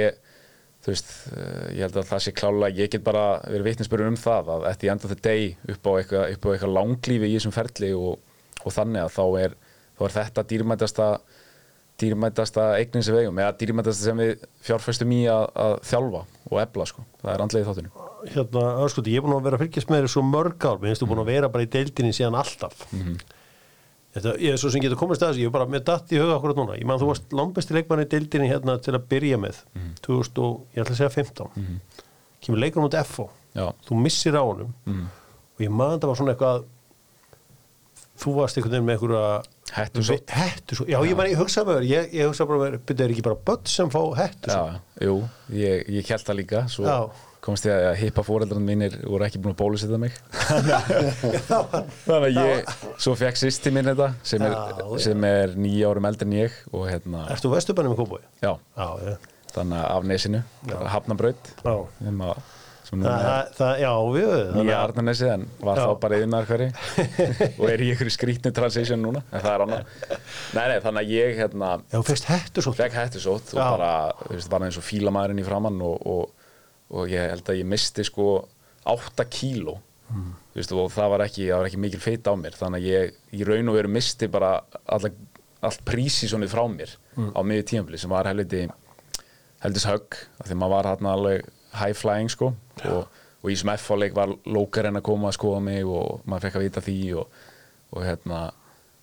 þú 0.86 0.94
veist, 0.94 1.14
eh, 1.34 1.70
ég 1.80 1.86
held 1.86 1.98
að 1.98 2.10
það 2.12 2.24
sé 2.26 2.34
klálega 2.38 2.82
ég 2.82 2.92
get 2.94 3.06
bara 3.06 3.26
verið 3.48 3.70
vitnisbyrjun 3.72 4.14
um 4.14 4.20
það 4.22 4.52
að 4.56 4.68
eftir 4.70 4.92
enda 4.94 5.10
the 5.10 5.18
day 5.18 5.48
upp 5.74 5.90
á 5.90 5.92
eitthvað, 5.98 6.26
eitthvað 6.36 6.76
langlífi 6.76 7.32
í 7.32 7.38
þessum 7.38 7.56
ferli 7.56 7.90
og, 7.98 8.20
og 8.62 8.76
þannig 8.76 9.02
að 9.02 9.16
þá 9.16 9.26
er, 9.42 9.58
þá 9.98 10.06
er 10.06 10.16
þetta 10.20 10.46
dýrmætasta 10.52 11.10
dýrmætasta 12.02 12.64
eignin 12.76 13.06
sem 13.08 13.16
við 13.16 13.26
eigum 13.26 13.40
eða 13.40 13.56
dýrmætasta 13.62 14.10
sem 14.10 14.20
við 14.20 14.34
fjárfæstum 14.68 15.14
í 15.16 15.22
að, 15.32 15.46
að 15.66 15.76
þjálfa 15.90 16.24
og 16.52 16.60
ebla 16.62 16.88
sko, 16.90 17.06
það 17.22 17.32
er 17.32 17.44
andlega 17.46 17.64
í 17.64 17.70
þáttunum. 17.70 18.02
Hérna, 18.36 18.66
öskuti, 18.86 19.14
ég 19.14 19.22
er 19.22 19.26
búin 19.26 19.38
að 19.38 19.48
vera 19.48 19.58
að 19.58 19.64
fylgjast 19.64 19.92
með 19.94 20.04
þér 20.04 20.12
svo 20.12 20.24
mörg 20.28 20.68
ár, 20.68 20.82
minnst 20.82 21.02
þú 21.02 21.08
búin 21.12 21.22
að 21.24 21.32
vera 21.32 21.50
bara 21.54 21.66
í 21.66 21.70
deildinni 21.72 22.14
síðan 22.18 22.38
alltaf 22.42 22.84
Þetta, 24.16 24.34
ég 24.40 24.54
er 24.56 24.60
svo 24.62 24.70
sem 24.72 24.84
getur 24.84 25.00
komist 25.00 25.24
að 25.26 25.34
þessu, 25.34 25.42
ég 25.44 25.50
er 25.50 25.56
bara 25.58 25.68
með 25.68 25.82
datt 25.90 26.12
í 26.16 26.20
huga 26.22 26.38
akkurat 26.38 26.60
núna, 26.60 26.78
ég 26.80 26.88
man 26.88 27.02
þú 27.02 27.10
varst 27.10 27.34
langbesti 27.36 27.76
leikmann 27.76 28.04
í 28.06 28.08
deildinni 28.14 28.48
hérna 28.48 28.78
til 28.80 28.94
að 28.96 29.10
byrja 29.12 29.40
með 29.42 29.58
2000 30.06 30.40
og, 30.46 30.62
ég 30.76 30.86
ætla 30.86 30.96
að 30.96 31.02
segja 31.02 31.12
15 31.18 31.82
kemur 32.46 32.62
leikur 32.64 32.86
mútið 32.86 33.10
FO 33.12 33.26
Já, 33.56 33.68
þú 33.88 33.98
missir 34.04 34.36
á 34.36 34.44
honum. 34.44 34.72
Og 35.56 35.62
ég 35.64 35.72
man 35.72 36.00
það 36.00 36.10
var 36.12 36.18
svona 36.20 36.34
eitthvað 36.36 36.66
þú 38.24 38.34
varst 38.38 38.58
einhvern 38.60 38.74
veginn 38.76 38.88
með 38.88 38.98
einhverja 38.98 39.44
Hettusótt. 39.76 40.30
Hettu 40.32 40.76
svo, 40.78 40.86
já, 40.88 41.00
ég, 41.04 41.16
man, 41.18 41.28
ég 41.28 41.40
hugsa 41.40 41.64
með 41.66 41.80
þér 41.80 41.86
ég, 41.90 42.12
ég 42.16 42.30
hugsa 42.30 42.46
bara 42.48 42.60
með 42.62 42.68
þér, 42.70 42.82
byrja 42.88 43.06
er 43.06 43.14
ekki 43.16 43.24
bara 43.26 43.40
börn 43.50 43.66
sem 43.68 43.90
fá 43.92 44.02
hettu 44.20 44.52
svo 44.54 44.60
Já, 44.70 44.76
jú, 45.08 45.16
ég, 45.58 45.90
ég 45.98 46.12
held 46.14 46.28
það 46.30 46.38
líka 46.40 46.62
svo 46.72 46.86
Já. 46.86 46.98
Komst 47.46 47.68
ég 47.70 47.86
að 47.92 48.00
hippa 48.02 48.24
fóreldrarnir 48.26 48.66
mínir 48.66 48.98
voru 49.06 49.28
ekki 49.28 49.42
búin 49.42 49.54
að 49.54 49.60
bólusetja 49.62 50.00
mig. 50.02 50.16
Þannig 52.08 52.26
að 52.26 52.40
ég 52.40 52.74
svo 52.98 53.14
fekk 53.20 53.40
sýsti 53.40 53.74
minn 53.76 53.92
þetta 53.92 54.10
sem 54.26 54.46
er, 54.48 54.58
sem 55.06 55.30
er 55.30 55.56
nýja 55.60 55.92
árum 55.94 56.10
eldri 56.10 56.28
en 56.30 56.36
ég 56.40 56.58
og 56.72 56.90
hérna, 56.90 57.28
Ertu 57.36 57.54
vesturbænum 57.54 57.96
í 57.96 58.02
Kópói? 58.02 58.22
já, 58.42 58.54
þannig 59.56 59.80
að 59.80 59.88
af 59.94 60.12
nesinu 60.12 60.44
hafnabraut 60.96 61.54
sem, 61.64 62.22
að, 62.26 62.44
nú 63.00 63.06
Það, 63.56 63.72
já, 63.82 63.92
við 64.14 64.34
nýja 64.60 64.80
Arnarnesi 64.84 65.30
en 65.32 65.46
var 65.64 65.80
Já. 65.80 65.86
þá 65.86 66.02
bara 66.04 66.20
yfirnaður 66.20 66.50
hverju 66.52 66.70
og 67.60 67.66
er 67.72 67.84
í 67.84 67.90
ykkur 67.96 68.12
skrítni 68.14 68.52
transition 68.56 69.02
núna 69.02 69.24
en 69.32 69.42
það 69.42 69.52
er 69.54 69.64
annað. 69.66 69.94
Nei, 70.56 70.66
nei, 70.72 70.78
þannig 70.84 71.02
að 71.02 71.14
ég 71.16 71.40
hérna 71.42 71.72
Já, 71.82 72.00
fegst 72.10 72.30
hettu 72.30 72.66
svo 72.66 72.76
fekk 72.78 72.98
hættusótt 73.00 73.54
og 73.56 73.62
Já. 73.62 73.66
bara, 73.66 73.92
þú 74.22 74.34
veist, 74.36 74.52
var 74.54 74.68
eins 74.68 74.80
og 74.82 74.86
fílamæðurinn 74.86 75.42
í 75.42 75.48
framann 75.48 75.82
og, 75.86 76.06
og, 76.16 76.45
og 76.94 77.10
ég 77.10 77.30
held 77.32 77.50
að 77.50 77.60
ég 77.62 77.70
misti 77.70 78.06
sko 78.06 78.28
8 78.86 79.26
kíló. 79.32 79.80
Mm. 80.14 80.34
veist, 80.54 80.72
og 80.72 80.92
það 80.94 81.10
var 81.10 81.24
ekki, 81.26 81.48
það 81.50 81.58
var 81.58 81.68
ekki 81.72 81.80
mikil 81.82 82.00
feit 82.04 82.28
á 82.30 82.34
mér. 82.38 82.54
Þannig 82.60 82.84
að 82.84 82.90
ég 82.92 83.16
í 83.40 83.48
raun 83.48 83.72
og 83.72 83.76
veru 83.80 83.90
misti 83.90 84.28
bara 84.30 84.52
allt 84.86 85.82
prísísonið 85.88 86.54
frá 86.54 86.66
mér 86.70 86.94
Mm. 87.16 87.32
á 87.32 87.40
miður 87.48 87.64
tímafli 87.64 87.98
sem 87.98 88.10
var 88.12 88.28
helviti 88.28 88.66
heldis 89.64 89.86
högg 89.88 90.18
af 90.40 90.50
því 90.50 90.56
maður 90.60 90.74
var 90.74 90.90
hann 90.92 91.08
alveg 91.08 91.46
high 91.80 91.94
flying 91.96 92.28
sko. 92.30 92.50
Og, 92.84 93.06
og 93.42 93.50
í 93.50 93.56
F-leik 93.56 94.14
var 94.14 94.34
lókarinn 94.46 95.00
að 95.00 95.06
koma 95.08 95.30
að 95.30 95.38
skoða 95.38 95.62
mig 95.64 95.86
og 95.88 96.20
maður 96.28 96.50
fekk 96.50 96.58
að 96.60 96.66
vita 96.66 96.84
því 96.84 96.98
og, 97.22 97.30
og 97.96 98.04
hérna 98.04 98.42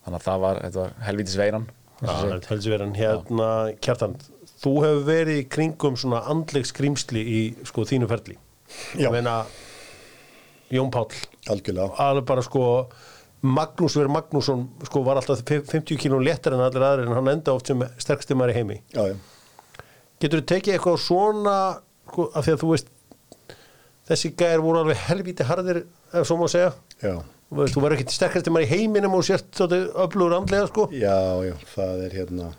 þannig 0.05 0.19
að 0.19 0.27
það 0.27 0.41
var, 0.45 0.61
var 0.77 0.93
helvitis 1.07 1.39
veiran 1.41 1.67
heldur 2.03 2.73
verið 2.75 2.87
en 2.89 2.95
hérna, 2.99 3.49
Kjartan, 3.81 4.17
þú 4.63 4.73
hefur 4.85 5.05
verið 5.09 5.41
í 5.43 5.49
kringum 5.51 5.99
svona 5.99 6.23
andleg 6.31 6.67
skrýmsli 6.69 7.23
í 7.23 7.41
sko 7.67 7.85
þínu 7.89 8.09
ferli. 8.11 8.39
Já. 8.95 9.09
Ég 9.09 9.15
meina, 9.15 9.43
Jón 10.73 10.89
algjörlega 10.93 11.91
alveg 12.01 12.25
bara 12.29 12.45
sko, 12.45 12.63
Magnús 13.43 13.97
Verið 13.99 14.15
Magnússon 14.15 14.63
sko 14.87 15.03
var 15.05 15.19
alltaf 15.21 15.43
50 15.45 15.99
kílón 16.01 16.25
léttar 16.25 16.55
en 16.55 16.63
allir 16.65 16.85
aðrir 16.87 17.11
en 17.11 17.19
hann 17.19 17.33
enda 17.35 17.53
oft 17.57 17.69
sem 17.69 17.83
sterksti 17.99 18.37
maður 18.39 18.55
í 18.55 18.59
heimi. 18.61 18.79
já, 18.95 19.03
já. 19.11 19.17
Getur 20.23 20.39
þú 20.39 20.47
tekið 20.53 20.77
eitthvað 20.77 20.99
svona, 21.03 21.57
sko, 22.07 22.29
af 22.31 22.47
því 22.47 22.53
að 22.55 22.61
þú 22.63 22.69
veist, 22.71 22.93
þessi 24.07 24.31
gæðir 24.39 24.63
voru 24.63 24.83
alveg 24.85 25.01
helvíti 25.09 25.47
harðir, 25.49 25.81
ef 26.15 26.29
svo 26.29 26.37
má 26.39 26.47
segja. 26.47 26.71
Já. 27.03 27.17
Þú 27.51 27.59
veist, 27.59 27.75
þú 27.75 27.83
verður 27.83 27.99
ekki 27.99 28.15
sterkasti 28.15 28.53
maður 28.55 28.69
í 28.69 28.71
heiminum 28.77 29.17
og 29.19 29.27
sért 29.27 29.65
öflugur 29.67 30.37
andlega, 30.39 30.69
sko. 30.71 30.87
já, 30.95 31.19
já, 31.43 31.57
það 31.75 32.05
er 32.07 32.15
hérna 32.21 32.53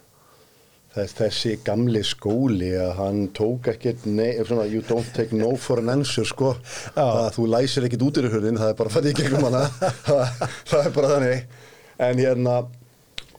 þess, 0.94 1.16
þessi 1.18 1.56
gamli 1.66 2.04
skóli 2.06 2.72
að 2.78 2.94
hann 3.00 3.26
tók 3.36 3.72
ekkert 3.74 4.06
svona, 4.06 4.68
you 4.70 4.84
don't 4.88 5.10
take 5.16 5.36
no 5.36 5.56
for 5.58 5.82
an 5.82 5.92
answer 5.94 6.28
sko, 6.28 6.56
að 7.00 7.34
þú 7.38 7.50
læsir 7.56 7.88
ekkert 7.88 8.08
út 8.08 8.22
í 8.22 8.28
hurðin, 8.28 8.62
það 8.62 8.74
er 8.74 8.80
bara 8.84 8.94
fætt 8.94 9.12
í 9.12 9.18
gegnum 9.18 9.50
hana. 9.50 9.66
Það, 10.06 10.48
það 10.72 10.80
er 10.86 10.96
bara 11.00 11.12
þannig. 11.16 11.60
En 12.04 12.24
hérna 12.24 12.56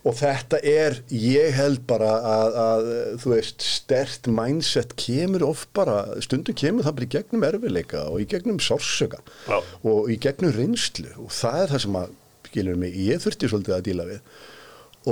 og 0.05 0.17
þetta 0.19 0.59
er, 0.69 0.99
ég 1.17 1.55
held 1.57 1.85
bara 1.89 2.11
að, 2.29 2.57
að 2.61 2.89
þú 3.23 3.31
veist, 3.33 3.65
stert 3.65 4.29
mindset 4.29 4.93
kemur 5.01 5.47
oft 5.47 5.71
bara 5.77 6.03
stundum 6.25 6.57
kemur 6.61 6.85
það 6.85 6.99
bara 6.99 7.09
í 7.09 7.15
gegnum 7.15 7.47
erfileika 7.49 8.03
og 8.11 8.21
í 8.21 8.27
gegnum 8.29 8.61
sársöka 8.61 9.23
Já. 9.49 9.57
og 9.63 10.11
í 10.13 10.19
gegnum 10.21 10.53
reynslu. 10.53 11.09
Og 11.25 11.33
það 11.33 11.63
er 11.63 11.73
það 11.73 11.85
sem 11.87 11.99
að, 12.03 12.13
skilur 12.51 12.79
mig, 12.85 13.01
ég 13.01 13.25
þurfti 13.25 13.51
svolítið 13.51 13.77
að 13.79 13.87
díla 13.89 14.09
við. 14.11 14.21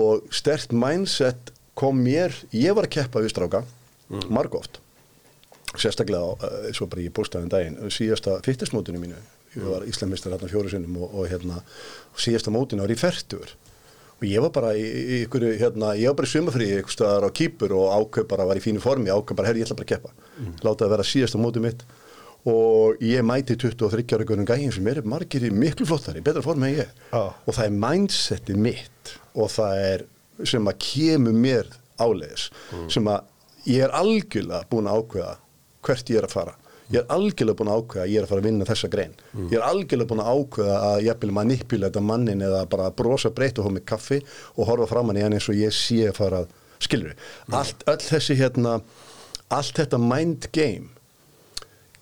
Og 0.02 0.28
stert 0.36 0.76
mindset 0.76 1.54
kom 1.78 2.00
mér, 2.04 2.34
ég 2.54 2.74
var 2.76 2.88
að 2.88 2.96
keppa 2.98 3.22
við 3.24 3.34
stráka, 3.34 3.62
mm. 4.10 4.26
margóft 4.32 4.80
sérstaklega, 5.72 6.34
uh, 6.36 6.66
svo 6.76 6.88
bara 6.90 7.04
ég 7.04 7.14
bústaði 7.16 7.48
um 7.48 7.52
daginn, 7.52 7.78
síðasta 7.92 8.40
fittismótinu 8.44 9.00
mínu 9.00 9.20
ég 9.56 9.66
var 9.68 9.84
Íslandmistar 9.88 10.32
hérna 10.32 10.48
fjóru 10.50 10.70
sinnum 10.72 11.00
og, 11.04 11.12
og 11.16 11.28
hérna, 11.30 11.60
síðasta 12.16 12.52
mótinu 12.52 12.84
var 12.84 12.92
í 12.92 12.98
fertur 12.98 13.54
og 14.18 14.28
ég 14.28 14.44
var 14.44 14.52
bara 14.54 14.72
í, 14.78 14.84
í 14.84 15.18
ykkur, 15.26 15.48
hérna, 15.60 15.92
ég 15.98 16.12
var 16.12 16.20
bara 16.20 16.28
í 16.30 16.32
sumafríi 16.32 16.78
ykkur 16.80 16.94
staðar 16.94 17.26
á 17.28 17.30
kýpur 17.36 17.74
og 17.76 17.90
ákveð 17.96 18.28
bara 18.30 18.46
var 18.48 18.60
í 18.60 18.64
fínu 18.64 18.82
formi, 18.84 19.12
ákveð 19.12 19.40
bara, 19.40 19.50
herri, 19.50 19.64
ég 19.64 19.68
ætla 19.68 19.78
bara 19.80 19.88
að 19.88 19.92
keppa 19.96 20.14
mm. 20.14 20.54
láta 20.62 20.84
það 20.84 20.94
vera 20.94 21.08
síðasta 21.10 21.42
mótið 21.42 21.66
mitt 21.66 21.84
og 22.52 23.02
ég 23.04 23.26
mæti 23.26 23.56
23 23.60 24.16
ára 24.16 24.24
ykkur 24.26 24.44
gæðin 24.48 24.72
sem 24.74 24.88
er 24.90 25.02
margir 25.06 25.44
í 25.46 25.52
miklu 25.54 25.86
flottari, 25.86 26.24
betra 26.24 26.42
formi 26.44 26.70
en 26.70 26.80
ég 26.80 26.96
Já. 27.12 27.22
og 27.22 27.52
það 27.52 27.66
er 27.66 27.76
mindsetið 27.84 28.64
mitt 28.64 29.12
og 29.32 29.52
það 29.52 29.84
er 29.90 30.06
sem 30.44 30.66
að 30.72 30.78
kemur 30.86 31.32
mér 31.36 31.68
áleiðis 32.02 32.48
sem 32.90 33.06
að 33.12 33.20
ég 33.68 33.84
er 33.86 33.92
algjörlega 33.94 34.64
búin 34.70 34.88
að 34.90 35.02
ákveða 35.02 35.34
hvert 35.86 36.10
ég 36.10 36.18
er 36.22 36.26
að 36.28 36.32
fara. 36.36 36.54
Ég 36.92 36.98
er 37.00 37.12
algjörlega 37.14 37.56
búin 37.60 37.70
að 37.72 37.78
ákveða 37.82 38.02
að 38.06 38.10
ég 38.12 38.18
er 38.18 38.24
að 38.26 38.30
fara 38.32 38.42
að 38.42 38.46
vinna 38.48 38.66
þessa 38.68 38.88
grein. 38.92 39.12
Ég 39.50 39.54
er 39.58 39.64
algjörlega 39.66 40.10
búin 40.10 40.22
að 40.24 40.32
ákveða 40.36 40.78
að 40.88 41.04
ég 41.06 41.20
vil 41.22 41.30
manipulata 41.38 42.02
mannin 42.04 42.42
eða 42.48 42.64
bara 42.70 42.90
brosa 42.90 43.30
breytt 43.30 43.58
og 43.58 43.66
hóða 43.68 43.76
með 43.78 43.84
kaffi 43.92 44.18
og 44.56 44.66
horfa 44.68 44.88
framann 44.90 45.16
í 45.20 45.22
hann 45.24 45.36
eins 45.38 45.48
og 45.52 45.56
ég 45.60 45.72
sé 45.76 46.00
að 46.10 46.18
fara 46.18 46.42
að 46.42 46.58
skilur 46.82 47.14
allt, 47.54 47.84
öll 47.86 48.02
þessi 48.02 48.34
hérna 48.40 48.76
allt 49.54 49.78
þetta 49.78 49.98
mind 50.02 50.48
game 50.52 50.90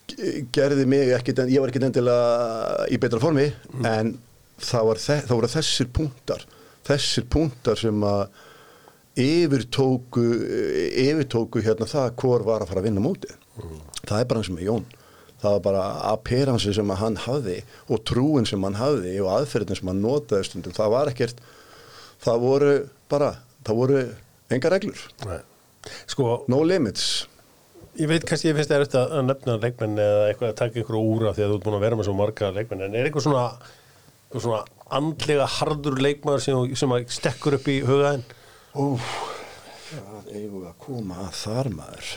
ge- 0.08 0.46
gerði 0.54 0.86
mig 0.88 1.12
ekkit, 1.18 1.42
ég 1.50 1.60
var 1.60 1.68
ekkit 1.72 1.86
endilega 1.90 2.86
í 2.90 2.98
betra 3.02 3.20
formi 3.22 3.48
en 3.84 4.14
það, 4.60 4.86
var 4.88 5.00
þe 5.04 5.18
það 5.26 5.36
voru 5.36 5.50
þessir 5.54 5.90
punktar 5.96 6.46
þessir 6.88 7.26
punktar 7.32 7.78
sem 7.80 8.06
að 8.06 8.22
yfirtóku 9.20 10.24
yfirtóku 11.04 11.62
hérna 11.64 11.88
það 11.90 12.14
hvor 12.22 12.46
var 12.46 12.64
að 12.64 12.72
fara 12.72 12.82
að 12.82 12.88
vinna 12.88 13.04
mótið. 13.04 13.36
Það 14.06 14.18
er 14.18 14.28
bara 14.30 14.42
eins 14.42 14.50
og 14.52 14.56
með 14.56 14.68
Jón. 14.68 14.88
Það 15.40 15.54
var 15.56 15.62
bara 15.64 15.84
appearansi 16.10 16.74
sem 16.76 16.90
að 16.92 17.00
hann 17.00 17.16
hafði 17.24 17.56
og 17.88 18.02
trúin 18.08 18.48
sem 18.48 18.64
hann 18.66 18.76
hafði 18.76 19.14
og 19.22 19.30
aðferðin 19.38 19.78
sem 19.78 19.90
hann 19.90 20.02
notaði 20.04 20.48
stundum. 20.48 20.74
Það 20.76 20.92
var 20.94 21.10
ekkert 21.12 21.40
það 22.20 22.42
voru 22.44 22.74
bara, 23.10 23.30
það 23.66 23.80
voru 23.80 24.02
enga 24.52 24.72
reglur, 24.72 25.04
Nei. 25.24 25.38
Sko, 26.10 26.42
no 26.52 26.60
limits. 26.66 27.26
Ég 27.98 28.08
veit 28.10 28.24
kannski 28.28 28.50
ég 28.50 28.56
finnst 28.58 28.70
það 28.70 28.84
eftir 28.84 29.00
að 29.00 29.24
nefna 29.26 29.56
leikmenn 29.62 30.00
eða 30.00 30.26
eitthvað 30.28 30.50
að 30.50 30.58
taka 30.60 30.80
ykkur 30.82 30.98
úr 31.00 31.28
af 31.30 31.36
því 31.38 31.44
að 31.44 31.52
þú 31.52 31.56
ert 31.56 31.64
búin 31.66 31.76
að 31.78 31.84
vera 31.86 31.98
með 31.98 32.08
svo 32.08 32.16
marga 32.18 32.50
leikmenn 32.54 32.84
en 32.86 32.96
er 32.96 33.08
eitthvað 33.08 33.24
svona, 33.26 33.44
svona 34.36 34.60
andlega 34.90 35.46
hardur 35.58 35.98
leikmaður 36.02 36.44
sem, 36.44 36.74
sem 36.78 36.94
að 36.96 37.06
stekkur 37.14 37.58
upp 37.58 37.70
í 37.70 37.80
hugaðin 37.86 38.26
Úf, 38.78 39.06
það 39.90 40.28
eigum 40.30 40.60
við 40.60 40.68
að 40.68 40.76
koma 40.84 41.16
að 41.24 41.32
þar 41.40 41.70
maður. 41.74 42.10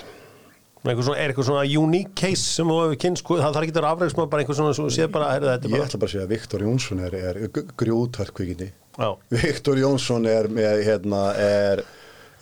Eitthvað 0.84 1.08
svona, 1.08 1.18
er 1.18 1.32
eitthvað 1.32 1.48
svona 1.48 1.64
unique 1.80 2.14
case 2.20 2.44
sem 2.44 2.70
þú 2.70 2.76
hefur 2.82 3.00
kynst, 3.02 3.24
sko, 3.24 3.38
það 3.40 3.56
þarf 3.56 3.66
ekki 3.66 3.74
að 3.74 3.80
vera 3.80 3.92
afræðismað 3.96 4.30
bara 4.34 4.44
eitthvað 4.44 4.60
svona, 4.60 4.76
svo 4.78 4.88
séð 4.94 5.10
bara, 5.16 5.32
heyrðu 5.32 5.50
þetta 5.50 5.66
er 5.66 5.72
Ég 5.72 5.78
bara 5.80 5.88
ætla 5.88 6.02
bara 6.02 6.10
að 6.10 6.14
segja 6.14 6.28
að 6.28 6.34
Viktor 6.36 6.66
Jónsson 6.68 7.04
er, 7.08 7.18
er 7.32 7.42
grjótverkvíkinni 7.82 8.70
Já, 9.00 9.10
Viktor 9.34 9.80
Jónsson 9.82 10.28
er 10.30 10.50
með 10.54 10.84
hérna 10.86 11.22
er 11.40 11.86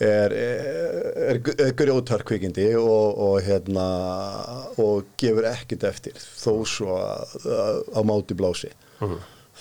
er, 0.01 0.33
er, 0.33 1.39
er 1.61 1.73
grjótarkvikindi 1.77 2.71
og, 2.79 3.19
og 3.21 3.35
hérna 3.45 3.85
og 4.81 5.11
gefur 5.21 5.47
ekkit 5.51 5.85
eftir 5.89 6.17
þó 6.17 6.63
svo 6.67 6.97
að, 6.97 7.35
að, 7.45 7.81
á 7.93 7.99
máti 8.07 8.37
blási 8.37 8.71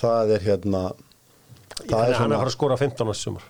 það 0.00 0.34
er 0.36 0.46
hérna 0.48 0.84
það 0.90 1.06
Þannig 1.80 1.96
að 1.96 2.10
er 2.10 2.18
hann 2.20 2.32
er 2.32 2.36
að 2.36 2.42
fara 2.42 2.50
að 2.50 2.56
skora 2.56 2.76
15 2.80 3.00
á 3.00 3.10
þessu 3.10 3.24
sumar. 3.24 3.44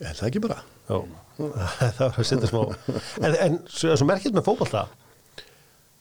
Er 0.00 0.16
það 0.18 0.28
ekki 0.28 0.42
bara? 0.42 0.56
Já, 0.86 0.96
það 1.96 2.00
var 2.02 2.16
að 2.22 2.28
setja 2.30 2.48
smá 2.50 2.62
En, 3.26 3.34
en 3.46 3.58
svo, 3.70 3.92
svo 3.96 4.08
merkjum 4.08 4.36
með 4.38 4.46
fótballta 4.48 4.86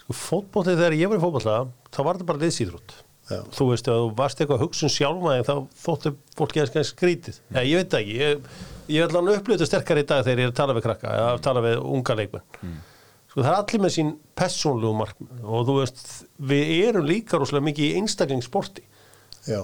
sko, 0.02 0.15
fótballtið 0.15 0.80
þegar 0.82 0.98
ég 1.00 1.12
var 1.12 1.20
í 1.20 1.24
fótballta 1.26 1.58
þá 1.91 2.00
var 2.06 2.18
þetta 2.18 2.30
bara 2.32 2.44
liðsýðrútt 2.46 2.96
Já. 3.26 3.39
þú 3.58 3.65
veist, 3.72 3.88
ef 3.89 3.96
þú 3.98 4.10
varst 4.20 4.41
eitthvað 4.41 4.60
að 4.60 4.63
hugsun 4.68 4.91
sjálfa 4.94 5.32
en 5.34 5.46
þá 5.48 5.54
þóttu 5.82 6.12
fólki 6.38 6.62
að 6.62 6.68
skæða 6.70 6.88
skrítið. 6.91 7.39
Nei, 7.56 7.63
ég 7.72 7.80
veit 7.82 7.96
ekki, 7.98 8.18
ég, 8.20 8.50
ég 8.94 9.06
ætla 9.08 9.24
að 9.24 9.32
upplöta 9.39 9.65
sterkar 9.65 9.98
í 9.98 10.04
dag 10.06 10.22
þegar 10.28 10.41
ég 10.44 10.46
er 10.46 10.52
að 10.54 10.60
tala 10.60 10.76
við 10.78 10.86
krakka 10.86 11.13
eða 11.15 11.32
að 11.32 11.41
tala 11.48 11.63
við 11.65 11.80
unga 11.96 12.18
leikmenn. 12.20 12.76
Sko, 13.32 13.39
það 13.39 13.50
er 13.50 13.58
allir 13.58 13.82
með 13.82 13.94
sín 13.96 14.12
persónlegu 14.38 14.93
markmið. 14.99 15.39
Og 15.41 15.66
þú 15.66 15.78
veist, 15.80 16.03
við 16.51 16.74
erum 16.84 17.10
líka 17.10 17.41
rosalega 17.41 17.68
mikið 17.72 17.88
í 17.88 18.03
einstaklingssporti. 18.03 18.86
Já. 19.49 19.64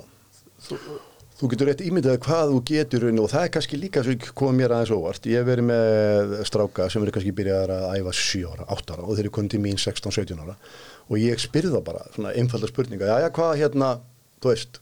Þú 1.41 1.47
getur 1.49 1.69
rétt 1.71 1.79
ímyndað 1.81 2.19
hvað 2.21 2.51
þú 2.51 2.57
getur 2.69 3.03
og 3.09 3.29
það 3.31 3.45
er 3.47 3.51
kannski 3.55 3.77
líka 3.81 4.03
sem 4.05 4.19
komið 4.37 4.59
mér 4.59 4.73
aðeins 4.75 4.91
óvart. 4.93 5.25
Ég 5.25 5.41
hef 5.41 5.47
verið 5.47 5.65
með 5.71 6.35
stráka 6.45 6.85
sem 6.93 7.01
eru 7.01 7.13
kannski 7.15 7.33
byrjaðar 7.39 7.73
að 7.79 7.95
æfa 7.97 8.13
7 8.19 8.43
ára, 8.51 8.67
8 8.75 8.93
ára 8.93 9.07
og 9.07 9.17
þeir 9.17 9.23
eru 9.25 9.33
komið 9.37 9.55
til 9.55 9.61
mín 9.63 9.81
16-17 9.81 10.43
ára 10.43 10.55
og 11.09 11.17
ég 11.17 11.41
spyrði 11.41 11.73
það 11.73 11.83
bara, 11.87 12.05
svona 12.13 12.35
einfalda 12.37 12.69
spurninga, 12.69 13.09
já, 13.09 13.25
já, 13.25 13.27
hvað 13.35 13.57
hérna, 13.59 13.89
þú 14.43 14.53
veist, 14.53 14.79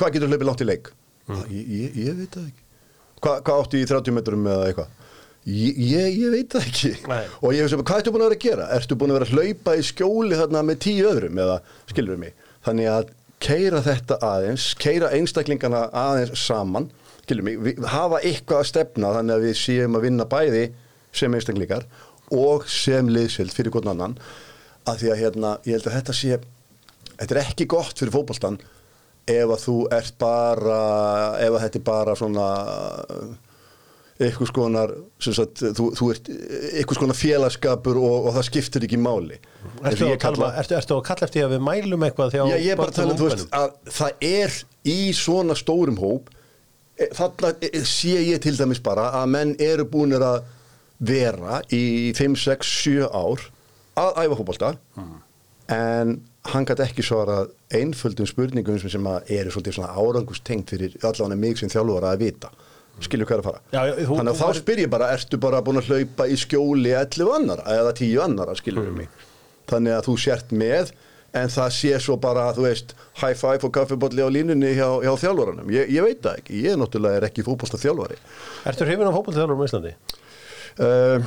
hvað 0.00 0.16
getur 0.16 0.32
hlaupið 0.32 0.48
langt 0.48 0.64
í 0.64 0.68
leik? 0.70 0.90
Mm. 1.28 1.44
Ég, 1.52 1.68
ég, 1.68 2.00
ég 2.02 2.18
veit 2.18 2.38
það 2.38 2.48
ekki. 2.48 2.64
Hva, 3.22 3.36
hvað 3.46 3.62
áttu 3.62 3.78
í 3.78 3.86
30 3.92 4.16
metrum 4.16 4.48
eða 4.50 4.70
eitthvað? 4.70 4.98
Ég, 5.42 5.78
ég, 5.82 6.26
veit 6.30 6.54
það 6.54 6.66
ekki. 6.68 6.92
Nei. 7.10 7.22
Og 7.42 7.54
ég 7.54 7.64
hef 7.64 7.72
sem, 7.72 7.82
hvað 7.82 8.02
ertu 8.02 8.14
búin 8.14 8.24
að 8.24 8.28
vera 8.30 8.38
að 8.38 8.44
gera? 8.46 8.66
Ertu 8.76 8.98
búin 8.98 9.12
að 9.12 9.18
vera 9.18 9.28
að 9.28 9.36
hlaupa 9.36 9.74
í 9.74 9.86
skjóli 9.86 10.38
þarna 10.38 10.64
með 10.66 10.80
tíu 10.86 11.08
öðrum 11.10 11.40
eða 11.42 11.56
skilur 11.90 12.20
mig? 12.20 12.36
Þannig 12.62 12.90
að 12.92 13.10
keira 13.42 13.82
þetta 13.84 14.18
aðeins, 14.24 14.70
keira 14.80 15.10
einstaklingana 15.16 15.88
aðeins 15.90 16.46
saman. 16.46 16.90
Mig, 17.42 17.58
við, 17.62 17.84
hafa 17.88 18.18
eitthvað 18.20 18.60
að 18.60 18.68
stefna 18.68 19.12
þannig 19.16 19.36
að 19.36 19.44
við 19.46 19.54
séum 19.60 19.96
að 19.96 20.04
vinna 20.08 20.26
bæði 20.28 20.64
sem 21.16 21.34
einstaklingar 21.36 21.86
og 22.34 22.66
sem 22.70 23.08
liðsvild 23.12 23.54
fyrir 23.54 23.74
hvern 23.74 23.92
annan. 23.94 24.16
Að 24.88 25.04
því 25.04 25.12
að 25.12 25.20
hérna, 25.22 25.52
ég 25.64 25.78
held 25.78 25.88
að 25.88 25.96
þetta 25.98 26.16
sé 26.18 26.40
þetta 27.22 27.36
er 27.36 27.42
ekki 27.44 27.68
gott 27.70 27.98
fyrir 27.98 28.14
fótboltan 28.14 28.58
ef 29.30 29.54
að 29.54 29.62
þú 29.62 29.76
ert 29.94 30.18
bara 30.18 30.78
ef 31.38 31.54
að 31.54 31.64
þetta 31.64 31.78
er 31.78 31.86
bara 31.86 32.16
svona 32.18 32.46
eitthvað 34.26 34.50
skonar 34.50 34.92
sagt, 35.22 35.62
þú, 35.78 35.88
þú 35.98 36.08
ert 36.14 36.30
eitthvað 36.32 36.98
skonar 36.98 37.18
félagskapur 37.18 37.98
og, 38.00 38.28
og 38.28 38.36
það 38.36 38.46
skiptir 38.48 38.86
ekki 38.86 39.00
máli. 39.00 39.38
Og 39.64 39.88
að, 39.88 39.98
kalla, 39.98 40.18
kalla- 40.22 40.52
ertu, 40.62 40.76
ertu 40.78 40.96
að 40.98 41.04
kalla 41.08 41.28
eftir 41.28 41.46
að 41.46 41.56
við 41.56 41.64
mælum 41.68 42.06
eitthvað 42.06 42.38
Já, 42.38 42.44
ég 42.52 42.70
er 42.74 42.80
bara 42.80 42.94
að 42.94 43.00
tala 43.00 43.16
um, 43.16 43.44
að 43.58 43.76
það 43.98 44.26
er 44.30 44.56
í 44.92 44.98
svona 45.16 45.56
stórum 45.58 46.00
hóp 46.02 46.32
e, 46.98 47.08
þarna 47.16 47.54
e, 47.62 47.84
sé 47.88 48.16
ég 48.20 48.42
til 48.44 48.56
dæmis 48.58 48.82
bara 48.84 49.10
að 49.20 49.30
menn 49.36 49.54
eru 49.62 49.86
búinir 49.88 50.24
að 50.26 50.42
vera 51.02 51.60
í 51.74 52.12
5, 52.18 52.38
6, 52.38 52.74
7 52.86 53.08
ár 53.10 53.48
að 53.98 54.20
æfa 54.22 54.38
fótbolta 54.38 54.74
en 55.72 56.20
hann 56.52 56.66
gæti 56.66 56.84
ekki 56.84 57.04
svarað 57.06 57.50
einföldum 57.74 58.26
spurningum 58.26 58.78
sem, 58.82 59.08
eru 59.30 59.52
svolítið 59.54 59.76
svona 59.78 59.94
árangustengt 59.94 60.72
fyrir 60.74 60.94
allan 61.06 61.38
mig 61.38 61.58
sem 61.60 61.70
þjálfur 61.70 62.06
að 62.08 62.22
vita 62.24 62.50
skilju 63.06 63.26
hvað 63.26 63.38
er 63.38 63.42
að 63.42 63.48
fara. 63.48 63.60
Já, 63.72 63.80
þú- 64.06 64.16
þannig 64.18 64.32
að 64.32 64.40
þá 64.40 64.48
væri- 64.48 64.60
spyr 64.62 64.78
ég 64.84 64.90
bara, 64.90 65.08
ertu 65.16 65.38
bara 65.40 65.62
búin 65.62 65.78
að 65.80 65.88
hlaupa 65.90 66.26
í 66.28 66.36
skjóli 66.36 66.92
11 66.96 67.32
annara 67.36 67.62
eða 67.78 67.92
10 67.94 68.18
annara 68.24 68.54
skilur 68.56 68.86
Mm. 68.88 68.96
mig? 68.96 69.08
Þannig 69.68 69.92
að 69.98 70.04
þú 70.08 70.14
sért 70.18 70.48
með 70.52 70.92
en 71.34 71.48
það 71.48 71.70
sé 71.72 71.98
svo 72.00 72.16
bara, 72.20 72.52
þú 72.52 72.62
veist 72.68 72.94
high 73.22 73.34
five 73.34 73.64
og 73.64 73.72
kaffibolli 73.72 74.20
á 74.20 74.28
línunni 74.28 74.74
hjá, 74.76 75.00
hjá 75.02 75.12
þjálfaranum, 75.16 75.70
ég, 75.70 75.88
ég 75.88 76.02
veit 76.02 76.20
það 76.22 76.36
ekki. 76.42 76.62
Ég 76.62 76.76
náttúrulega 76.76 77.16
er 77.16 77.28
ekki 77.30 77.42
fótbolsta 77.46 77.78
þjálfari 77.80 78.16
Ertu 78.66 78.84
hrifin 78.84 79.06
af 79.08 79.14
fótboltaþjálfurum 79.14 79.62
á 79.62 79.68
Íslandi? 79.68 79.94
uh, 80.78 81.22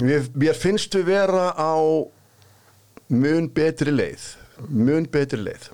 mér, 0.00 0.28
mér 0.36 0.54
finnst 0.56 0.90
við 0.94 1.04
vera 1.04 1.52
á 1.52 1.76
mun 3.10 3.48
betri 3.48 3.90
leið. 3.92 4.36
Mun 4.70 5.04
betri 5.06 5.38
leið 5.42 5.68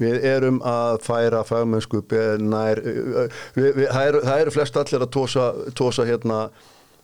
við 0.00 0.24
erum 0.30 0.60
að 0.66 1.00
færa 1.06 1.42
fagmennsku 1.48 2.02
nær 2.42 2.80
uh, 2.82 3.26
við, 3.56 3.68
við, 3.80 3.88
það, 3.90 4.06
eru, 4.12 4.22
það 4.28 4.44
eru 4.44 4.54
flest 4.58 4.78
allir 4.82 5.06
að 5.06 5.12
tósa, 5.18 5.48
tósa 5.78 6.06
hérna 6.08 6.38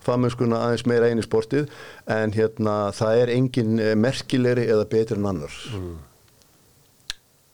fagmennskuna 0.01 0.63
aðeins 0.65 0.87
meira 0.89 1.11
einu 1.13 1.23
sportið 1.27 1.67
en 2.09 2.33
hérna 2.33 2.77
það 2.97 3.19
er 3.25 3.33
engin 3.35 3.75
eh, 3.85 3.91
merkilegri 4.01 4.65
eða 4.73 4.87
betri 4.89 5.19
en 5.21 5.27
annar. 5.29 5.53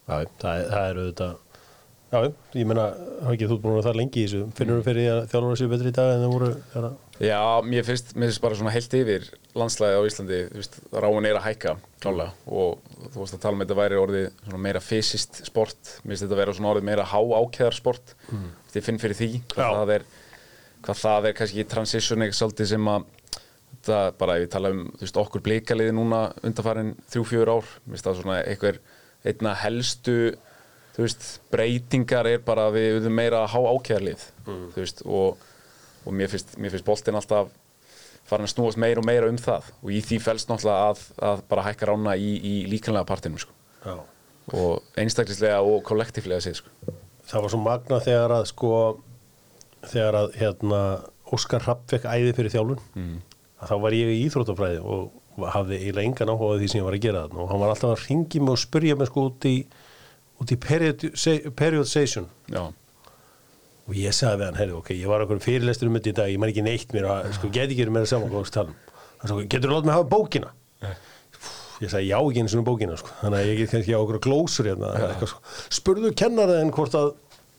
Já, 0.07 0.21
það, 0.39 0.53
er- 0.53 0.71
það 0.71 0.85
er 0.85 1.01
auðvitað 1.01 1.35
Já, 2.07 2.21
ég 2.55 2.63
meina, 2.63 2.83
hafa 3.19 3.33
ekki 3.35 3.47
þú 3.49 3.55
búin 3.59 3.73
að 3.73 3.81
vera 3.81 3.87
það 3.89 3.97
lengi 3.99 4.21
í 4.21 4.27
þessu. 4.29 4.37
Finnur 4.55 4.77
þú 4.79 4.83
fyrir 4.85 5.01
því 5.01 5.07
að 5.11 5.25
þjálfur 5.33 5.57
séu 5.59 5.71
betri 5.73 5.89
í 5.91 5.95
dag 5.97 6.11
en 6.13 6.21
það 6.23 6.31
voru 6.37 6.51
að 6.79 6.85
Já, 7.27 7.39
mér 7.67 7.83
finnst, 7.83 8.13
mér 8.15 8.29
finnst 8.29 8.43
bara 8.45 8.59
svona 8.61 8.71
heilt 8.77 8.95
yfir 8.95 9.25
landslæði 9.57 9.97
á 9.99 10.07
Íslandi, 10.07 10.39
þú 10.51 10.61
veist, 10.61 10.77
ráin 10.93 11.27
er 11.27 11.39
að 11.39 11.45
hækka 11.47 11.73
klálega 12.03 12.31
og 12.45 12.81
þú 13.13 13.21
veist 13.21 13.37
að 13.37 13.43
tala 13.43 13.57
um 13.57 13.63
þetta 13.63 13.77
væri 13.79 13.99
orðið 14.01 14.55
meira 14.63 14.81
fysiskt 14.83 15.41
sport 15.47 15.93
mér 16.03 16.13
finnst 16.13 16.25
þetta 16.25 16.37
að 16.37 16.41
vera 16.43 16.55
svona 16.57 16.71
orðið 16.73 16.87
meira 16.89 17.07
há 17.07 17.19
ákjæðar 17.19 17.77
sport 17.77 18.15
mm. 18.29 18.47
ég 18.77 18.85
finn 18.85 19.01
fyrir 19.01 19.19
því 19.19 19.29
hvað 19.53 19.63
Já. 19.65 19.77
það 19.79 19.93
er, 19.97 20.07
hvað 20.87 21.01
það 21.03 21.29
er 21.29 21.37
kannski 21.41 21.67
transition 21.73 22.25
ekki 22.27 22.37
svolítið 22.37 22.71
sem 22.73 22.91
að 22.93 23.07
þetta 23.87 23.99
bara 24.19 24.37
ef 24.37 24.45
ég 24.45 24.51
tala 24.53 24.73
um, 24.73 24.83
þú 24.95 25.05
veist, 25.05 25.19
okkur 25.23 25.45
blíkaliði 25.45 25.95
núna 25.95 26.21
undanfarin 26.45 26.95
þrjú-fjör 27.11 27.53
ár 27.53 27.69
mér 27.85 27.95
finnst 27.95 28.09
það 28.09 28.19
svona 28.21 28.39
einhver 28.43 28.81
einna 29.27 29.53
helstu 29.63 30.17
þú 30.95 31.05
veist, 31.05 31.27
breytingar 31.53 32.29
er 32.29 32.41
bara 32.45 32.67
við 32.73 33.03
erum 33.03 33.15
meira 33.17 33.45
há 33.45 33.57
ákjæðarlið 33.57 34.27
þú 34.47 34.75
veist, 34.75 35.03
og, 35.05 35.47
og 36.05 36.17
mér 36.17 36.31
finnst, 36.33 36.57
mér 36.57 36.73
finnst 36.73 36.87
farin 38.27 38.47
að 38.47 38.53
snúast 38.53 38.79
meira 38.81 38.99
og 39.01 39.07
meira 39.07 39.29
um 39.31 39.37
það 39.39 39.69
og 39.83 39.91
í 39.95 40.01
því 40.03 40.17
fælst 40.25 40.49
náttúrulega 40.51 40.89
að, 40.91 41.03
að 41.31 41.43
bara 41.51 41.65
hækka 41.69 41.89
rána 41.91 42.15
í, 42.19 42.31
í 42.37 42.53
líkanlega 42.71 43.07
partinu 43.07 43.39
sko. 43.41 43.53
Og 44.53 44.83
einstaklislega 44.99 45.59
og 45.63 45.81
kollektíflega 45.87 46.43
séð 46.43 46.61
sko. 46.61 46.69
það 47.27 47.41
var 47.43 47.51
svo 47.53 47.59
magna 47.63 47.99
þegar 48.03 48.33
að 48.37 48.45
sko 48.53 48.71
þegar 49.87 50.17
að 50.21 50.35
hérna 50.39 50.81
Óskar 51.35 51.63
Rapp 51.67 51.81
fekk 51.91 52.05
æði 52.07 52.33
fyrir 52.37 52.53
þjálfun 52.53 52.83
Mm. 52.95 53.17
að 53.59 53.71
þá 53.71 53.75
var 53.83 53.95
ég 53.97 54.11
í 54.13 54.21
íþróttafræði 54.27 54.79
og 54.83 55.47
hafði 55.53 55.77
eiginlega 55.81 56.07
engan 56.07 56.31
áhuga 56.33 56.55
á 56.55 56.59
því 56.61 56.67
sem 56.71 56.79
ég 56.79 56.85
var 56.87 56.95
að 56.97 57.03
gera 57.03 57.23
þarna 57.27 57.41
og 57.43 57.49
hann 57.51 57.59
var 57.61 57.73
alltaf 57.73 57.91
að 57.93 58.05
ringi 58.09 58.39
mig 58.41 58.53
og 58.55 58.61
spurja 58.63 58.95
mig 58.97 59.07
sko 59.11 59.25
út 59.29 59.45
í 59.45 59.55
út 60.41 60.51
í 60.53 60.57
period, 60.61 61.03
periodization 61.59 62.27
Já, 62.49 62.63
og 63.87 63.95
ég 63.95 64.15
sagði 64.15 64.41
við 64.41 64.49
hann, 64.49 64.59
heyrðu, 64.61 64.79
ok, 64.81 64.93
ég 64.97 65.11
var 65.11 65.23
okkur 65.23 65.43
fyrirlestur 65.43 65.89
um 65.89 65.97
þetta 65.97 66.11
í 66.11 66.15
dag, 66.17 66.31
ég 66.33 66.41
man 66.41 66.51
ekki 66.51 66.63
neitt 66.65 66.95
mér 66.95 67.07
að, 67.11 67.29
sko, 67.37 67.51
get 67.55 67.69
ekki 67.69 67.85
verið 67.85 67.95
meira 67.95 68.09
saman 68.09 68.31
hvað 68.33 68.43
við 68.43 68.55
talum 68.57 68.73
hann 69.21 69.31
sagði, 69.31 69.45
getur 69.53 69.71
þú 69.71 69.77
látt 69.77 69.87
mig 69.87 69.95
hafa 69.95 70.09
bókina? 70.11 70.51
Ég 71.77 71.91
sagði, 71.93 72.09
já, 72.09 72.17
ekki 72.17 72.41
einu 72.41 72.51
svona 72.51 72.67
bókina 72.67 72.97
sko. 72.99 73.13
þannig 73.21 73.39
að 73.39 73.47
ég 73.51 73.61
get 73.61 73.71
kannski 73.75 73.95
á 73.95 73.99
okkur 74.01 74.19
glósur 74.25 74.67
hérna, 74.67 74.91
sko. 75.23 75.41
spurðu 75.79 76.11
kennaraðin 76.17 76.73
hvort 76.75 76.97
að 76.97 77.15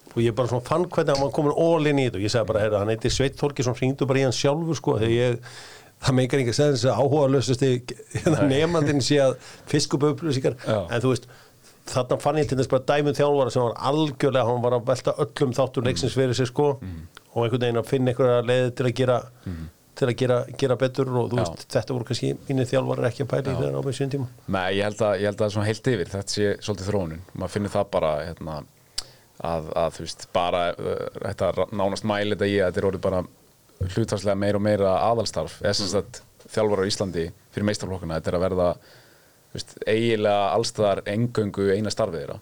og 0.09 0.23
ég 0.25 0.35
bara 0.35 0.51
svona 0.51 0.65
fann 0.67 0.87
hvernig 0.89 1.15
hann 1.15 1.23
var 1.23 1.35
komin 1.37 1.55
all 1.55 1.87
in 1.87 2.01
í 2.01 2.07
þetta 2.09 2.19
og 2.19 2.25
ég 2.25 2.33
sagði 2.33 2.51
bara, 2.51 2.63
heyrðu, 2.65 2.79
hann 2.83 2.93
heiti 2.93 3.11
Sveit 3.13 3.37
Þorkisson 3.39 3.77
hringdu 3.79 4.09
bara 4.09 4.23
í 4.23 4.25
hann 4.27 4.35
sjálfur, 4.35 4.79
sko, 4.79 4.97
þegar 4.99 5.15
ég 5.15 5.53
það 5.99 6.17
meikar 6.19 6.43
ekki 6.43 6.55
að 6.55 6.59
segja 6.59 6.75
þess 6.75 6.89
að 6.89 7.03
áhuga 7.03 7.29
lösasti 7.35 7.71
nefnandinn 8.49 9.05
sé 9.09 9.21
að 9.23 9.37
fiskup 9.71 10.07
upplýsingar, 10.09 10.57
en 10.65 11.05
þú 11.05 11.13
veist 11.13 11.29
þarna 11.89 12.21
fann 12.23 12.39
ég 12.41 12.51
til 12.51 12.59
þess 12.59 12.71
bara 12.73 12.87
dæmum 12.89 13.17
þjálfara 13.17 13.55
sem 13.55 13.65
var 13.65 13.75
algjörlega, 13.91 14.45
hann 14.49 14.63
var 14.65 14.77
að 14.77 14.87
velta 14.93 15.17
öllum 15.25 15.57
þáttur 15.57 15.89
leiksins 15.89 16.15
fyrir 16.19 16.37
sig 16.37 16.51
sko. 16.51 16.71
Og 17.35 17.43
einhvern 17.45 17.65
veginn 17.67 17.81
að 17.81 17.91
finna 17.91 18.13
einhverja 18.13 18.47
leið 18.47 18.71
til 18.79 18.89
að 18.89 18.97
gera 19.01 19.19
til 19.99 20.07
að 20.07 20.17
gera, 20.21 20.39
gera 20.61 20.77
betur 20.79 21.09
og 21.11 21.31
þú 21.33 21.39
Já. 21.39 21.43
veist, 21.43 21.65
þetta 21.75 21.95
voru 21.97 22.07
kannski 22.09 22.29
mínir 22.47 22.69
þjálfarar 22.71 23.09
ekki 23.09 23.25
að 23.25 23.31
pæla 23.33 23.55
í 23.55 23.57
þegar 23.59 23.79
á 23.79 23.83
mig 23.83 23.97
síðan 23.99 24.13
tíma. 24.15 24.29
Nei, 24.55 24.67
ég 24.79 24.87
held 24.87 25.03
að, 25.03 25.15
ég 25.19 25.31
held 25.31 25.43
að 25.43 25.55
svona 25.55 25.69
heilt 25.69 25.91
yfir. 25.93 26.13
Þetta 26.13 26.35
sé 26.35 26.53
svolítið 26.63 26.91
þróunin, 26.93 27.25
maður 27.35 27.55
finnur 27.55 27.75
það 27.75 27.89
bara 27.97 28.13
hérna, 28.23 28.55
að, 29.51 29.73
að 29.83 29.97
þú 29.97 30.07
veist 30.07 30.25
bara 30.39 30.63
uh, 30.75 30.95
þetta 31.25 31.67
nánast 31.81 32.07
mæli 32.09 32.37
þetta 32.37 32.51
í 32.51 32.57
að 32.61 32.71
þetta 32.71 32.83
er 32.83 32.89
orðið 32.93 33.05
bara 33.09 33.25
hlutvarslega 33.89 34.39
meira 34.45 34.61
og 34.61 34.67
meira 34.69 34.95
aðalstarf. 35.09 35.59
Eða 35.65 35.77
sem 35.81 35.91
sagt 35.91 36.23
þjálfar 36.47 36.85
á 36.87 36.91
Íslandi 36.93 37.27
fyrir 37.55 37.69
meistarflokkuna, 37.69 38.21
þetta 38.21 38.33
er 38.33 38.39
að 38.39 38.47
verða 38.47 38.71
veist, 39.59 39.77
eiginlega 39.87 40.49
allstaðar 40.57 41.03
engöngu 41.13 41.69
eina 41.75 41.91
starfið 41.93 42.23
þeirra. 42.25 42.39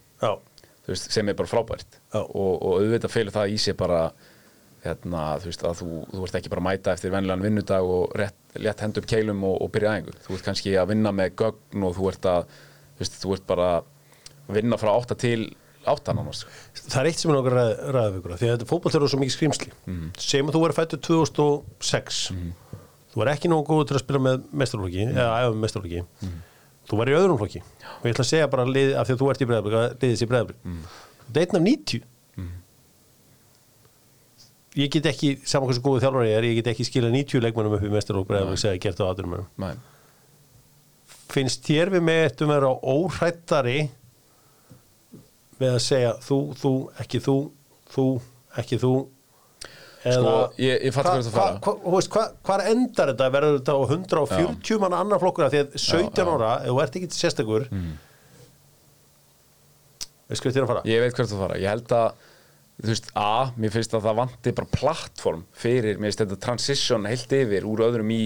Veist, 0.87 1.11
sem 1.11 1.29
er 1.29 1.35
bara 1.35 1.51
frábært. 1.51 1.99
Og, 2.14 2.55
og 2.62 2.77
auðvitað 2.79 3.11
felur 3.17 3.35
það 3.35 3.53
í 3.57 3.59
sig 3.59 3.75
bara 3.81 4.05
hérna, 4.87 5.23
þú 5.43 5.49
veist, 5.51 5.64
að 5.67 5.79
þú, 5.81 5.87
þú 6.12 6.25
ert 6.29 6.37
ekki 6.39 6.51
bara 6.53 6.62
að 6.62 6.67
mæta 6.69 6.93
eftir 6.95 7.11
vennilegan 7.11 7.43
vinnudag 7.43 7.89
og 7.91 8.12
rétt, 8.21 8.37
létt 8.62 8.83
hend 8.85 9.01
upp 9.01 9.09
keilum 9.11 9.41
og, 9.49 9.57
og 9.64 9.73
byrja 9.75 9.91
aðeingu 9.97 10.14
þú 10.23 10.37
ert 10.37 10.45
kannski 10.47 10.75
að 10.79 10.93
vinna 10.93 11.11
með 11.17 11.33
gögn 11.41 11.87
og 11.89 11.97
þú 11.97 12.07
ert 12.12 12.29
að 12.31 12.45
þú 12.53 13.03
veist, 13.03 13.17
þú 13.25 13.33
ert 13.35 13.47
bara 13.49 13.67
að 13.81 14.61
vinna 14.61 14.79
frá 14.79 14.93
átta 14.95 15.17
til 15.19 15.41
átta 15.91 16.14
nánast 16.14 16.45
sko. 16.45 16.55
það 16.87 17.01
er 17.01 17.09
eitt 17.11 17.19
sem 17.25 17.33
er 17.35 17.41
okkur 17.41 17.57
ræð, 17.59 17.73
ræðvíkur 17.97 18.37
því 18.39 18.47
að 18.47 18.55
þetta 18.55 18.69
fótboll 18.71 18.95
er 19.01 19.09
svo 19.11 19.21
mikið 19.25 19.35
skrýmsli 19.37 19.69
Mhm. 19.91 20.07
sem 20.23 20.47
að 20.47 20.55
þú 20.55 20.62
verður 20.62 20.79
fættur 20.79 21.03
2006 21.09 22.23
þú 23.11 23.21
verður 23.21 23.33
ekki 23.35 23.51
nógu 23.51 23.67
góð 23.73 23.85
til 23.91 23.97
að 23.99 24.05
spila 24.07 24.23
með 24.23 24.47
æfa 24.55 25.51
með 25.51 25.61
mestarflokki 25.67 26.07
þú 26.87 27.01
verður 27.01 27.14
í 27.14 27.18
öðrum 27.20 27.41
flokki. 27.41 27.62
Og 27.97 28.05
ég 28.07 28.14
ætla 28.14 28.26
að 28.26 28.32
segja 28.32 28.51
bara 28.53 28.66
lið, 28.68 28.93
af 28.97 29.09
því 29.09 29.16
að 29.16 29.22
þú 29.22 29.30
ert 29.32 29.43
í 29.43 29.49
breiðablik 29.51 29.78
að 29.80 29.89
liðið 30.05 30.20
sér 30.20 30.30
breiðablik. 30.32 30.61
Þetta 31.26 31.41
er 31.41 31.47
einn 31.47 31.59
af 31.61 31.66
90 31.66 32.05
ég 34.76 34.93
get 34.93 35.07
ekki, 35.09 35.30
saman 35.49 35.70
hversu 35.70 35.82
góðu 35.84 36.03
þjálfari 36.05 36.30
ég 36.30 36.39
er, 36.39 36.47
ég 36.51 36.59
get 36.59 36.72
ekki 36.74 36.84
skila 36.84 37.09
90 37.12 37.41
leikmennum 37.45 37.76
upp 37.78 37.84
í 37.87 37.93
mestarflokk 37.93 38.28
breiðablik 38.28 38.61
segja 38.61 38.80
gert 38.84 39.01
á 39.01 39.09
aðurum 39.09 39.37
finnst 41.32 41.64
þér 41.66 41.93
við 41.95 42.05
með 42.07 42.20
þetta 42.26 42.49
vera 42.51 42.72
óhrættari 42.84 43.76
við 45.57 45.70
að 45.72 45.82
segja 45.84 46.12
þú, 46.24 46.39
þú, 46.61 46.72
ekki 47.03 47.22
þú 47.24 47.37
þú, 47.95 48.07
ekki 48.61 48.78
þú 48.82 48.93
Sko, 50.15 50.33
ég- 50.63 50.83
ég 50.87 50.93
Hva- 50.95 51.03
hvert 51.03 51.27
þú 51.27 51.33
fara. 51.35 51.59
hva- 51.59 51.77
hva- 51.83 51.93
veist, 51.97 52.11
hva- 52.15 52.33
hvar 52.47 52.61
endar 52.71 53.09
þetta 53.13 53.31
verður 53.35 53.57
þetta 53.59 53.75
á 53.75 53.81
140 53.91 54.79
manna 54.81 55.01
annar 55.03 55.19
flokkur 55.19 55.45
af 55.47 55.53
því 55.53 55.61
að 55.65 55.77
17 55.79 56.13
Já, 56.15 56.25
já. 56.25 56.35
ára, 56.37 56.51
ef 56.63 56.71
þú 56.71 56.83
ert 56.83 56.97
ekki 57.01 57.09
sérstakur 57.17 57.69
mm. 57.71 57.93
veist 60.31 60.43
þér 60.47 60.65
að 60.67 60.71
fara 60.73 60.83
Ég 60.91 61.03
veit 61.05 61.15
hvert 61.19 61.31
þú 61.33 61.41
fara, 61.43 61.59
ég 61.63 61.71
held 61.71 61.95
að 61.97 62.13
þú 62.77 62.91
veist, 62.93 63.07
A, 63.17 63.51
mér 63.57 63.73
finnst 63.73 63.95
að 63.97 64.05
það 64.05 64.19
vanti 64.21 64.53
bara 64.59 64.73
plattform 64.77 65.45
fyrir, 65.57 65.97
mér 65.97 66.11
finnst 66.11 66.23
þetta 66.25 66.41
transition 66.45 67.07
heilt 67.09 67.33
yfir 67.39 67.65
úr 67.65 67.85
öðrum 67.87 68.11
í 68.13 68.21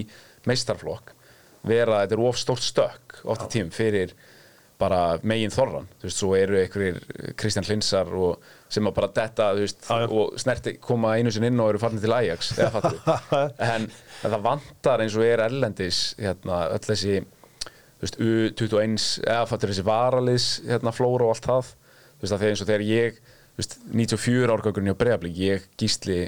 meistarflokk 0.49 1.13
vera, 1.63 2.01
þetta 2.03 2.17
er 2.17 2.23
of 2.25 2.39
stórt 2.41 2.65
stökk 2.65 3.21
ofta 3.29 3.47
tím 3.53 3.69
fyrir 3.73 4.11
bara 4.81 5.19
megin 5.23 5.53
þorran, 5.53 5.85
þú 6.01 6.07
veist, 6.09 6.17
svo 6.17 6.33
eru 6.35 6.57
einhverjir 6.57 6.97
Kristján 7.37 7.67
Hlinsar 7.69 8.09
og 8.17 8.41
sem 8.71 8.87
að 8.87 8.95
bara 8.97 9.11
detta, 9.15 9.49
veist, 9.57 9.83
já. 9.83 10.07
og 10.07 10.39
snerti 10.39 10.77
koma 10.83 11.15
einu 11.17 11.31
sinni 11.33 11.51
inn 11.51 11.59
og 11.59 11.73
eru 11.73 11.81
farin 11.81 12.01
til 12.01 12.13
Ajax 12.15 12.53
en, 12.61 13.87
en 13.87 13.89
það 14.23 14.41
vantar 14.45 15.03
eins 15.03 15.17
og 15.19 15.27
er 15.27 15.43
erlendis 15.43 16.01
hérna, 16.19 16.63
öll 16.71 16.85
þessi 16.87 17.19
veist, 18.01 18.17
U21 18.17 19.25
eða 19.25 19.47
fattur 19.49 19.73
þessi 19.73 19.85
varaliðs 19.87 20.47
hérna, 20.69 20.95
flóra 20.95 21.27
og 21.27 21.35
allt 21.35 21.49
það 21.49 21.73
veist, 22.21 22.37
þegar 22.37 22.63
þegar 22.63 22.85
ég 22.87 23.19
þú 23.21 23.63
veist, 23.63 23.77
94 23.91 24.55
árgangurinn 24.55 24.91
hjá 24.91 24.99
Breiðablík 25.01 25.41
ég 25.41 25.67
gísli, 25.79 26.21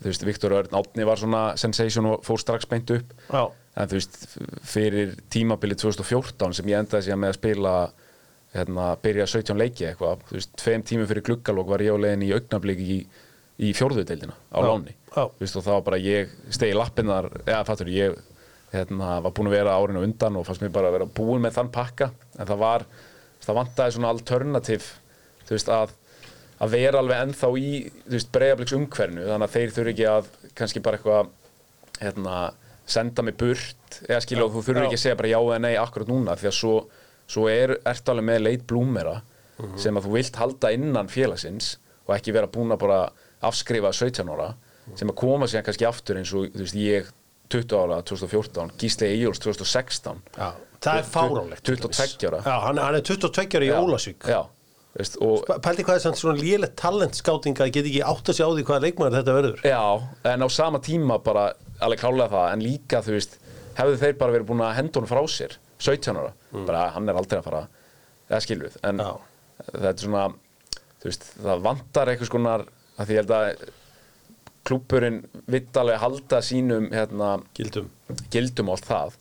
Viktor 0.00 0.54
Örn 0.56 0.76
Átni 0.78 1.04
var 1.04 1.20
svona 1.20 1.42
sensation 1.60 2.08
og 2.12 2.22
fór 2.24 2.40
strax 2.40 2.68
beint 2.70 2.92
upp 2.94 3.10
Já. 3.26 3.42
en 3.50 3.90
þú 3.90 3.98
veist, 3.98 4.20
fyrir 4.62 5.16
tímabilið 5.32 5.82
2014 5.82 6.60
sem 6.60 6.70
ég 6.70 6.80
endaði 6.80 7.08
síðan 7.08 7.24
með 7.24 7.34
að 7.34 7.40
spila 7.40 7.74
hérna, 8.54 8.86
byrja 9.02 9.26
17 9.30 9.58
leiki 9.60 9.86
eitthvað, 9.90 10.24
þú 10.28 10.38
veist, 10.38 10.54
tveim 10.58 10.82
tímum 10.86 11.06
fyrir 11.10 11.26
gluggalók 11.28 11.68
var 11.70 11.84
ég 11.84 11.94
á 11.94 12.02
leiðin 12.02 12.24
í 12.26 12.32
augnablík 12.34 12.80
í, 12.82 12.96
í 13.62 13.70
fjórðudeildina 13.78 14.34
á 14.34 14.58
Já. 14.58 14.66
láni 14.66 14.96
Já. 15.10 15.22
Þú 15.26 15.44
veist, 15.44 15.58
og 15.60 15.66
það 15.66 15.76
var 15.76 15.86
bara 15.90 16.00
ég 16.02 16.34
stegi 16.50 16.74
lappinnar, 16.78 17.30
eða 17.46 17.62
fattur 17.68 17.92
ég 17.94 18.18
hérna, 18.74 19.16
var 19.24 19.34
búin 19.34 19.50
að 19.50 19.56
vera 19.58 19.76
árinu 19.78 20.02
undan 20.06 20.38
og 20.38 20.46
fannst 20.46 20.62
mér 20.62 20.74
bara 20.74 20.90
að 20.90 20.98
vera 20.98 21.08
búin 21.20 21.42
með 21.42 21.56
þann 21.58 21.72
pakka 21.74 22.10
en 22.38 22.46
það 22.50 22.60
var, 22.62 22.84
það 23.42 23.58
vantaði 23.60 23.96
svona 23.96 24.12
alternativ 24.14 24.86
þú 25.48 25.56
veist, 25.56 25.72
að 25.74 25.96
að 26.60 26.74
vera 26.76 27.00
alveg 27.00 27.22
ennþá 27.24 27.50
í 27.56 27.68
þú 27.88 28.14
veist, 28.14 28.30
breyðabliks 28.34 28.74
umhvernu, 28.76 29.26
þannig 29.26 29.46
að 29.46 29.54
þeir 29.56 29.74
þurfi 29.76 29.94
ekki 29.94 30.08
að 30.10 30.26
kannski 30.58 30.82
bara 30.84 30.98
eitthvað 30.98 31.30
hérna, 32.00 32.34
senda 32.90 33.24
mig 33.24 33.36
burt 33.40 34.00
eða 34.06 34.20
skilja 34.24 34.48
þú 34.50 34.64
þurfi 34.66 34.82
Já. 34.82 34.86
ekki 34.88 34.98
að 34.98 35.04
segja 35.04 35.18
bara 35.20 35.30
já 35.32 35.38
eða 35.40 35.60
nei 35.64 35.74
akkurat 35.80 36.10
núna, 36.10 36.36
því 36.38 36.50
að 36.50 36.56
svo, 36.58 36.74
svo 37.30 37.46
er, 37.52 37.76
ertu 37.86 38.10
alveg 38.14 38.26
með 38.32 38.42
leit 38.48 38.66
blúmera 38.66 39.20
Mhm. 39.60 39.76
sem 39.78 39.94
að 39.98 40.06
þú 40.06 40.12
vilt 40.16 40.36
halda 40.40 40.70
innan 40.72 41.08
félagsins 41.12 41.74
og 42.08 42.14
ekki 42.16 42.32
vera 42.32 42.46
búin 42.48 42.72
að 42.72 42.78
bara 42.80 43.00
afskrifa 43.44 43.90
17 43.92 44.28
ára 44.32 44.54
Mhm. 44.54 44.96
sem 44.96 45.08
að 45.10 45.16
koma 45.20 45.46
síðan 45.46 45.64
kannski 45.66 45.86
aftur 45.86 46.16
eins 46.16 46.32
og 46.34 46.46
þú 46.52 46.64
veist, 46.64 46.74
ég 46.74 47.10
20 47.50 47.76
ára 47.76 48.02
2014, 48.02 48.70
Gísli 48.78 49.06
Egil's 49.10 49.38
2016 49.42 50.22
Já, 50.38 50.52
það 50.80 50.98
er 50.98 51.02
fáránlegt 51.02 51.62
22 51.62 52.28
ára. 52.30 52.42
Já, 52.42 52.60
hann, 52.64 52.76
hann 52.78 52.94
er 52.94 53.00
22 53.02 53.56
ára 53.58 53.66
í 53.66 53.70
Ólasvík 53.74 54.24
já, 54.24 54.46
veist, 54.96 55.18
Pældi 55.62 55.84
hvað 55.84 55.94
er 55.94 56.04
samt 56.06 56.16
svona 56.16 56.40
lélegt 56.40 56.76
talentskáting 56.76 57.54
að 57.60 57.70
geta 57.72 57.88
ekki 57.90 58.02
átt 58.02 58.30
að 58.32 58.38
sjá 58.40 58.46
því 58.48 58.64
hvaða 58.64 58.84
leikmaður 58.86 59.18
þetta 59.20 59.36
verður 59.36 59.60
Já, 59.62 60.02
en 60.32 60.40
á 60.40 60.48
sama 60.50 60.78
tíma 60.80 61.18
bara 61.22 61.52
alveg 61.82 61.98
klálega 62.00 62.30
það, 62.30 62.52
en 62.52 62.60
líka 62.64 63.02
þú 63.04 63.12
veist 63.18 63.36
hefðu 63.76 63.98
þeir 63.98 64.16
bara 64.18 64.32
verið 64.32 64.46
búin 64.46 64.64
að 64.64 64.74
henda 64.80 65.00
honum 65.00 65.08
frá 65.12 65.22
sér 65.28 65.56
17 65.80 66.16
ára, 66.20 66.32
bara 66.68 66.86
hann 66.94 67.08
er 67.08 67.18
aldrei 67.20 67.38
að 67.40 67.46
fara. 67.48 67.62
Eða 68.30 68.40
skiljuð, 68.44 68.76
en 68.86 69.00
Já. 69.02 69.10
þetta 69.70 69.90
er 69.94 70.02
svona 70.04 70.24
þú 71.00 71.08
veist, 71.08 71.28
það 71.40 71.62
vantar 71.64 72.10
eitthvað 72.12 72.28
skonar 72.30 72.66
að 73.00 73.06
því 73.08 73.16
ég 73.16 73.22
held 73.24 73.34
að 73.36 73.68
klúburinn 74.68 75.22
vitt 75.50 75.76
alveg 75.80 75.98
halda 76.02 76.40
sínum 76.44 76.90
hérna, 76.92 77.30
Gildum. 77.56 77.88
gildum 78.30 78.68
allt 78.74 78.86
það. 78.86 79.16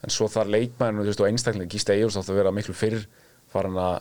En 0.00 0.12
svo 0.14 0.28
þar 0.32 0.48
leikmæðinu, 0.54 1.04
þú 1.04 1.10
veist, 1.12 1.20
og 1.20 1.28
einstaklega 1.28 1.70
Gísta 1.74 1.92
Eyjurs 1.94 2.16
átt 2.16 2.30
að 2.32 2.38
vera 2.40 2.52
miklu 2.56 2.72
fyrr 2.74 3.02
farin 3.52 3.76
að 3.76 3.98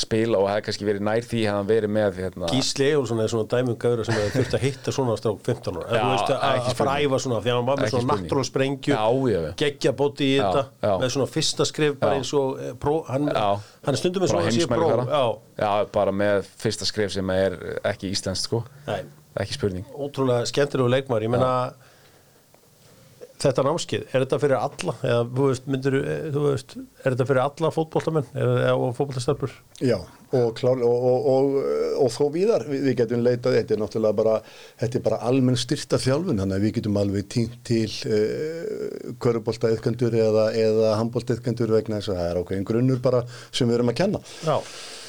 spila 0.00 0.40
og 0.40 0.48
hefði 0.50 0.64
kannski 0.66 0.86
verið 0.88 1.04
nær 1.06 1.26
því 1.26 1.40
hefði 1.40 1.52
hann 1.54 1.68
verið 1.68 1.92
með 1.96 2.20
hérna, 2.22 2.50
Gísli 2.50 2.86
Egilson 2.88 3.22
er 3.22 3.32
svona 3.32 3.48
dæmum 3.52 3.76
gauður 3.80 4.08
sem 4.08 4.16
hefur 4.16 4.34
þurft 4.36 4.56
að 4.56 4.64
hitta 4.64 4.94
svona 4.96 5.16
strák 5.20 5.42
15 5.50 5.78
ára. 5.80 5.84
Að, 5.86 5.96
ekki 6.00 6.34
að 6.34 6.40
fara 6.40 6.56
að 6.60 6.74
spurning. 6.74 7.10
æfa 7.10 7.20
svona 7.24 7.40
því 7.40 7.52
að 7.52 7.58
hann 7.58 7.68
var 7.68 7.82
með 7.82 7.94
svona 7.94 8.16
náttúrulega 8.16 8.50
sprengju 8.50 8.98
geggja 9.60 9.94
bóti 10.00 10.30
í 10.30 10.40
þetta 10.40 10.94
með 11.02 11.14
svona 11.16 11.28
fyrsta 11.34 11.68
skrif 11.68 11.98
bara 12.00 12.20
eins 12.20 12.32
og 12.38 12.60
eh, 12.60 12.72
pró, 12.80 12.96
hann, 13.10 13.30
er 13.30 14.00
stundum 14.00 14.24
með 14.24 14.34
svona 14.34 15.22
Já, 15.60 15.72
bara 15.92 16.12
með 16.14 16.46
fyrsta 16.60 16.88
skrif 16.88 17.12
sem 17.12 17.30
er 17.34 17.56
ekki 17.90 18.08
íslenskt 18.14 18.48
sko. 18.48 18.62
Ekki 19.40 19.54
spurning. 19.54 19.86
Ótrúlega 19.94 20.48
skemmtilegu 20.48 20.90
leikmaður 20.90 21.26
ég 21.26 21.32
meina 21.34 21.52
þetta 23.42 23.64
námskið, 23.66 24.06
er 24.10 24.24
þetta 24.24 24.38
fyrir 24.42 24.58
alla? 24.58 24.94
Eða 25.06 25.26
veist, 25.40 25.68
myndir, 25.70 25.98
þú 26.34 26.46
veist 26.46 26.76
er 26.76 27.14
þetta 27.14 27.26
fyrir 27.30 27.42
alla 27.44 27.70
fótbollamenn 27.74 28.32
eða 28.36 28.74
og 28.76 28.96
fótbollastarpur 28.98 29.54
Já, 29.80 29.96
og, 30.36 30.50
klár, 30.58 30.82
og, 30.84 31.06
og, 31.10 31.28
og, 31.32 31.54
og 32.04 32.12
þó 32.14 32.26
víðar, 32.34 32.66
við, 32.68 32.84
við 32.88 32.96
getum 33.00 33.24
leitað, 33.24 33.56
þetta 33.56 33.74
er 33.74 33.80
náttúrulega 33.80 34.18
bara, 34.20 34.34
þetta 34.82 34.98
er 35.00 35.04
bara 35.06 35.20
almenn 35.30 35.58
styrta 35.60 35.98
þjálfun, 36.02 36.42
þannig 36.42 36.58
að 36.58 36.66
við 36.66 36.76
getum 36.78 37.00
alveg 37.00 37.26
tínt 37.32 37.56
til 37.66 37.88
uh, 37.88 39.16
körubólta 39.24 39.72
yfkandur 39.74 40.18
eða, 40.20 40.46
eða 40.60 40.94
handbólta 41.00 41.38
yfkandur 41.38 41.74
vegna 41.74 41.98
þess 41.98 42.12
að 42.12 42.20
það 42.20 42.30
er 42.30 42.42
ákveðin 42.42 42.68
grunnur 42.70 43.02
bara 43.02 43.24
sem 43.48 43.66
við 43.70 43.80
erum 43.80 43.94
að 43.94 43.98
kenna. 44.04 44.22
Já, 44.44 44.56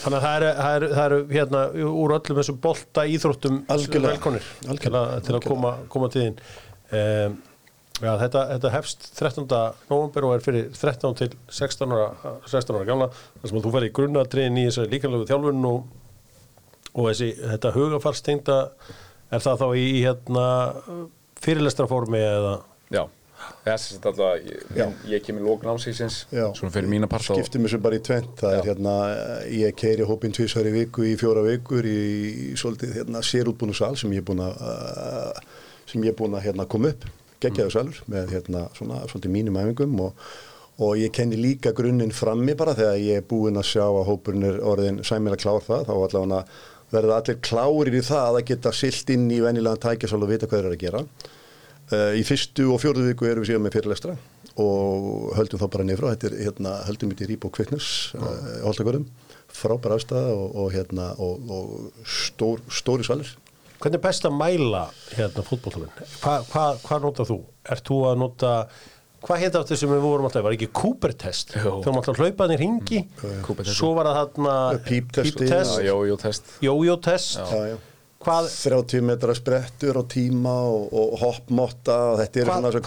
þannig 0.06 0.18
að 0.18 0.26
það 0.26 0.40
eru, 0.40 0.52
eru, 0.72 0.92
það 0.96 1.06
eru 1.06 1.22
hérna 1.36 1.64
úr 1.92 2.18
öllum 2.18 2.42
þessum 2.42 2.60
bolta 2.64 3.08
íþróttum 3.12 3.62
velkonir 3.70 4.52
til 4.72 4.96
að, 4.96 5.16
til 5.28 5.38
að 5.38 5.48
koma, 5.52 5.78
koma 5.92 6.12
til 6.14 6.28
þín. 6.30 6.44
Um, 6.92 7.40
Já, 8.02 8.16
þetta, 8.18 8.42
þetta 8.56 8.72
hefst 8.74 9.08
13. 9.20 9.46
november 9.92 10.26
og 10.26 10.36
er 10.36 10.44
fyrir 10.46 10.70
13 10.74 11.18
til 11.20 11.30
16 11.54 11.94
ára, 11.94 12.08
16 12.50 12.80
ára 12.80 12.88
gamla 12.88 13.08
þar 13.14 13.52
sem 13.52 13.60
að 13.60 13.68
þú 13.68 13.74
ferði 13.76 13.92
í 13.92 13.96
grunnatriðin 14.00 14.58
í 14.58 14.68
þessari 14.70 14.94
líkanlegu 14.96 15.30
þjálfun 15.30 15.68
og, 15.70 15.84
og 16.96 17.10
þessi, 17.12 17.32
þetta 17.54 17.74
hugafarstengda 17.78 18.60
er 19.32 19.46
það 19.46 19.62
þá 19.62 19.68
í 19.78 19.88
hérna 20.02 20.46
fyrirlestraformi 21.42 22.22
eða 22.26 22.56
Já, 22.92 23.04
þess 23.66 23.94
að 23.96 24.10
alltaf 24.12 24.50
ég, 24.50 24.66
Já. 24.78 24.86
ég 25.14 25.24
kemur 25.26 25.46
lók 25.48 25.64
námsíksins 25.70 26.24
Já. 26.34 26.48
svona 26.58 26.74
fyrir 26.74 26.90
mína 26.92 27.10
part 27.12 27.26
Skiptum 27.30 27.70
þessu 27.70 27.80
bara 27.86 28.02
í 28.02 28.04
tvent, 28.06 28.34
það 28.42 28.58
er 28.58 28.68
hérna, 28.72 28.98
ég 29.62 29.78
keiri 29.78 30.10
hópin 30.10 30.34
tvisar 30.36 30.68
í 30.68 30.74
viku 30.76 31.06
í 31.08 31.14
fjóra 31.22 31.46
vikur 31.46 31.86
í, 31.88 32.02
í 32.50 32.52
svolítið 32.60 32.98
hérna 33.00 33.24
sérútbúnu 33.26 33.78
sal 33.78 33.94
sem 34.00 34.12
ég 34.18 34.26
er 34.26 34.28
búin 34.28 34.44
að, 34.44 35.42
sem 35.90 36.04
ég 36.04 36.14
er 36.16 36.18
búin 36.18 36.38
að 36.38 36.50
hérna 36.50 36.68
koma 36.70 36.92
upp, 36.96 37.08
geggjaðu 37.42 37.74
salur 37.76 38.02
með 38.12 38.34
hérna 38.36 38.66
svona 38.78 39.02
svolítið 39.10 39.34
mínum 39.36 39.60
æfingum 39.62 40.00
og, 40.06 40.26
og 40.82 40.98
ég 41.00 41.14
kenni 41.16 41.40
líka 41.40 41.74
grunninn 41.78 42.14
frammi 42.16 42.56
bara 42.58 42.76
þegar 42.78 43.02
ég 43.02 43.22
er 43.22 43.28
búin 43.28 43.60
að 43.60 43.70
sjá 43.74 43.86
að 43.88 44.08
hópurinn 44.10 44.48
er 44.50 44.62
orðin 44.66 45.02
sæmilega 45.08 45.44
klár 45.44 45.66
það, 45.68 45.90
þá 45.90 45.94
allavega 45.98 46.44
verða 46.92 47.20
allir 47.22 47.40
klárir 47.44 47.96
í 47.96 48.04
það 48.04 48.40
að 48.40 48.48
geta 48.52 48.74
silt 48.76 49.14
inn 49.14 49.30
í 49.32 49.40
venjulegan 49.44 49.82
tækjasal 49.86 50.22
og 50.22 50.32
vita 50.32 50.50
hvað 50.50 50.60
þeir 50.60 50.70
eru 50.70 50.78
að 50.78 50.84
gera. 50.86 51.04
Uh, 51.92 52.12
í 52.16 52.24
fyrstu 52.28 52.68
og 52.72 52.80
fjórðu 52.84 53.10
viku 53.10 53.28
erum 53.28 53.44
við 53.44 53.52
síðan 53.52 53.66
með 53.66 53.78
fyrirlestra 53.78 54.16
og 54.62 55.32
höldum 55.36 55.60
þá 55.60 55.68
bara 55.72 55.86
nefra 55.88 56.12
þetta 56.14 56.28
er 56.30 56.36
hérna, 56.46 56.74
höldum 56.88 57.12
þetta 57.12 57.26
í 57.26 57.30
Rýbó 57.30 57.52
Kviknus 57.56 57.88
uh, 58.16 59.00
frábæra 59.52 59.98
aðstæða 59.98 60.36
og, 60.36 60.46
og 60.62 60.70
hérna 60.76 61.10
og, 61.20 61.52
og 61.52 62.06
stór, 62.08 62.64
stóri 62.72 63.08
svalir 63.08 63.32
Hvernig 63.82 63.98
er 63.98 64.04
best 64.04 64.26
að 64.30 64.34
mæla 64.38 64.82
hérna 65.16 65.44
fótbollamenn? 65.48 65.94
Hvað 66.22 66.50
hva, 66.54 66.66
hva 66.86 66.98
notar 67.02 67.30
þú? 67.30 67.38
Ert 67.76 67.88
þú 67.90 68.00
að 68.12 68.20
nota, 68.22 68.52
hvað 69.26 69.42
heit 69.42 69.58
aftur 69.58 69.80
sem 69.82 69.90
við 69.94 70.04
vorum 70.06 70.28
alltaf, 70.30 70.44
var 70.46 70.56
ekki 70.58 70.70
Cooper-test? 70.78 71.56
Þegar 71.58 71.80
maður 71.88 72.02
alltaf 72.04 72.22
hlaupaðin 72.22 72.56
í 72.56 72.60
ringi, 72.62 73.00
svo 73.74 73.94
var 73.98 74.10
það 74.12 74.20
þarna 74.22 74.58
Píptesti, 74.86 75.34
píptest, 75.40 75.80
Já, 75.82 75.88
jó, 75.90 75.96
jó, 76.12 76.18
test 76.22 76.54
jójó-test, 76.66 77.40
já, 77.42 77.72
já. 77.74 77.80
Hvað, 78.26 78.48
30 78.54 79.04
metra 79.06 79.36
sprettur 79.38 80.00
á 80.00 80.04
tíma 80.12 80.54
og, 80.70 80.88
og 80.94 81.16
hoppmotta 81.22 81.98
og 82.12 82.20
þetta 82.22 82.42
eru 82.42 82.52
svona 82.52 82.72
hvað, 82.72 82.72
þessar 82.72 82.86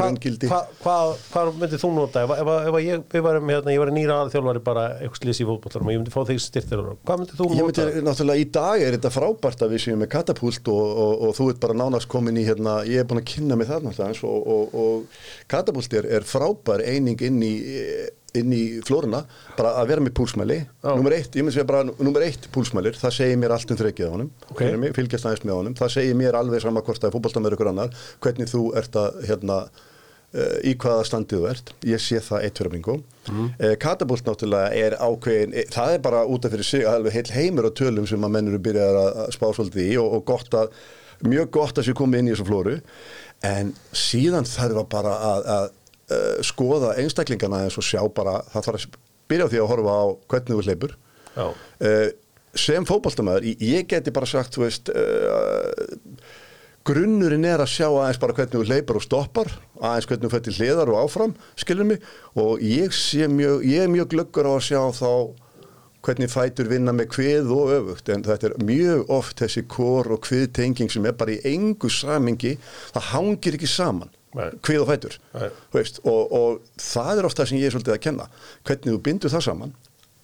hvað, 1.35 1.51
myndir 1.61 1.83
þú 1.83 1.91
nota? 1.97 2.25
Ef, 2.25 2.35
ef, 2.37 2.51
ef 2.55 2.79
að 2.79 2.87
ég, 2.87 3.05
varum 3.27 3.53
hérna, 3.53 3.75
ég 3.75 3.83
var 3.83 3.93
nýra 3.95 4.19
aðþjálfari 4.23 4.65
bara 4.65 4.87
eitthvað 4.99 5.21
slýs 5.23 5.43
í 5.43 5.49
fótbollarum 5.49 5.91
og 5.91 5.95
ég 5.95 6.03
myndi 6.03 6.15
fá 6.15 6.21
þig 6.31 6.43
styrtir 6.45 6.85
hvað 7.05 7.23
myndir 7.23 7.41
þú 7.41 7.51
Ég 7.51 7.63
nota? 7.63 7.87
myndi, 7.89 8.05
náttúrulega 8.09 8.45
í 8.45 8.49
dag 8.59 8.87
er 8.87 8.99
þetta 8.99 9.15
frábært 9.15 9.65
að 9.67 9.75
við 9.75 9.85
séum 9.87 10.03
með 10.05 10.13
katapult 10.17 10.73
og, 10.75 10.83
og, 11.05 11.15
og 11.29 11.39
þú 11.39 11.49
ert 11.53 11.63
bara 11.65 11.79
nánast 11.83 12.11
komin 12.11 12.41
í 12.41 12.47
hérna, 12.49 12.81
ég 12.89 13.03
er 13.03 13.09
búin 13.11 13.23
að 13.23 13.31
kynna 13.35 13.59
mig 13.61 13.71
það 13.71 13.89
náttúrulega 13.89 14.29
og, 14.31 14.53
og, 14.55 14.77
og 14.85 15.49
katapult 15.51 15.99
er, 16.01 16.11
er 16.19 16.29
frábær 16.29 16.85
eining 16.85 17.21
inn 17.27 17.43
í, 17.45 17.55
inn 18.39 18.53
í 18.55 18.63
flóruna, 18.85 19.23
bara 19.59 19.77
að 19.81 19.91
vera 19.93 20.05
með 20.05 20.15
púlsmæli. 20.19 20.59
Nummer 20.85 21.15
eitt, 21.17 21.37
ég 21.39 21.47
myndi 21.47 21.57
segja 21.57 21.69
bara 21.69 21.87
nummer 21.87 22.25
eitt 22.27 22.49
púlsmælir, 22.55 22.99
það 22.99 23.17
segir 23.21 23.41
mér 23.41 23.55
allt 23.55 23.71
um 23.71 23.79
þreikið 23.79 24.11
á 24.11 24.15
honum. 24.15 24.31
Ok. 24.49 24.61
fyrir 24.61 24.81
mig, 24.83 24.95
fylgjast 24.97 25.29
aðeins 25.29 25.47
með 25.47 25.59
honum, 25.61 25.77
það 25.79 25.93
segir 25.97 26.19
mér 26.19 26.39
alveg 26.39 26.65
sama 26.65 26.83
hvort 26.85 27.03
það 27.03 27.11
er 27.11 27.15
fótboltamöður 27.17 27.57
ykkur 27.59 27.71
annar, 27.71 27.99
hvernig 28.25 28.51
þú 28.51 28.63
ert 28.81 28.99
að 28.99 29.21
hérna 29.29 29.59
uh, 29.69 30.57
í 30.67 30.75
hvaða 30.83 31.07
standið 31.11 31.45
þú 31.45 31.53
ert, 31.53 31.73
ég 31.93 32.03
sé 32.03 32.21
það 32.27 32.49
eitt 32.49 32.61
fyrir 32.61 32.75
bingo 32.75 32.99
mm. 33.31 33.47
Katapult 33.83 34.27
náttúrulega 34.27 34.75
er 34.83 34.99
ákveðin, 34.99 35.55
e, 35.55 35.67
það 35.71 35.95
er 35.95 36.05
bara 36.09 36.25
út 36.27 36.49
af 36.49 36.55
fyrir 36.57 36.69
sig 36.69 36.89
alveg 36.91 37.15
heil 37.15 37.31
heimur 37.37 37.71
á 37.71 37.77
tölum 37.77 38.11
sem 38.11 38.27
að 38.27 38.35
menn 38.35 38.51
eru 38.51 38.61
byrjað 38.67 39.01
að 39.05 39.23
að 39.25 39.33
spá 39.39 39.47
svolítið 39.53 39.87
í 39.87 39.97
og, 40.03 40.19
og 40.19 40.27
gott 40.33 40.59
að, 40.59 40.75
mjög 41.23 41.55
gott 41.55 41.79
að 45.55 45.73
uh, 46.11 46.41
skoða 46.45 46.95
einstaklingana 47.01 47.65
eins 47.65 47.79
og 47.81 47.87
sjá 47.87 48.01
bara, 48.15 48.41
það 48.53 48.69
þarf 48.69 48.87
að 48.89 48.99
byrja 49.33 49.49
á 49.49 49.51
því 49.53 49.61
að 49.63 49.71
horfa 49.73 49.97
á 49.97 50.05
hvernig 50.33 50.55
þú 50.55 50.65
hleypur. 50.69 50.97
Uh, 51.35 52.09
sem 52.55 52.87
fótboltamæður, 52.87 53.47
ég 53.59 53.87
geti 53.91 54.15
bara 54.15 54.29
sagt, 54.31 54.55
þú 54.55 54.67
veist 54.67 54.91
uh, 54.95 55.71
grunnurinn 56.87 57.47
er 57.49 57.63
að 57.65 57.73
sjá 57.73 57.87
aðeins 57.89 58.21
bara 58.23 58.37
hvernig 58.37 58.55
þú 58.55 58.67
hleypar 58.69 59.01
og 59.01 59.07
stoppar, 59.07 59.55
aðeins 59.81 60.11
hvernig 60.11 60.29
þú 60.29 60.35
fættir 60.37 60.59
hliðar 60.59 60.93
og 60.93 61.01
áfram, 61.01 61.33
skilur 61.59 61.89
mig? 61.89 62.05
Og 62.39 62.63
ég, 62.63 62.95
sé 62.95 63.27
mjög, 63.31 63.65
ég 63.67 63.87
er 63.87 63.91
mjög 63.93 64.13
glöggur 64.15 64.51
á 64.51 64.53
að 64.55 64.67
sjá 64.69 64.83
þá 65.01 65.11
hvernig 66.05 66.29
fætur 66.29 66.69
vinna 66.69 66.93
með 66.93 67.09
kvið 67.15 67.53
og 67.55 67.71
öfugt 67.79 68.11
en 68.13 68.25
þetta 68.27 68.51
er 68.51 68.65
mjög 68.69 69.13
oft 69.15 69.41
þessi 69.41 69.63
kor 69.73 70.11
og 70.13 70.21
kviðtenging 70.27 70.93
sem 70.93 71.07
er 71.09 71.17
bara 71.17 71.33
í 71.33 71.55
engu 71.55 71.89
samingi, 71.89 72.59
það 72.93 73.09
hangir 73.15 73.57
ekki 73.57 73.71
saman 73.71 74.13
Kvið 74.35 74.83
og 74.83 74.91
fætur. 74.91 75.19
Og, 76.05 76.37
og 76.39 76.79
það 76.83 77.21
er 77.21 77.29
ofta 77.31 77.43
það 77.43 77.51
sem 77.51 77.61
ég 77.61 77.71
er 77.71 77.77
svolítið 77.77 77.97
að 77.97 78.05
kenna. 78.09 78.29
Hvernig 78.67 78.91
þú 78.91 79.03
bindur 79.09 79.35
það 79.35 79.47
saman 79.49 79.75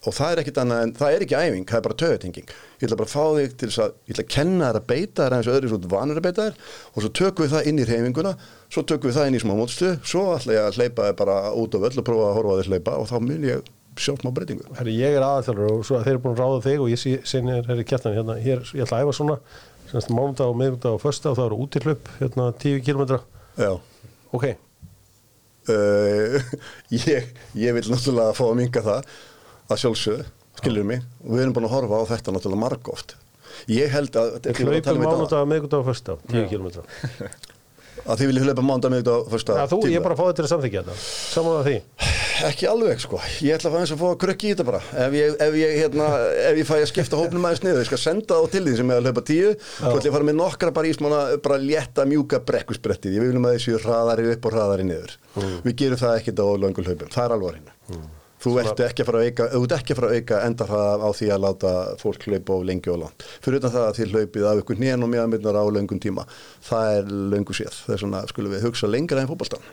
og 0.09 0.17
það 0.17 0.33
er 0.33 0.41
ekkit 0.43 0.59
annað 0.63 0.83
en, 0.85 0.93
það 0.97 1.15
er 1.15 1.25
ekki 1.25 1.37
æfing, 1.37 1.65
það 1.69 1.79
er 1.79 1.85
bara 1.85 1.97
töðutenging 2.03 2.53
ég 2.53 2.87
ætla 2.87 2.97
bara 2.97 3.11
að 3.11 3.13
fá 3.13 3.25
þig 3.37 3.57
til 3.61 3.69
þess 3.69 3.83
að 3.85 3.91
ég 3.91 4.15
ætla 4.15 4.25
að 4.25 4.31
kenna 4.35 4.71
þér 4.71 4.79
að 4.79 4.87
beita 4.89 5.27
þér 5.27 5.37
eins 5.37 5.51
og 5.51 5.57
öðru 5.59 5.73
svo 5.73 5.81
vanur 5.93 6.21
að 6.21 6.25
beita 6.25 6.47
þér 6.47 6.71
og 6.95 7.05
svo 7.05 7.11
tökum 7.21 7.45
við 7.45 7.53
það 7.53 7.69
inn 7.69 7.81
í 7.81 7.87
reyfinguna 7.91 8.33
svo 8.71 8.85
tökum 8.89 9.11
við 9.11 9.19
það 9.19 9.29
inn 9.29 9.37
í 9.37 9.43
smá 9.45 9.53
mótstu 9.59 9.91
svo 10.01 10.23
ætla 10.39 10.57
ég 10.57 10.71
að 10.71 10.81
hleypa 10.81 11.11
þér 11.11 11.19
bara 11.21 11.37
út 11.61 11.77
á 11.77 11.79
völl 11.85 12.01
og 12.01 12.09
prófa 12.09 12.31
að 12.31 12.39
horfa 12.39 12.57
þér 12.63 12.73
hleypa 12.73 12.97
og 12.97 13.11
þá 13.11 13.17
mun 13.27 13.47
ég 13.51 13.69
sjá 14.01 14.15
smá 14.17 14.31
breytingu. 14.33 14.65
Herri, 14.79 14.95
ég 14.97 15.19
er 15.19 15.27
aðalþjálfur 15.27 15.75
og 15.81 16.05
þeir 16.07 16.13
eru 16.15 16.23
búin 16.25 16.37
að 16.37 16.41
ráða 16.41 16.63
þig 16.65 16.85
og 16.85 16.91
ég 16.93 17.03
þér, 17.27 17.69
herri, 17.69 17.87
kjartan, 17.91 18.17
hérna, 18.17 18.39
hér, 18.41 18.63
ég 18.73 18.87
ætla 18.87 19.01
að 19.03 19.11
æfa 19.11 19.17
svona, 19.19 19.37
semst 19.91 20.15
mánudag 20.15 20.55
og 20.55 20.57
miðvikudag 20.57 20.97
og 20.97 21.03
fösta 21.03 21.33
og 21.35 21.37
það 21.37 21.49
eru 21.51 21.61
útihlaup, 21.67 22.13
hérna, 22.23 22.51
10 22.63 22.85
km. 22.87 23.19
Ok, 24.37 24.45
uh, 25.71 26.37
ég, 27.11 27.33
ég 27.59 27.75
vil 27.77 27.87
náttúrulega 27.91 28.35
fá 28.37 28.45
að 28.49 28.57
minga 28.61 28.83
það 28.85 29.09
að 29.71 29.81
sjálfsögðu, 29.85 30.25
skilur 30.61 30.87
mig. 30.87 31.03
Og 31.25 31.35
við 31.37 31.45
erum 31.45 31.55
búin 31.57 31.69
að 31.69 31.75
horfa 31.77 32.01
á 32.03 32.05
þetta 32.15 32.35
náttúrulega 32.37 32.65
margóft 32.67 33.17
ég 33.71 33.91
held 33.93 34.15
að, 34.17 34.37
við 34.47 34.61
hlaupum 34.63 34.71
um 34.71 34.77
þetta- 34.81 34.95
mánudag, 35.05 35.49
miðvikudag 35.51 35.81
og 35.83 35.89
fösta, 35.91 36.15
10 36.31 36.47
km. 36.49 36.67
að 38.07 38.21
þið 38.23 38.29
viljið 38.31 38.45
hlaupa 38.47 38.63
mánda 38.65 38.89
með 38.93 39.03
þetta 39.03 39.13
á 39.13 39.21
fyrsta 39.35 39.57
Já, 39.59 39.65
þú, 39.69 39.79
ég 39.91 39.99
er 39.99 40.05
bara 40.07 40.15
að 40.15 40.21
fá 40.21 40.25
þetta 40.31 40.39
til 40.39 40.45
að 40.47 40.53
samþykja 40.55 40.83
þetta, 40.87 40.95
saman 41.35 41.59
að 41.59 41.67
því. 41.67 41.75
Ekki 42.49 42.69
alveg 42.71 43.01
sko, 43.03 43.19
ég 43.45 43.57
ætla 43.57 43.71
að 43.71 43.75
fá 43.75 43.81
eins 43.81 43.93
að 43.95 44.01
fá 44.01 44.07
að 44.11 44.19
krökki 44.25 44.49
í 44.49 44.53
þetta 44.55 44.67
bara. 44.69 44.81
Ef 45.05 45.17
ég, 45.17 45.35
ef 45.47 45.57
ég, 45.61 45.75
hérna, 45.81 46.07
ef 46.51 46.61
ég 46.61 46.69
fæ 46.69 46.75
að 46.79 46.87
skipta 46.91 47.19
hópnum 47.21 47.49
aðeins 47.49 47.65
niður, 47.65 47.83
ég 47.83 47.91
skal 47.91 48.01
senda 48.03 48.39
það 48.39 48.47
á 48.47 48.53
til 48.55 48.63
því 48.67 48.77
sem 48.79 48.93
er 48.93 49.01
að 49.01 49.09
hlaupa 49.09 49.25
tíu, 49.31 49.51
svo 49.73 49.91
ætla 49.91 50.05
ég 50.05 50.13
að 50.13 50.17
fara 50.19 50.29
með 50.31 50.39
nokkra 50.41 50.73
bara 50.79 50.91
í 50.91 50.95
smána, 50.97 51.21
bara 51.45 51.59
létta 51.63 52.07
mjúka 52.09 52.41
brekkusbrettið 52.51 53.19
ég 53.19 53.27
viljum 53.27 53.51
að 53.51 53.59
þessu 53.59 53.83
hraðari 53.85 54.31
upp 54.35 54.49
og 54.49 54.57
hraðari 54.57 54.89
niður. 54.89 55.19
Við 55.67 55.77
gerum 55.85 56.01
það 56.01 56.17
ekkert 56.21 56.43
á 56.43 56.47
löngul 56.65 56.89
hlaupum. 56.89 57.13
Það 57.13 57.27
er 57.27 57.37
alvar 57.37 57.61
hérna 57.61 58.09
þú 58.41 58.55
ert 58.61 58.81
ekki 58.81 59.05
að 59.05 59.09
fara 59.11 59.21
að 59.21 59.27
auka, 59.29 59.47
ekki 59.77 59.93
að 59.93 59.99
fara 59.99 60.09
að 60.09 60.19
auka 60.21 60.37
endarhraða 60.47 61.09
á 61.09 61.11
því 61.19 61.27
að 61.35 61.43
láta 61.45 61.73
fólk 62.01 62.23
hlaupa 62.25 62.57
á 62.57 62.59
lengi 62.71 62.93
og 62.93 63.01
langt. 63.03 63.25
Fyrir 63.45 63.61
utan 63.61 63.75
það 63.75 63.89
að 63.89 63.99
þið 63.99 64.15
hlaupið 64.15 64.47
af 64.49 64.63
ykkur 64.63 64.81
nén 64.81 65.05
og 65.05 65.11
meðanmyndunar 65.13 65.61
á 65.61 65.65
löngum 65.77 66.01
tíma. 66.01 66.25
Það 66.65 66.95
er 66.95 67.11
löngu 67.35 67.57
séð, 67.57 67.83
það 67.85 67.97
er 67.97 68.03
svona 68.05 68.23
skulum 68.31 68.55
við 68.55 68.65
hugsa 68.65 68.89
lengra 68.89 69.21
en 69.21 69.29
fótballstan 69.29 69.69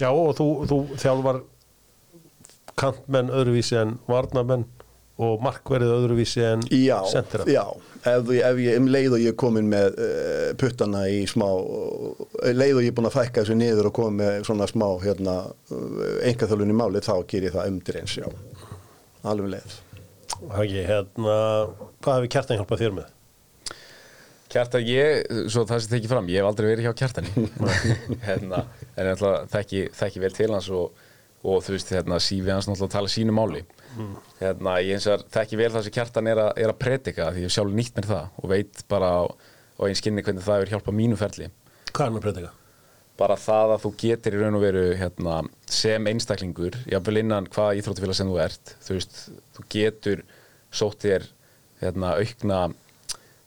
Já, 0.00 0.08
og 0.10 0.32
þú, 0.38 0.46
þú 0.68 0.78
þjálfar 1.00 1.40
kantmenn 2.80 3.30
öðruvísi 3.32 3.76
en 3.80 3.96
varnamenn 4.08 4.64
og 5.22 5.42
markverðið 5.44 5.92
öðruvísi 5.98 6.40
en 6.46 6.62
Já, 6.72 6.96
sentera. 7.10 7.44
já 7.46 7.62
ef, 8.02 8.26
ég- 8.32 8.42
ef 8.48 8.56
ég 8.64 8.78
um 8.80 8.88
leið 8.90 9.12
og 9.14 9.20
ég 9.22 9.34
er 9.34 9.36
komin 9.38 9.68
með 9.70 9.98
uh, 10.00 10.48
puttana 10.58 11.04
í 11.12 11.20
smá 11.30 11.46
uh, 11.46 12.24
leið 12.48 12.80
og 12.80 12.82
ég 12.82 12.90
er 12.90 12.96
búin 12.96 13.06
að 13.10 13.18
fækka 13.20 13.44
þessu 13.44 13.54
niður 13.60 13.90
og 13.92 13.94
komin 14.00 14.18
með 14.22 14.40
svona 14.48 14.66
smá 14.70 14.88
hérna, 15.04 15.36
uh, 15.70 16.16
engaþjálfun 16.26 16.72
í 16.74 16.78
máli 16.80 17.04
þá 17.04 17.14
ger 17.30 17.46
ég 17.46 17.54
það 17.54 17.70
umdir 17.74 18.00
eins, 18.00 18.16
já 18.18 18.26
alveg 19.22 19.46
um 19.46 19.52
leið 19.54 19.78
Hagi, 20.56 20.80
hérna, 20.88 21.34
hvað 22.02 22.16
hefur 22.18 22.30
kjartan 22.34 22.58
hjálpað 22.58 22.80
þér 22.82 22.94
með? 22.96 23.10
Kjartan, 24.52 24.82
ég, 24.84 25.22
svo 25.52 25.62
það 25.68 25.78
sem 25.84 25.92
tekið 25.94 26.10
fram, 26.12 26.26
ég 26.32 26.42
hef 26.42 26.48
aldrei 26.50 26.66
verið 26.72 26.88
hjá 26.88 26.92
Kjartani 26.98 27.46
hérna, 28.26 28.64
en 28.96 29.06
ég 29.06 29.14
ætla 29.14 29.30
þekki, 29.52 29.84
þekki 29.96 30.22
vel 30.24 30.34
til 30.36 30.50
hans 30.52 30.68
og, 30.76 31.01
og 31.44 31.62
þú 31.66 31.74
veist, 31.74 31.90
hérna, 31.90 32.18
sífi 32.22 32.50
hans 32.52 32.68
náttúrulega 32.70 32.94
tala 32.96 33.10
sínu 33.10 33.34
máli. 33.34 33.64
Hérna, 34.40 34.76
ég 34.80 34.94
eins 34.96 35.06
og 35.10 35.24
þekki 35.34 35.58
vel 35.58 35.70
það 35.74 35.82
sem 35.88 35.92
Kjartan 35.98 36.28
er, 36.30 36.36
að- 36.38 36.58
er 36.62 36.70
að 36.72 36.78
predika 36.78 37.30
því 37.34 37.42
ég 37.44 37.52
sjálf 37.52 37.74
nýtt 37.76 37.94
mér 37.98 38.08
það 38.12 38.28
og 38.42 38.48
veit 38.52 38.82
bara 38.88 39.10
á, 39.10 39.22
á 39.28 39.82
einn 39.88 39.98
skinni 39.98 40.22
hvernig 40.22 40.42
það 40.46 40.60
hefur 40.62 40.72
hjálpað 40.76 40.98
mínu 41.00 41.18
ferli. 41.20 41.50
Hvað 41.92 42.06
er 42.06 42.18
að 42.18 42.26
predika? 42.28 42.52
bara 43.22 43.34
það 43.36 43.70
að 43.74 43.82
þú 43.84 43.90
getur 44.00 44.34
í 44.34 44.38
raun 44.40 44.54
og 44.56 44.62
veru 44.64 44.82
hérna, 44.98 45.34
sem 45.68 46.06
einstaklingur 46.08 46.74
jafnvel 46.90 47.18
innan 47.20 47.44
hvaða 47.46 47.76
íþróttufélag 47.78 48.16
sem 48.16 48.26
þú 48.32 48.38
ert 48.40 48.72
þú 48.82 48.94
veist, 48.96 49.18
þú 49.54 49.64
getur 49.70 50.22
sótt 50.72 51.04
þér 51.04 51.26
hérna, 51.82 52.14
aukna 52.18 52.72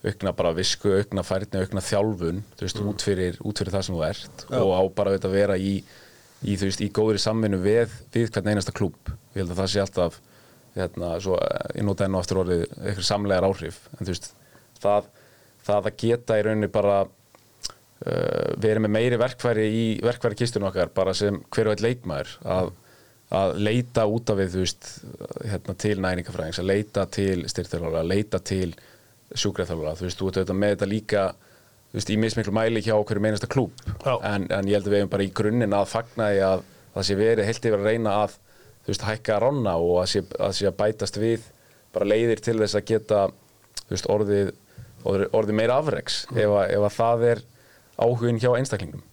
aukna 0.06 0.34
bara 0.38 0.54
visku, 0.54 0.94
aukna 0.94 1.24
færni 1.26 1.60
aukna 1.64 1.82
þjálfun, 1.82 2.44
þú 2.56 2.62
veist, 2.68 2.80
út, 2.86 3.02
fyrir, 3.10 3.40
út 3.42 3.58
fyrir 3.58 3.74
það 3.74 3.86
sem 3.88 3.96
þú 3.98 4.04
ert 4.08 4.46
og 4.62 4.72
á 4.78 4.82
bara 4.96 5.16
að 5.18 5.28
vera 5.34 5.58
í, 5.58 5.74
í, 6.46 6.56
veist, 6.62 6.82
í 6.84 6.92
góðri 6.94 7.22
samvinnu 7.22 7.60
við, 7.64 7.94
við 8.14 8.32
hvern 8.34 8.54
einasta 8.54 8.74
klúb 8.76 9.12
ég 9.36 9.42
held 9.42 9.54
að 9.54 9.62
það 9.62 9.72
sé 9.74 9.84
alltaf 9.84 10.22
hérna, 10.76 11.12
nota 11.88 12.06
enn 12.06 12.18
og 12.18 12.24
aftur 12.24 12.42
orðið 12.44 12.66
eitthvað 12.68 13.08
samlegar 13.08 13.48
áhrif, 13.48 13.78
en 13.96 14.10
veist 14.10 14.32
það, 14.82 15.12
það 15.66 15.90
að 15.92 16.00
geta 16.04 16.40
í 16.40 16.46
rauninni 16.46 16.72
bara 16.72 16.98
uh, 17.06 18.50
erum 18.68 18.88
með 18.88 18.96
meiri 18.98 19.20
verkfæri 19.22 19.68
í 19.72 19.86
verkfæri 20.04 20.40
kistunum 20.40 20.70
okkar 20.72 20.92
bara 20.96 21.16
sem 21.18 21.40
hver 21.56 21.72
og 21.72 21.78
einn 21.78 21.86
leikmaður 21.86 22.36
að, 22.58 22.74
að 23.40 23.56
leita 23.70 24.06
út 24.12 24.34
af 24.34 24.42
við 24.42 24.60
veist, 24.62 24.92
hérna, 25.46 25.78
til 25.86 25.96
næningafræðings 26.04 26.62
að 26.62 26.72
leita 26.74 27.08
til 27.20 27.46
styrþjálfara, 27.52 28.04
að 28.04 28.12
leita 28.12 28.44
til 28.44 28.70
sjúkræðþjálfara, 29.36 29.98
þú 29.98 30.08
veist, 30.10 30.20
þú 30.20 30.30
ert 30.30 30.42
auðvitað 30.42 30.62
með 30.62 30.76
þetta 30.76 30.92
líka 30.92 31.28
veist, 31.96 32.12
í 32.12 32.18
mismiklu 32.20 32.54
mæli 32.56 32.84
hjá 32.84 32.96
hverju 32.98 33.24
meinasta 33.24 33.50
klúb 33.52 33.72
Já. 34.04 34.16
en, 34.28 34.48
en 34.52 34.68
ég 34.70 34.78
held 34.78 34.90
að 34.90 34.94
við 34.94 35.02
hefum 35.02 35.14
bara 35.14 35.26
í 35.26 35.32
grunninn 35.40 35.76
að 35.76 35.88
fagna 35.92 36.30
því 36.34 36.44
að 36.50 36.66
það 36.96 37.08
sé 37.08 37.18
verið 37.20 37.50
heilt 37.50 37.68
yfir 37.70 37.80
að 37.80 37.90
reyna 37.90 38.18
að 38.24 38.36
þú 38.86 38.92
veist, 38.92 39.08
hækka 39.10 39.40
ronna 39.42 39.74
og 39.82 39.96
að 40.04 40.12
sé 40.12 40.24
að, 40.38 40.54
sé 40.60 40.70
að 40.70 40.78
bætast 40.82 41.20
við 41.22 41.50
bara 41.96 42.10
leiðir 42.12 42.44
til 42.44 42.58
þess 42.60 42.78
að 42.78 42.88
geta 42.92 43.24
veist, 43.90 44.10
orðið, 44.12 44.54
orðið, 45.08 45.28
orðið 45.40 45.60
meira 45.62 45.80
afreks 45.82 46.22
ef, 46.36 46.46
að, 46.52 46.64
ef 46.76 46.86
að 46.90 46.96
það 47.00 47.26
er 47.32 47.44
áhugin 48.06 48.42
hjá 48.44 48.52
einstaklingum 48.54 49.04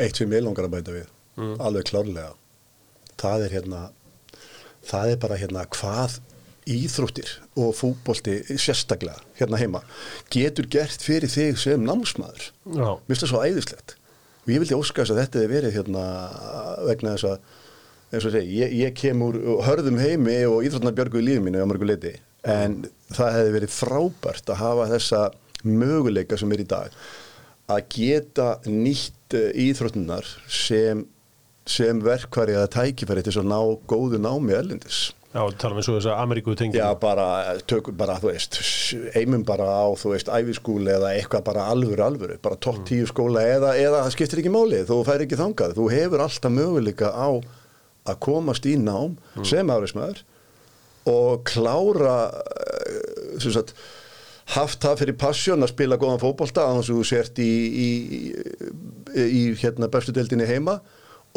Eitt 0.00 0.16
sem 0.16 0.30
ég 0.32 0.40
langar 0.44 0.66
að 0.66 0.76
bæta 0.78 0.94
við, 0.94 1.08
alveg 1.60 1.88
klárlega 1.90 2.32
það 3.20 3.46
er 3.46 3.56
hérna 3.58 3.80
það 4.88 5.14
er 5.14 5.18
bara 5.22 5.38
hérna 5.38 5.66
hvað 5.70 6.18
íþróttir 6.70 7.30
og 7.58 7.72
fútbolti 7.74 8.38
sérstaklega 8.54 9.18
hérna 9.38 9.58
heima 9.60 9.82
getur 10.32 10.68
gert 10.70 11.02
fyrir 11.02 11.30
þig 11.30 11.58
sem 11.60 11.82
námsmaður. 11.82 12.50
Já. 12.66 12.88
mér 13.02 13.10
finnst 13.10 13.24
það 13.26 13.32
svo 13.32 13.42
æðislegt. 13.46 13.96
Og 14.42 14.52
ég 14.52 14.62
vildi 14.62 14.78
óska 14.78 15.02
þess 15.02 15.14
að 15.14 15.20
þetta 15.22 15.40
hefði 15.40 15.52
verið 15.54 15.76
hérna 15.78 16.04
vegna 16.88 17.16
þess 17.16 17.30
að 17.32 18.36
segi, 18.36 18.56
ég, 18.58 18.74
ég 18.82 18.94
kem 18.98 19.22
úr 19.24 19.38
hörðum 19.66 20.00
heimi 20.02 20.42
og 20.50 20.66
íþrótnar 20.66 20.96
björgu 20.98 21.22
í 21.22 21.26
lífið 21.28 21.46
mínu 21.46 21.62
á 21.64 21.70
mörgu 21.70 21.88
leiti 21.88 22.16
en 22.42 22.82
það 23.14 23.36
hefði 23.38 23.54
verið 23.56 23.74
frábært 23.76 24.50
að 24.50 24.60
hafa 24.60 24.88
þessa 24.90 25.22
möguleika 25.62 26.38
sem 26.38 26.52
er 26.52 26.64
í 26.64 26.68
dag 26.68 26.96
að 27.70 27.82
geta 27.94 28.48
nýtt 28.66 29.36
eh, 29.38 29.50
íþróttunar 29.68 30.26
sem, 30.50 31.04
sem 31.68 32.02
verkværi 32.02 32.56
eða 32.56 32.70
tækifæri 32.74 33.24
til 33.24 33.38
að 33.40 33.50
ná 33.52 33.60
góðu 33.88 34.20
námi 34.20 34.56
erlendis 34.58 35.12
Já, 35.32 35.40
tala 35.56 35.78
með 35.78 35.86
svo 35.86 35.94
þess 35.96 36.08
að 36.12 36.18
Ameríku 36.20 36.54
tengi. 36.60 36.76
Já, 36.76 36.90
bara, 37.00 37.26
tökum 37.70 37.96
bara, 37.96 38.18
þú 38.20 38.28
veist, 38.28 38.58
eimum 39.16 39.46
bara 39.48 39.64
á, 39.64 39.88
þú 39.96 40.12
veist, 40.12 40.28
æfiskúli 40.28 40.92
eða 40.92 41.14
eitthvað 41.16 41.46
bara 41.46 41.64
alvöru, 41.72 42.04
alvöru, 42.04 42.36
bara 42.44 42.58
topp 42.60 42.82
tíu 42.90 43.06
skóla 43.08 43.44
eða, 43.48 43.72
eða 43.80 44.02
það 44.02 44.12
skiptir 44.16 44.42
ekki 44.42 44.52
máli, 44.52 44.82
þú 44.88 44.98
fær 45.08 45.24
ekki 45.24 45.40
þangað, 45.40 45.72
þú 45.78 45.88
hefur 45.94 46.24
alltaf 46.26 46.52
möguleika 46.52 47.14
á 47.16 47.28
að 48.12 48.20
komast 48.28 48.68
í 48.68 48.76
nám 48.76 49.16
sem 49.46 49.72
áriðsmaður 49.72 50.20
og 51.08 51.42
klára, 51.48 52.16
eh, 52.28 53.38
sem 53.40 53.54
sagt, 53.56 53.72
haft 54.52 54.82
það 54.84 55.00
fyrir 55.00 55.20
passjón 55.22 55.64
að 55.64 55.72
spila 55.72 55.96
góðan 55.96 56.20
fótbolta 56.20 56.66
að 56.68 56.90
þú 56.90 57.04
sért 57.08 57.40
í, 57.40 57.52
í, 57.72 57.88
í, 59.16 59.24
í 59.24 59.42
hérna 59.62 59.88
bestu 59.88 60.12
deildinni 60.12 60.44
heima 60.50 60.80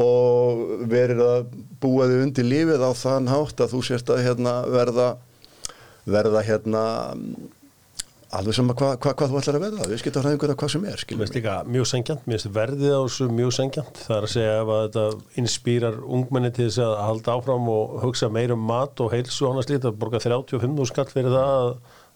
og 0.02 0.64
verið 0.91 1.22
að 1.24 1.46
búa 1.84 2.08
þig 2.10 2.24
undir 2.26 2.48
lífið 2.50 2.84
á 2.84 2.91
þann 3.00 3.30
hátt 3.32 3.62
að 3.64 3.76
þú 3.76 3.84
sért 3.88 4.12
að 4.12 4.24
hérna, 4.26 4.56
verða 4.72 5.10
verða 6.06 6.41
hérna 6.46 6.82
alveg 8.36 8.56
sama 8.58 8.76
hvað 8.76 8.96
hva, 9.00 9.14
hva 9.16 9.28
þú 9.30 9.39
ætlar 9.39 9.58
að 9.58 9.64
verða 9.64 9.88
við 9.89 10.18
hræðingur 10.20 10.54
að 10.54 10.58
hvað 10.60 10.72
sem 10.74 10.88
er 10.89 11.04
líka 11.36 11.56
mjög 11.70 11.89
sengjant, 11.91 12.26
mér 12.26 12.39
finnst 12.39 12.56
verðið 12.56 12.96
á 12.96 13.02
þessu 13.06 13.28
mjög 13.32 13.54
sengjant. 13.56 14.02
Það 14.06 14.16
er 14.18 14.28
að 14.28 14.34
segja 14.34 14.56
ef 14.62 14.72
að 14.76 14.82
þetta 14.86 15.41
inspýrar 15.41 16.00
ungmenni 16.18 16.52
til 16.56 16.68
þess 16.68 16.82
að 16.86 16.96
halda 17.06 17.36
áfram 17.38 17.70
og 17.72 17.93
hugsa 18.04 18.32
meira 18.34 18.58
um 18.58 18.66
mat 18.68 19.04
og 19.06 19.14
heilsu 19.14 19.46
og 19.46 19.54
annars 19.54 19.70
lítið 19.72 19.91
að 19.91 20.02
borga 20.02 20.24
35 20.26 20.89
skall 20.91 21.08
fyrir 21.14 21.36
það 21.36 21.54
að, 21.54 21.72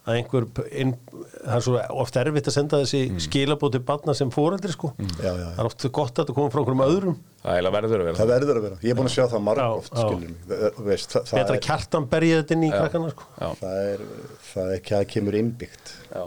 að 0.09 0.17
einhver, 0.17 0.45
inn, 0.81 0.91
það 1.13 1.55
er 1.55 1.63
svo 1.65 1.79
oft 2.03 2.17
erfitt 2.19 2.47
að 2.49 2.55
senda 2.55 2.79
þessi 2.81 3.01
mm. 3.11 3.19
skilabóð 3.25 3.73
til 3.75 3.81
barna 3.87 4.15
sem 4.17 4.31
fóreldri 4.33 4.73
sko. 4.73 4.89
Já, 4.97 5.05
já, 5.21 5.31
já. 5.37 5.47
Það 5.53 5.61
er 5.63 5.69
oft 5.69 5.85
gott 5.99 6.11
að 6.13 6.23
þetta 6.23 6.35
koma 6.39 6.53
frá 6.53 6.61
einhverjum 6.63 6.83
öðrum. 6.85 7.17
það 7.43 7.59
er 7.59 7.69
verður 7.75 8.01
að 8.03 8.07
vera 8.09 8.19
það 8.19 8.31
verður 8.33 8.59
að 8.59 8.65
vera, 8.67 8.79
ég 8.83 8.91
er 8.93 8.97
búin 8.99 9.09
að 9.09 9.13
sjá 9.15 9.25
það 9.31 9.43
marg 9.45 9.61
Já, 9.61 9.67
oft 9.79 9.93
já. 9.93 9.99
skilur 10.01 10.23
mig, 10.23 10.33
Þa- 10.49 10.83
veist, 10.89 11.13
það, 11.13 11.27
það, 11.29 11.39
Betra 11.39 11.55
er, 11.55 11.63
kjartan 11.69 12.07
berja 12.11 12.39
þetta 12.41 12.55
inn 12.57 12.65
í 12.67 12.71
krakkana 12.73 13.11
sko. 13.13 13.27
Það 13.61 13.77
er 13.85 14.03
það 14.49 14.65
er 14.65 14.73
ekki 14.79 14.95
að 14.95 14.99
það 15.03 15.11
kemur 15.13 15.37
innbyggt 15.39 15.93
Já. 16.09 16.23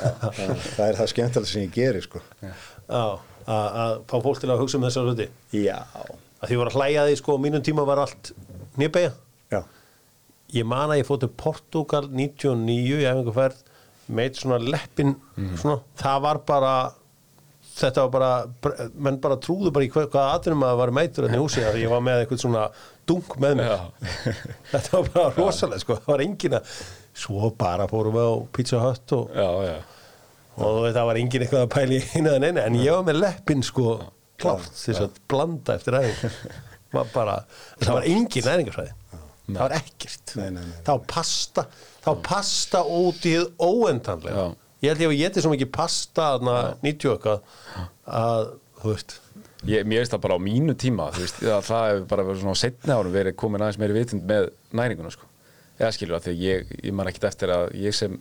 það, 0.00 0.40
það 0.76 0.84
er 0.88 0.98
það 1.02 1.12
skemmtilega 1.12 1.52
sem 1.52 1.62
ég 1.66 1.76
geri 1.76 2.02
sko. 2.06 2.22
Já, 2.42 3.04
að, 3.46 3.68
að 3.84 3.94
fá 4.10 4.16
fólk 4.26 4.42
til 4.42 4.50
að 4.54 4.64
hugsa 4.64 4.80
um 4.80 4.88
þessar 4.88 5.10
hluti. 5.10 5.28
já, 5.54 5.78
Að 6.36 6.50
því 6.50 6.58
voru 6.60 6.72
að 6.72 6.80
hlæja 6.80 7.06
því 7.08 7.14
sko, 7.22 7.38
mínum 7.40 7.62
tíma 7.64 7.86
var 7.88 8.02
allt 8.02 8.32
nýrbegja. 8.80 9.14
Já 10.50 10.60
ég 10.60 10.68
man 10.68 10.92
að 10.92 11.00
ég 11.02 11.08
fótt 11.08 11.24
til 11.24 11.32
Portugal 11.34 12.10
99 12.10 13.00
í 13.02 13.08
æfingu 13.08 13.34
ferð 13.34 13.64
með 14.06 14.38
svona 14.38 14.60
leppin 14.62 15.16
svona, 15.58 15.80
það 15.98 16.20
var 16.22 16.42
bara 16.46 16.74
þetta 17.76 18.04
var 18.06 18.12
bara, 18.14 18.78
menn 18.94 19.18
bara 19.20 19.38
trúðu 19.42 19.72
bara 19.74 19.84
í 19.84 19.90
hvað, 19.92 20.06
hvaða 20.12 20.36
atvinnum 20.38 20.64
að 20.64 20.78
var 20.80 20.92
meitur 20.96 21.26
enn 21.26 21.36
í 21.36 21.40
húsi 21.42 21.64
ég 21.64 21.90
var 21.92 22.04
með 22.04 22.22
eitthvað 22.22 22.42
svona 22.44 22.62
dunk 23.06 23.36
með 23.42 23.58
mér. 23.60 23.72
Já. 23.72 24.12
þetta 24.72 24.94
var 24.96 25.10
bara 25.14 25.34
rosalega 25.36 25.82
sko. 25.82 25.98
Það 26.00 26.12
var 26.12 26.24
engin 26.24 26.56
að 26.58 26.70
svo 27.16 27.50
bara 27.58 27.88
fórum 27.90 28.16
við 28.16 28.28
á 28.28 28.34
Pizza 28.56 28.80
Hut 28.82 29.16
og, 29.16 29.36
já, 29.36 29.48
já, 29.68 29.76
og 30.56 30.78
það 30.88 31.08
var 31.10 31.20
engin 31.20 31.46
eitthvað 31.46 31.66
að 31.66 31.74
pæli 31.76 32.00
einu 32.14 32.32
eða 32.32 32.42
neina 32.44 32.64
en 32.68 32.78
ég 32.80 32.96
var 32.96 33.06
með 33.08 33.20
leppin 33.22 33.64
sko 33.66 33.98
klátt 34.40 34.72
þess 34.76 35.04
að 35.04 35.20
blanda 35.30 35.76
eftir 35.78 35.96
aðeins 35.96 36.40
var 36.96 37.12
bara, 37.14 37.38
það 37.80 37.98
var 37.98 38.08
engin 38.08 38.50
næringarsvæði 39.46 39.56
það 39.56 39.64
var 39.66 39.76
ekkert. 39.78 40.32
Nei, 40.36 40.48
nei, 40.56 40.62
nei. 40.66 40.78
þá 40.86 40.92
pasta 41.12 41.66
þá 42.04 42.10
pasta 42.26 42.82
út 42.86 43.26
í 43.26 43.34
þið 43.36 43.46
óendanlega. 43.62 44.46
Ég 44.84 44.92
held 44.92 45.04
ég 45.04 45.10
að 45.10 45.16
ég 45.16 45.22
geti 45.24 45.44
svo 45.44 45.52
mikið 45.54 45.70
pasta 45.74 46.30
þarna 46.34 46.56
90 46.82 47.12
eitthvað 47.14 47.86
að 48.06 48.50
þú 48.80 48.92
veist. 48.92 49.16
Ég, 49.66 49.86
mér 49.88 50.02
veist 50.02 50.12
það 50.12 50.24
bara 50.26 50.36
á 50.36 50.46
mínu 50.46 50.76
tíma 50.78 51.08
veist, 51.16 51.40
að 51.42 51.62
það 51.66 51.86
hefur 51.90 52.08
bara 52.12 52.26
verið 52.28 52.42
svona 52.42 52.58
á 52.58 52.62
setni 52.62 52.92
árum 52.94 53.14
verið 53.14 53.38
komin 53.40 53.64
aðeins 53.64 53.80
meiri 53.80 53.96
vitund 53.96 54.26
með 54.28 54.50
næringuna 54.76 55.10
sko. 55.14 55.26
eða 55.78 55.92
skilur 55.96 56.18
að 56.18 56.28
þegar 56.28 56.42
ég, 56.44 56.74
ég 56.84 56.94
man 56.96 57.08
ekkit 57.10 57.26
eftir 57.30 57.52
að 57.52 57.64
ég 57.80 57.96
sem 57.96 58.18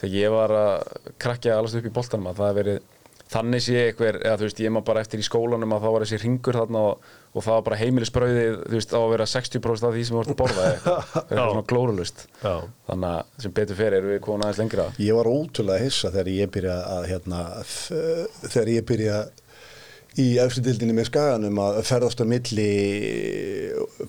þegar 0.00 0.14
ég 0.20 0.34
var 0.36 0.54
að 0.56 1.00
krakja 1.22 1.56
allast 1.56 1.80
upp 1.80 1.88
í 1.88 1.94
boltanum 1.96 2.28
að 2.30 2.38
það 2.42 2.50
hefur 2.50 2.60
verið 2.60 2.84
þannig 3.32 3.64
sé 3.64 3.76
eitthvað, 3.88 4.20
eða 4.22 4.38
þú 4.38 4.46
veist, 4.46 4.62
ég 4.62 4.74
man 4.76 4.86
bara 4.86 5.02
eftir 5.02 5.22
í 5.22 5.26
skólanum 5.26 5.74
að 5.74 5.86
það 5.86 5.94
var 5.96 6.04
þessi 6.04 6.20
ringur 6.22 6.58
þarna 6.60 6.82
og, 6.92 7.08
og 7.36 7.44
það 7.44 7.56
var 7.58 7.64
bara 7.66 7.78
heimilisbrauðið, 7.82 8.54
þú 8.64 8.78
veist, 8.78 8.92
á 8.96 9.00
að 9.02 9.10
vera 9.12 9.26
60% 9.28 9.88
af 9.88 9.96
því 9.96 10.04
sem 10.08 10.14
við 10.14 10.20
vortum 10.22 10.36
að 10.36 10.38
borða 10.40 10.66
eða 10.66 10.76
eitthvað, 10.76 11.32
svona 11.36 11.64
glórulust 11.72 12.22
Já. 12.40 12.54
þannig 12.88 13.10
að 13.10 13.42
sem 13.44 13.56
betur 13.58 13.80
fer 13.80 13.96
erum 13.98 14.12
við 14.14 14.22
komin 14.24 14.46
aðeins 14.46 14.62
lengra. 14.62 14.86
Ég 15.04 15.18
var 15.18 15.28
ótrúlega 15.30 15.84
hissa 15.84 16.12
þegar 16.14 16.30
ég 16.32 16.54
byrja 16.56 16.76
að 16.96 17.08
hérna, 17.12 17.42
þegar 18.46 18.72
ég 18.72 18.88
byrja 18.88 19.18
í 20.16 20.26
efstudildinni 20.40 20.96
með 20.96 21.10
skaganum 21.10 21.58
að 21.60 21.82
ferðast 21.84 22.22
á 22.24 22.26
milli 22.28 22.70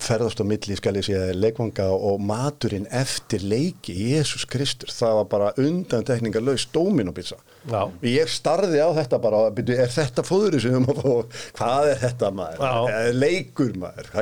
ferðast 0.04 0.40
á 0.40 0.44
milli 0.48 0.76
skal 0.78 0.96
ég 0.98 1.06
segja 1.06 1.34
leikvanga 1.36 1.86
og 1.94 2.20
maturinn 2.24 2.86
eftir 2.94 3.44
leiki 3.46 3.94
Jésús 4.12 4.44
Kristur, 4.50 4.90
það 4.92 5.14
var 5.20 5.28
bara 5.32 5.50
undan 5.62 6.04
tekningarlaus 6.08 6.66
dóminopizza 6.74 7.38
Já. 7.68 7.82
ég 8.06 8.30
starði 8.32 8.80
á 8.80 8.88
þetta 9.00 9.18
bara 9.22 9.40
er 9.50 9.92
þetta 9.92 10.24
fóðurinn 10.26 10.62
sem 10.62 10.72
við 10.72 10.78
erum 10.78 10.92
að 10.92 11.00
fá? 11.02 11.40
Hvað 11.58 11.90
er 11.94 11.98
þetta 12.04 12.30
maður, 12.38 12.62
Já. 12.68 13.08
Leikur 13.18 13.74
maður? 13.82 14.12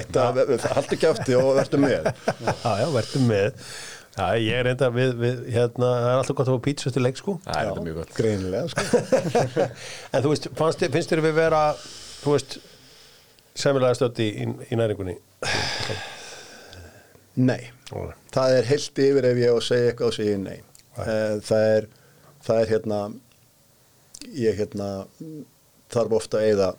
Ekki 0.96 1.10
afti 1.10 1.36
og 1.38 1.52
verður 1.58 1.82
með. 1.84 2.08
Já, 2.46 2.72
já, 2.80 2.86
verðum 2.94 3.28
með. 3.30 3.68
Já, 4.16 4.26
ég 4.40 4.56
er 4.62 4.68
enda 4.70 4.88
við, 4.94 5.10
við 5.20 5.40
hérna, 5.52 5.88
það 6.00 6.06
er 6.08 6.20
alltaf 6.22 6.36
gott 6.38 6.48
að 6.48 6.54
fá 6.56 6.64
pítsu 6.64 6.88
eftir 6.88 7.04
leik 7.04 7.18
sko. 7.20 7.34
Það 7.44 7.58
er 7.60 7.66
þetta 7.68 7.82
mjög 7.84 7.98
gott. 8.00 8.14
Greinilega 8.16 8.70
sko. 8.72 9.00
En 10.16 10.24
þú 10.24 10.32
veist, 10.32 10.48
þér- 10.56 10.94
finnst 10.94 11.12
þér 11.12 11.22
við 11.26 11.36
vera 11.36 11.60
þú 12.22 12.32
veist 12.32 12.56
semilega 13.58 13.96
stödd 13.98 14.20
í, 14.24 14.28
í, 14.44 14.46
í 14.72 14.78
næringunni. 14.78 15.16
Nei, 17.36 17.66
það 18.32 18.54
er 18.56 18.68
heilt 18.70 19.00
yfir 19.04 19.26
ef 19.28 19.38
ég 19.42 19.52
á 19.52 19.56
að 19.58 19.66
segja 19.66 19.90
eitthvað 19.92 20.08
og 20.12 20.16
segja 20.16 20.38
nei. 20.40 20.58
Eh, 21.02 21.36
Það 21.44 21.66
er, 21.76 21.86
það 22.46 22.60
er 22.62 22.70
hérna, 22.72 23.00
ég 24.40 24.56
hérna 24.62 24.86
þarf 25.92 26.14
ofta 26.16 26.40
að 26.40 26.46
eyða, 26.48 26.70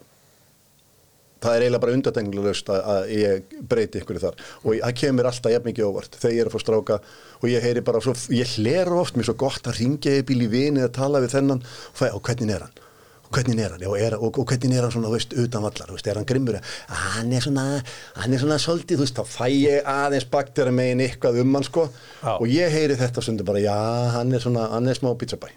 það 1.45 1.53
er 1.53 1.65
eiginlega 1.67 1.83
bara 1.83 1.95
undatenglulegst 1.99 2.71
að, 2.73 2.81
að 2.95 3.11
ég 3.13 3.53
breyti 3.69 4.01
ykkur 4.01 4.19
þar. 4.23 4.41
Og 4.63 4.79
það 4.81 4.95
kemur 5.03 5.29
alltaf 5.29 5.53
jafn 5.53 5.69
mikið 5.69 5.89
óvart 5.91 6.17
þegar 6.17 6.33
ég 6.35 6.41
er 6.41 6.49
að 6.49 6.55
fá 6.57 6.63
stráka 6.65 6.99
og 7.37 7.47
ég 7.53 7.67
heyri 7.67 7.85
bara 7.85 8.01
svo, 8.01 8.15
ég 8.33 8.55
hlera 8.57 8.97
oft 8.97 9.19
mér 9.19 9.29
svo 9.29 9.37
gott 9.45 9.69
að 9.69 9.77
ringja 9.83 10.17
í 10.17 10.25
bíl 10.25 10.41
í 10.41 10.49
vini 10.51 10.81
að 10.81 10.95
tala 10.97 11.21
við 11.21 11.35
þennan 11.37 11.61
og 11.61 12.01
fæ, 12.01 12.07
og 12.17 12.23
hvernig 12.25 12.57
er 12.57 12.65
hann? 12.65 12.81
Hvernig 13.35 13.61
er 13.63 13.75
hann, 13.75 13.85
já, 13.85 13.91
er, 14.07 14.17
og, 14.17 14.39
og 14.39 14.47
hvernig 14.49 14.77
er 14.77 14.87
hann 14.87 14.95
svona, 14.95 15.11
þú 15.11 15.17
veist, 15.17 15.37
utan 15.43 15.65
vallar, 15.67 15.91
þú 15.91 15.97
veist, 15.97 16.09
er 16.11 16.19
hann 16.21 16.27
grimmur? 16.29 16.59
Hann 17.03 17.35
er 17.37 17.45
svona, 17.45 17.67
hann 18.21 18.33
er 18.33 18.43
svona 18.43 18.57
svolítið, 18.63 18.99
þú 19.01 19.05
veist, 19.07 19.19
þá 19.21 19.37
fæ 19.37 19.47
ég 19.53 19.93
aðeins 19.93 20.27
baktera 20.31 20.73
megin 20.75 21.05
eitthvað 21.05 21.41
um 21.43 21.55
hann, 21.57 21.67
sko. 21.67 21.87
Já. 22.23 22.33
og 22.37 22.47
ég 22.51 22.73
heyri 22.73 22.97
þetta 22.99 23.23
stundum 23.23 23.47
bara, 23.47 23.63
já, 23.63 23.77
hann 24.17 24.33
er 24.33 24.43
svona 24.43 24.67
hann 24.73 24.87
er 24.89 24.99
smá 24.99 25.11
pizzabæ 25.19 25.49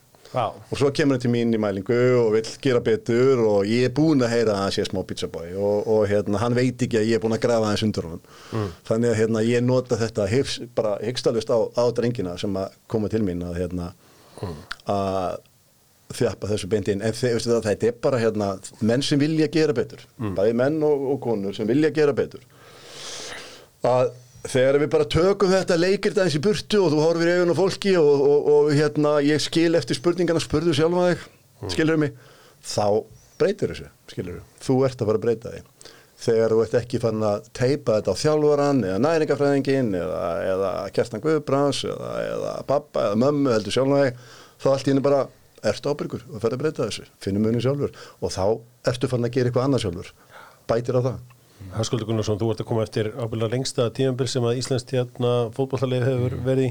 og 0.70 0.78
svo 0.78 0.92
kemur 0.94 1.16
hann 1.16 1.22
til 1.24 1.30
mín 1.32 1.50
í 1.50 1.58
mælingu 1.58 1.96
og 2.20 2.28
vill 2.36 2.50
gera 2.62 2.78
betur 2.86 3.40
og 3.42 3.64
ég 3.66 3.88
er 3.88 3.94
búinn 3.96 4.22
að 4.22 4.30
heyra 4.36 4.52
að 4.54 4.60
hann 4.62 4.74
sé 4.76 4.84
smá 4.86 5.00
pizzabæ 5.08 5.42
og, 5.58 5.88
og 5.90 6.04
hérna, 6.06 6.38
hann 6.38 6.54
veit 6.54 6.84
ekki 6.86 7.00
að 7.00 7.08
ég 7.08 7.18
er 7.18 7.24
búinn 7.24 7.34
að 7.34 7.42
grafa 7.48 7.72
hans 7.72 7.82
undur 7.82 8.06
honum. 8.06 8.68
Þannig 8.86 9.10
að 9.10 9.18
hérna, 9.18 9.42
ég 9.42 9.64
nota 9.66 9.98
þetta 9.98 10.28
hifs, 10.30 10.60
bara 10.78 10.92
hyggstælust 11.02 11.50
á, 11.50 11.58
á 11.74 11.84
drengina 11.96 12.36
sem 12.38 12.54
að 12.62 12.76
koma 12.86 13.10
til 13.10 13.24
mín 13.26 13.42
að 13.42 13.58
hérna, 13.58 13.90
að 14.86 15.40
þjappa 16.14 16.50
þessu 16.50 16.70
beint 16.70 16.88
inn. 16.90 17.04
En 17.04 17.14
það, 17.14 17.60
þetta 17.66 17.90
er 17.90 18.00
bara 18.02 18.20
hérna, 18.22 18.54
menn 18.80 19.04
sem 19.06 19.20
vilja 19.20 19.50
gera 19.52 19.76
betur. 19.76 20.02
Bæði 20.38 20.56
menn 20.58 20.80
og, 20.86 21.06
og 21.14 21.20
konur 21.24 21.56
sem 21.56 21.68
vilja 21.68 21.92
gera 21.94 22.16
betur. 22.16 22.42
Að 23.86 24.10
þegar 24.48 24.78
við 24.80 24.90
bara 24.94 25.08
tökum 25.10 25.52
þetta 25.52 25.76
leikir 25.76 26.14
þetta 26.14 26.26
eins 26.26 26.36
í 26.38 26.42
burtu 26.44 26.80
og 26.84 26.92
þú 26.94 27.00
horfir 27.04 27.28
í 27.28 27.36
augun 27.38 27.52
á 27.52 27.60
fólki 27.60 27.94
og, 28.00 28.22
og, 28.24 28.50
og 28.54 28.68
hérna 28.72 29.16
ég 29.24 29.42
skil 29.42 29.74
eftir 29.76 29.98
spurningana 29.98 30.40
spurðu 30.40 30.72
sjálfa 30.76 31.10
þig, 31.10 31.24
skilur 31.74 32.00
mig 32.00 32.14
þá 32.64 32.86
breytir 33.40 33.74
þessu, 33.74 33.90
skilur 34.08 34.40
þú 34.64 34.78
ert 34.88 35.02
að 35.02 35.10
fara 35.10 35.20
að 35.20 35.26
breyta 35.26 35.52
þig 35.54 35.90
þegar 36.20 36.52
þú 36.54 36.62
ert 36.64 36.78
ekki 36.80 37.00
fann 37.00 37.24
að 37.24 37.50
teipa 37.56 37.98
þetta 37.98 38.12
á 38.12 38.20
þjálfaran 38.22 38.82
eða 38.88 39.02
næringafræðingin 39.06 39.92
eða, 39.96 40.24
eða 40.44 40.72
Kerstan 40.96 41.24
Guðbrans 41.24 41.82
eða, 41.88 42.10
eða 42.26 42.54
pappa 42.68 43.06
eða 43.08 43.20
mömmu 43.22 43.54
heldur 43.54 43.76
sjálfa 43.76 44.02
þig 44.02 44.24
þá 44.60 44.66
allt 44.72 44.88
í 44.88 44.92
henni 44.92 45.04
bara 45.04 45.22
ertu 45.66 45.92
ábyrgur 45.92 46.24
og 46.30 46.40
ferð 46.42 46.56
að 46.56 46.62
breyta 46.62 46.86
þessu, 46.86 47.04
finnum 47.22 47.44
munið 47.46 47.66
sjálfur. 47.66 47.92
Og 48.20 48.32
þá 48.34 48.44
ertu 48.92 49.10
fann 49.10 49.26
að 49.26 49.36
gera 49.36 49.50
eitthvað 49.50 49.68
annað 49.68 49.84
sjálfur. 49.84 50.10
Bætir 50.70 50.98
á 50.98 51.02
það. 51.04 51.20
Höskuldur 51.76 52.08
Gunnarsson, 52.08 52.38
þú 52.40 52.50
ert 52.54 52.62
að 52.62 52.68
koma 52.70 52.84
eftir 52.86 53.10
ábyrðlega 53.12 53.52
lengsta 53.52 53.90
tímabil 53.94 54.28
sem 54.32 54.46
að 54.48 54.60
Íslands 54.62 54.86
hérna 54.88 55.32
fótballtalið 55.54 56.06
hefur 56.08 56.36
verið 56.46 56.70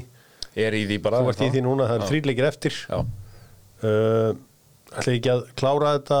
Er 0.66 0.74
í 0.74 0.82
því 0.88 0.98
bara 1.04 1.22
þú 1.22 1.30
ert 1.30 1.42
í 1.46 1.50
því 1.54 1.64
núna, 1.64 1.86
það 1.86 2.00
er 2.00 2.10
þrýleikir 2.10 2.48
eftir. 2.48 2.78
Já. 2.90 2.98
uh, 3.86 4.30
ætla 4.90 5.14
ekki 5.14 5.32
að 5.32 5.44
klára 5.60 5.94
þetta 5.98 6.20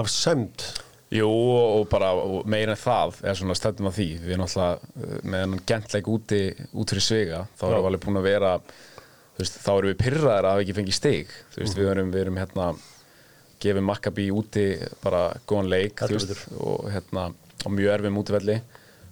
af 0.00 0.12
sömd 0.12 0.64
Jú 1.08 1.28
og 1.28 1.86
bara 1.88 2.10
og 2.12 2.42
meira 2.44 2.74
en 2.74 2.80
það 2.80 3.22
er 3.24 3.36
svona 3.38 3.54
stættum 3.56 3.88
að 3.88 3.94
því. 3.96 4.08
Við 4.20 4.34
erum 4.34 4.44
alltaf 4.44 4.82
með 5.24 5.40
hennan 5.40 5.62
gentleik 5.70 6.10
úti 6.12 6.40
út 6.76 6.92
fyrir 6.92 7.04
svega 7.04 7.38
þá 7.56 7.64
erum 7.70 7.78
við 7.78 7.88
alveg 7.90 8.02
búin 8.04 8.20
að 8.20 8.28
vera 8.28 8.50
veist, 9.38 9.58
þá 9.62 9.72
erum 9.74 9.92
við 9.92 9.98
pyrraðir 10.02 10.46
að 10.46 10.52
hafa 10.52 10.64
ekki 10.64 10.76
fengið 10.78 10.98
stig. 10.98 11.34
Veist, 11.56 11.78
við 11.78 11.90
erum, 11.92 12.12
við 12.14 12.24
erum 12.24 12.40
hérna 12.40 12.68
gefið 13.62 13.86
Maccabi 13.86 14.28
úti 14.34 14.66
bara 15.02 15.22
góðan 15.48 15.70
leik 15.72 16.02
veist, 16.10 16.46
og 16.58 16.88
hérna 16.92 17.30
á 17.34 17.68
mjög 17.70 17.94
erfum 17.96 18.20
útivelli. 18.22 18.60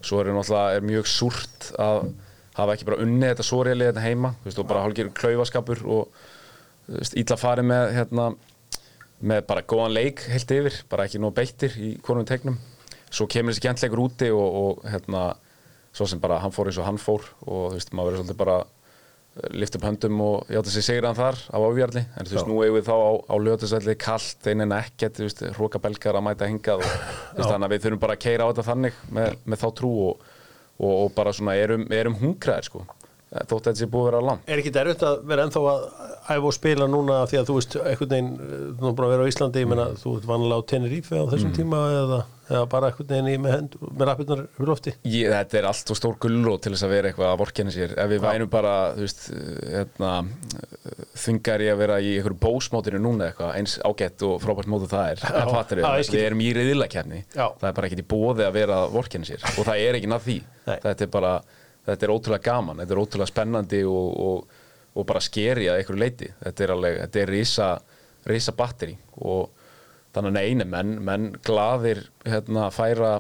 Svo 0.07 0.21
er 0.23 0.31
er 0.31 0.87
mjög 0.87 1.09
súrt 1.11 1.71
að 1.83 2.13
hafa 2.57 2.75
ekki 2.75 2.89
bara 2.89 3.03
unnið 3.05 3.33
þetta 3.35 3.65
reyli 3.67 3.89
þetta 3.91 4.05
heima 4.05 4.35
og 4.47 4.69
bara 4.69 4.85
hálfgerð 4.85 5.15
klaufaskapur 5.17 5.83
og 5.85 6.09
illa 7.19 7.37
farið 7.37 7.69
með 7.69 7.91
hérna 7.97 8.29
með 9.21 9.43
bara 9.49 9.65
góðan 9.65 9.95
leik 9.97 10.23
heilt 10.29 10.51
yfir, 10.53 10.79
bara 10.91 11.07
ekki 11.09 11.21
nóg 11.21 11.35
beittir 11.37 11.77
í 11.81 11.95
hvornum 12.05 12.27
tegnum. 12.29 12.59
Svo 13.11 13.27
kemur 13.31 13.55
þessi 13.55 13.65
gentleikur 13.65 14.03
úti 14.03 14.31
og, 14.35 14.57
og 14.61 14.89
hérna, 14.91 15.37
svo 15.97 16.09
sem 16.11 16.21
bara 16.21 16.41
hann 16.43 16.53
fór 16.53 16.69
eins 16.69 16.81
og 16.81 16.89
hann 16.89 17.01
fór 17.01 17.25
og 17.47 17.71
þú 17.73 17.79
veist, 17.79 17.93
maður 17.97 18.11
verður 18.11 18.23
svolítið 18.23 18.41
bara 18.43 18.57
lift 19.53 19.77
upp 19.77 19.85
höndum 19.85 20.21
og 20.25 20.53
játa 20.53 20.73
sig 20.73 20.85
sigran 20.87 21.17
þar 21.17 21.37
á 21.53 21.59
ávíjarli, 21.61 22.03
en 22.17 22.29
þú 22.29 22.37
veist, 22.37 22.49
nú 22.49 22.61
eigum 22.65 22.79
við 22.79 22.87
þá 22.89 22.95
á, 22.97 23.11
á 23.29 23.35
löðusvelli 23.47 23.97
kallt, 24.01 24.49
einin 24.49 24.77
ekkert 24.77 25.19
þú 25.19 25.27
veist, 25.27 25.43
hróka 25.59 25.81
belgar 25.83 26.17
að 26.17 26.27
mæta 26.29 26.49
hingað 26.49 26.85
og 26.85 26.87
veist, 27.37 27.51
þannig 27.51 27.67
að 27.69 27.75
við 27.75 27.87
þurfum 27.87 28.03
bara 28.07 28.17
að 28.17 28.23
keira 28.25 28.47
á 28.47 28.51
þetta 28.51 28.67
þannig 28.71 29.01
með, 29.19 29.41
með 29.45 29.65
þá 29.65 29.67
trú 29.81 29.91
og, 30.07 30.31
og, 30.79 30.93
og 30.93 31.11
bara 31.19 31.35
svona 31.37 31.57
erum, 31.61 31.85
erum 31.93 32.17
hungraðir 32.23 32.71
sko, 32.71 32.87
þótt 33.37 33.53
að 33.53 33.67
þetta 33.67 33.81
sé 33.83 33.91
búið 33.93 34.07
að 34.07 34.09
vera 34.11 34.23
langt. 34.31 34.47
Er 34.49 34.63
ekki 34.63 34.73
erfitt 34.81 35.05
að 35.05 35.19
vera 35.29 35.47
ennþá 35.47 35.65
að 35.73 35.85
æfa 36.27 36.49
og 36.49 36.57
spila 36.57 36.89
núna 36.91 37.19
því 37.29 37.41
að 37.41 37.51
þú 37.51 37.59
veist 37.59 37.77
einhvern 37.83 38.13
veginn, 38.15 38.33
uh, 38.37 38.65
þú 38.79 38.89
er 38.89 38.97
búin 38.97 39.07
að 39.09 39.13
vera 39.15 39.27
á 39.27 39.31
Íslandi 39.33 39.63
ég 39.65 39.71
meina, 39.71 39.87
þú 40.01 40.15
ert 40.17 40.31
vanlega 40.31 40.65
á 40.65 40.69
Tenerife 40.73 41.21
á 41.21 41.25
þessum 41.33 41.53
tíma 41.57 41.83
eða, 42.01 42.21
eða 42.47 42.67
bara 42.71 42.91
veginn 42.95 43.29
í 43.33 43.37
með, 43.43 43.77
með 43.83 44.09
rappirnar 44.09 44.43
fyrir 44.55 44.71
lofti? 44.71 44.93
Ég, 45.11 45.31
þetta 45.33 45.59
er 45.61 45.69
allt 45.71 45.91
og 45.93 45.99
stór 45.99 46.19
gullrót 46.23 46.63
til 46.65 46.73
þess 46.75 46.87
að 46.87 46.93
vera 46.95 47.11
eitthvað 47.11 47.33
að 47.33 47.41
vorkenni 47.43 47.75
sér. 47.75 47.95
Ef 47.99 48.11
við 48.13 48.23
værum 48.23 48.51
bara 48.53 48.75
hérna, 48.97 50.13
þungar 51.19 51.65
í 51.65 51.69
að 51.73 51.81
vera 51.83 51.99
í 52.01 52.13
einhverju 52.17 52.39
bósmótinu 52.45 53.01
núna 53.03 53.31
eitthvað 53.31 53.57
eins 53.59 53.77
ágætt 53.87 54.25
og 54.29 54.39
frábært 54.45 54.71
mótu 54.71 54.89
það 54.91 55.13
er 55.13 55.25
Já, 55.27 55.43
fattir 55.51 55.83
já, 55.83 55.89
ég 55.99 56.13
við, 56.13 56.25
erum 56.29 56.45
í 56.45 56.51
riðilakefni 56.57 57.23
það 57.35 57.69
er 57.71 57.77
bara 57.81 57.91
ekkert 57.91 58.05
í 58.05 58.09
bóði 58.15 58.47
að 58.47 58.57
vera 58.61 58.81
að 58.85 58.97
vorkenni 58.97 59.29
sér 59.29 59.47
og 59.53 59.67
það 59.67 59.83
er 59.83 59.99
ekki 60.01 60.13
nað 60.13 60.27
því. 60.27 60.39
Þetta 60.87 61.07
er 61.07 61.13
bara, 61.19 61.35
þetta 61.91 62.07
er 62.09 62.15
ótrúlega 62.15 62.47
gaman 62.47 62.83
þetta 62.83 62.97
er 62.97 63.03
ótrúlega 63.03 63.33
spennandi 63.33 63.83
og, 63.91 64.09
og, 64.29 64.65
og 64.97 65.09
bara 65.09 65.23
skeri 65.25 65.69
að 65.71 65.83
einhverju 65.83 66.03
leiti 66.03 66.31
þetta 66.45 66.67
er 66.67 66.75
alveg, 66.77 66.99
þetta 67.05 67.23
er 67.23 67.33
risa, 67.35 67.71
risa 68.31 68.55
batteri 68.57 68.97
og 69.27 69.66
þannig 70.17 70.33
að 70.33 70.37
neina 70.41 70.69
menn, 70.75 70.93
menn 71.07 71.27
glaðir 71.47 72.05
hérna 72.27 72.69
færa 72.75 73.15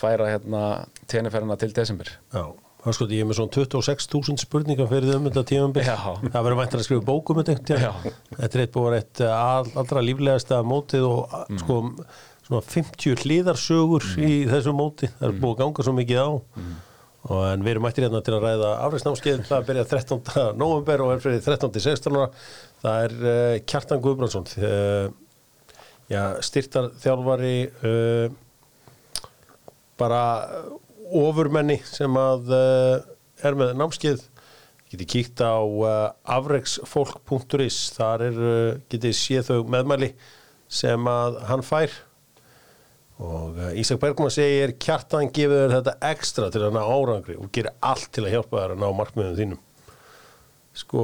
færa 0.00 0.28
hérna 0.30 0.64
tenniferðina 1.10 1.56
til 1.60 1.72
desember 1.76 2.08
Já, 2.32 2.44
það 2.84 2.94
sko, 2.96 3.06
ég 3.12 3.24
er 3.24 3.28
með 3.30 3.38
svona 3.40 3.54
26.000 3.58 4.40
spurningar 4.44 4.88
fyrir 4.92 5.10
þau 5.10 5.18
um 5.18 5.26
þetta 5.28 5.44
Já. 5.84 5.96
það 6.30 6.44
verður 6.46 6.58
væntanlega 6.60 6.84
að 6.84 6.86
skrifa 6.88 7.06
bókum 7.10 7.40
um 7.42 7.48
þetta 7.48 7.80
Já. 7.82 7.90
þetta 8.36 8.50
er 8.52 8.62
eitt 8.66 8.76
búið 8.76 8.98
eitt 9.00 9.22
all, 9.26 9.72
allra 9.82 10.04
líflegasta 10.06 10.60
mótið 10.64 11.08
og 11.08 11.38
Mm. 11.50 11.58
sko, 11.64 11.80
svona 12.46 12.62
50 12.66 13.18
hliðarsögur 13.24 14.06
í 14.22 14.30
þessu 14.50 14.72
móti, 14.74 15.08
það 15.18 15.26
er 15.28 15.36
búið 15.42 15.52
að 15.56 15.60
ganga 15.64 15.84
svo 15.86 15.92
mikið 15.98 16.22
á 16.22 16.28
og 17.30 17.42
en 17.50 17.60
við 17.66 17.74
erum 17.74 17.84
mættir 17.84 18.06
hérna 18.06 18.22
til 18.24 18.32
að 18.32 18.44
ræða 18.46 18.68
afræðsnámskeiðin, 18.86 19.42
það 19.50 19.66
byrja 19.68 19.82
13. 19.90 20.22
november 20.56 21.02
og 21.04 21.10
er 21.12 21.20
fyrir 21.20 21.42
13. 21.44 21.74
16. 21.84 22.16
ára. 22.16 22.30
það 22.80 23.02
er 23.04 23.14
uh, 23.20 23.58
Kjartan 23.68 24.00
Guðbrandsson 24.06 24.46
uh, 24.56 25.10
já, 26.10 26.22
styrtar 26.44 26.90
þjálfari 27.00 27.54
uh, 27.86 28.32
bara 30.00 30.24
ofurmenni 31.10 31.78
sem 31.86 32.18
að 32.18 32.52
uh, 32.54 33.46
er 33.46 33.56
með 33.58 33.74
námskeið. 33.78 34.26
Getið 34.90 35.10
kíkt 35.12 35.42
á 35.42 35.62
uh, 35.62 36.10
afreiksfólk.is 36.34 37.80
þar 37.94 38.26
er, 38.26 38.38
getið 38.90 39.16
séð 39.16 39.50
þau 39.52 39.58
meðmæli 39.70 40.12
sem 40.70 41.10
að 41.10 41.40
hann 41.50 41.66
fær. 41.66 41.94
Og 43.20 43.58
Ísak 43.76 44.00
Bergman 44.00 44.32
segir 44.32 44.72
kjartan 44.80 45.28
gefur 45.28 45.66
þér 45.66 45.74
þetta 45.76 45.96
ekstra 46.08 46.46
til 46.50 46.62
að 46.64 46.78
ná 46.78 46.80
árangri 46.88 47.36
og 47.36 47.50
gerir 47.52 47.76
allt 47.84 48.08
til 48.16 48.24
að 48.24 48.32
hjálpa 48.32 48.62
þér 48.62 48.74
að 48.74 48.80
ná 48.80 48.86
markmiðum 48.96 49.36
þínum. 49.36 49.60
Sko, 50.80 51.02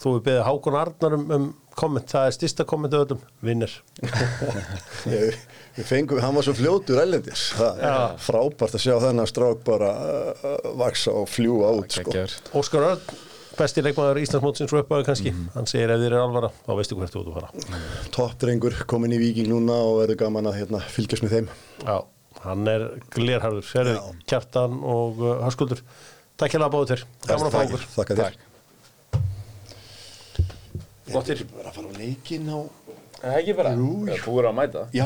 þú 0.00 0.16
er 0.16 0.24
beðið 0.26 0.46
Hákon 0.48 0.78
Arnar 0.80 1.14
um, 1.14 1.28
um 1.36 1.46
komment, 1.78 2.08
það 2.10 2.28
er 2.28 2.36
styrsta 2.36 2.66
komment 2.68 2.94
öllum, 2.96 3.20
vinnir. 3.44 3.74
Við 5.06 5.86
fengum, 5.88 6.20
hann 6.22 6.36
var 6.36 6.44
svo 6.46 6.54
fljótur 6.56 7.00
ellendis, 7.02 7.48
það 7.56 7.82
er 7.88 8.16
frábært 8.22 8.76
að 8.76 8.84
sjá 8.84 8.94
þennan 9.06 9.28
strák 9.30 9.62
bara 9.66 9.90
uh, 9.96 10.56
vaksa 10.80 11.14
og 11.22 11.28
fljúa 11.32 11.72
út 11.80 11.96
sko. 11.96 12.14
Óskar 12.60 12.88
Örn, 12.90 13.14
besti 13.56 13.84
leikmaður 13.84 14.20
Íslandsmótsins 14.22 14.74
og 14.74 14.82
uppáðu 14.82 15.08
kannski, 15.08 15.34
hann 15.56 15.68
segir 15.70 15.94
ef 15.94 16.04
þér 16.04 16.18
er 16.18 16.24
alvara 16.26 16.52
þá 16.60 16.72
veistu 16.76 17.00
hvert 17.00 17.16
þú 17.16 17.24
ert 17.24 17.32
að 17.32 17.40
fara. 17.40 17.82
Toppdrengur 18.18 18.78
komin 18.90 19.16
í 19.16 19.20
Víking 19.22 19.48
núna 19.52 19.80
og 19.88 20.02
verður 20.02 20.22
gaman 20.26 20.52
að 20.52 20.60
hérna, 20.60 20.84
fylgjast 20.92 21.24
með 21.24 21.36
þeim. 21.38 21.52
Já, 21.82 21.98
hann 22.44 22.72
er 22.76 22.88
glerharður, 23.16 23.68
sérðu 23.72 23.98
Já. 23.98 24.24
kjartan 24.34 24.80
og 24.84 25.24
uh, 25.24 25.36
Höskuldur. 25.48 25.84
Takk 26.40 26.56
hérna 26.56 26.68
að 26.68 26.76
báðu 26.76 26.94
þér, 26.94 27.10
gaman 27.28 27.48
að 27.48 27.54
fá 27.54 27.62
okkur 27.64 27.92
Þakka 27.96 28.22
þér 28.22 28.42
Flottir. 31.12 31.44
Bara 31.56 31.70
að 31.70 31.74
fara 31.78 31.88
á 31.88 31.94
leikinn 32.00 32.48
á 32.48 32.58
Það 33.22 33.30
er 33.32 33.38
ekki 33.38 33.54
bara, 33.54 33.70
Jú. 33.78 33.90
þú 34.24 34.32
er 34.40 34.46
að 34.50 34.54
mæta 34.58 34.80
Já, 34.90 35.00